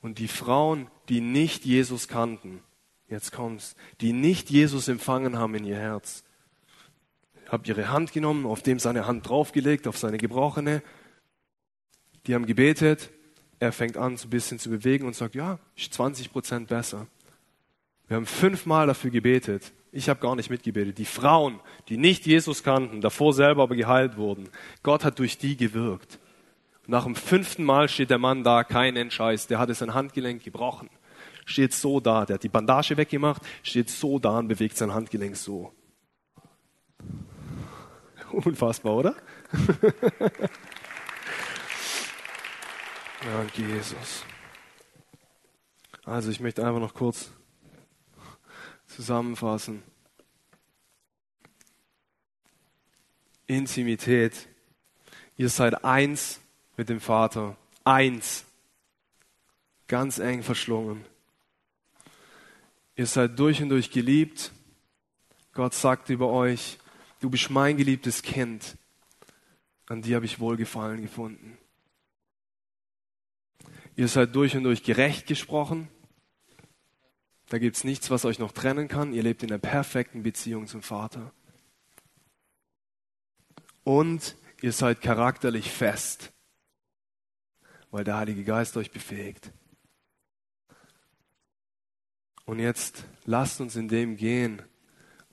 Und 0.00 0.18
die 0.18 0.28
Frauen, 0.28 0.88
die 1.08 1.20
nicht 1.20 1.64
Jesus 1.64 2.06
kannten, 2.06 2.62
jetzt 3.08 3.32
kommt's, 3.32 3.74
die 4.00 4.12
nicht 4.12 4.50
Jesus 4.50 4.86
empfangen 4.86 5.36
haben 5.36 5.56
in 5.56 5.64
ihr 5.64 5.78
Herz, 5.78 6.22
habe 7.48 7.66
ihre 7.66 7.88
Hand 7.88 8.12
genommen, 8.12 8.46
auf 8.46 8.62
dem 8.62 8.78
seine 8.78 9.06
Hand 9.06 9.28
draufgelegt, 9.28 9.88
auf 9.88 9.98
seine 9.98 10.18
gebrochene. 10.18 10.82
Die 12.26 12.34
haben 12.34 12.46
gebetet 12.46 13.10
er 13.60 13.72
fängt 13.72 13.96
an, 13.96 14.16
so 14.16 14.26
ein 14.26 14.30
bisschen 14.30 14.58
zu 14.58 14.70
bewegen 14.70 15.06
und 15.06 15.16
sagt, 15.16 15.34
ja, 15.34 15.58
ist 15.76 15.92
20 15.94 16.32
Prozent 16.32 16.68
besser. 16.68 17.06
Wir 18.06 18.16
haben 18.16 18.26
fünfmal 18.26 18.86
dafür 18.86 19.10
gebetet. 19.10 19.72
Ich 19.90 20.08
habe 20.08 20.20
gar 20.20 20.36
nicht 20.36 20.50
mitgebetet. 20.50 20.98
Die 20.98 21.04
Frauen, 21.04 21.60
die 21.88 21.96
nicht 21.96 22.26
Jesus 22.26 22.62
kannten, 22.62 23.00
davor 23.00 23.32
selber 23.32 23.64
aber 23.64 23.76
geheilt 23.76 24.16
wurden, 24.16 24.48
Gott 24.82 25.04
hat 25.04 25.18
durch 25.18 25.38
die 25.38 25.56
gewirkt. 25.56 26.18
nach 26.86 27.04
dem 27.04 27.16
fünften 27.16 27.64
Mal 27.64 27.88
steht 27.88 28.10
der 28.10 28.18
Mann 28.18 28.44
da, 28.44 28.64
kein 28.64 29.10
Scheiß, 29.10 29.46
der 29.46 29.58
hatte 29.58 29.74
sein 29.74 29.92
Handgelenk 29.94 30.42
gebrochen. 30.42 30.88
Steht 31.44 31.72
so 31.72 32.00
da, 32.00 32.24
der 32.26 32.34
hat 32.34 32.42
die 32.42 32.48
Bandage 32.48 32.96
weggemacht, 32.96 33.42
steht 33.62 33.90
so 33.90 34.18
da 34.18 34.38
und 34.38 34.48
bewegt 34.48 34.76
sein 34.76 34.94
Handgelenk 34.94 35.36
so. 35.36 35.72
Unfassbar, 38.32 38.94
oder? 38.94 39.14
Danke, 43.20 43.62
Jesus. 43.62 44.24
Also 46.04 46.30
ich 46.30 46.38
möchte 46.38 46.64
einfach 46.64 46.80
noch 46.80 46.94
kurz 46.94 47.30
zusammenfassen. 48.86 49.82
Intimität. 53.48 54.48
Ihr 55.36 55.48
seid 55.48 55.84
eins 55.84 56.40
mit 56.76 56.88
dem 56.88 57.00
Vater. 57.00 57.56
Eins. 57.82 58.44
Ganz 59.88 60.18
eng 60.18 60.44
verschlungen. 60.44 61.04
Ihr 62.94 63.06
seid 63.06 63.36
durch 63.38 63.60
und 63.60 63.70
durch 63.70 63.90
geliebt. 63.90 64.52
Gott 65.52 65.74
sagt 65.74 66.08
über 66.10 66.28
euch, 66.28 66.78
du 67.18 67.30
bist 67.30 67.50
mein 67.50 67.76
geliebtes 67.76 68.22
Kind. 68.22 68.76
An 69.86 70.02
dir 70.02 70.16
habe 70.16 70.26
ich 70.26 70.38
Wohlgefallen 70.38 71.02
gefunden. 71.02 71.57
Ihr 73.98 74.06
seid 74.06 74.36
durch 74.36 74.56
und 74.56 74.62
durch 74.62 74.84
gerecht 74.84 75.26
gesprochen. 75.26 75.88
Da 77.48 77.58
gibt 77.58 77.74
es 77.74 77.82
nichts, 77.82 78.12
was 78.12 78.24
euch 78.24 78.38
noch 78.38 78.52
trennen 78.52 78.86
kann. 78.86 79.12
Ihr 79.12 79.24
lebt 79.24 79.42
in 79.42 79.50
einer 79.50 79.58
perfekten 79.58 80.22
Beziehung 80.22 80.68
zum 80.68 80.82
Vater. 80.82 81.32
Und 83.82 84.36
ihr 84.62 84.70
seid 84.70 85.02
charakterlich 85.02 85.72
fest, 85.72 86.32
weil 87.90 88.04
der 88.04 88.18
Heilige 88.18 88.44
Geist 88.44 88.76
euch 88.76 88.92
befähigt. 88.92 89.50
Und 92.44 92.60
jetzt 92.60 93.04
lasst 93.24 93.60
uns 93.60 93.74
in 93.74 93.88
dem 93.88 94.16
gehen 94.16 94.62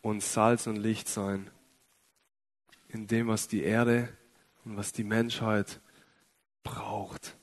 und 0.02 0.24
Salz 0.24 0.66
und 0.66 0.78
Licht 0.78 1.08
sein. 1.08 1.52
In 2.88 3.06
dem, 3.06 3.28
was 3.28 3.48
die 3.48 3.62
Erde 3.62 4.10
und 4.64 4.76
was 4.76 4.92
die 4.92 5.04
Menschheit 5.04 5.80
braucht. 6.64 7.38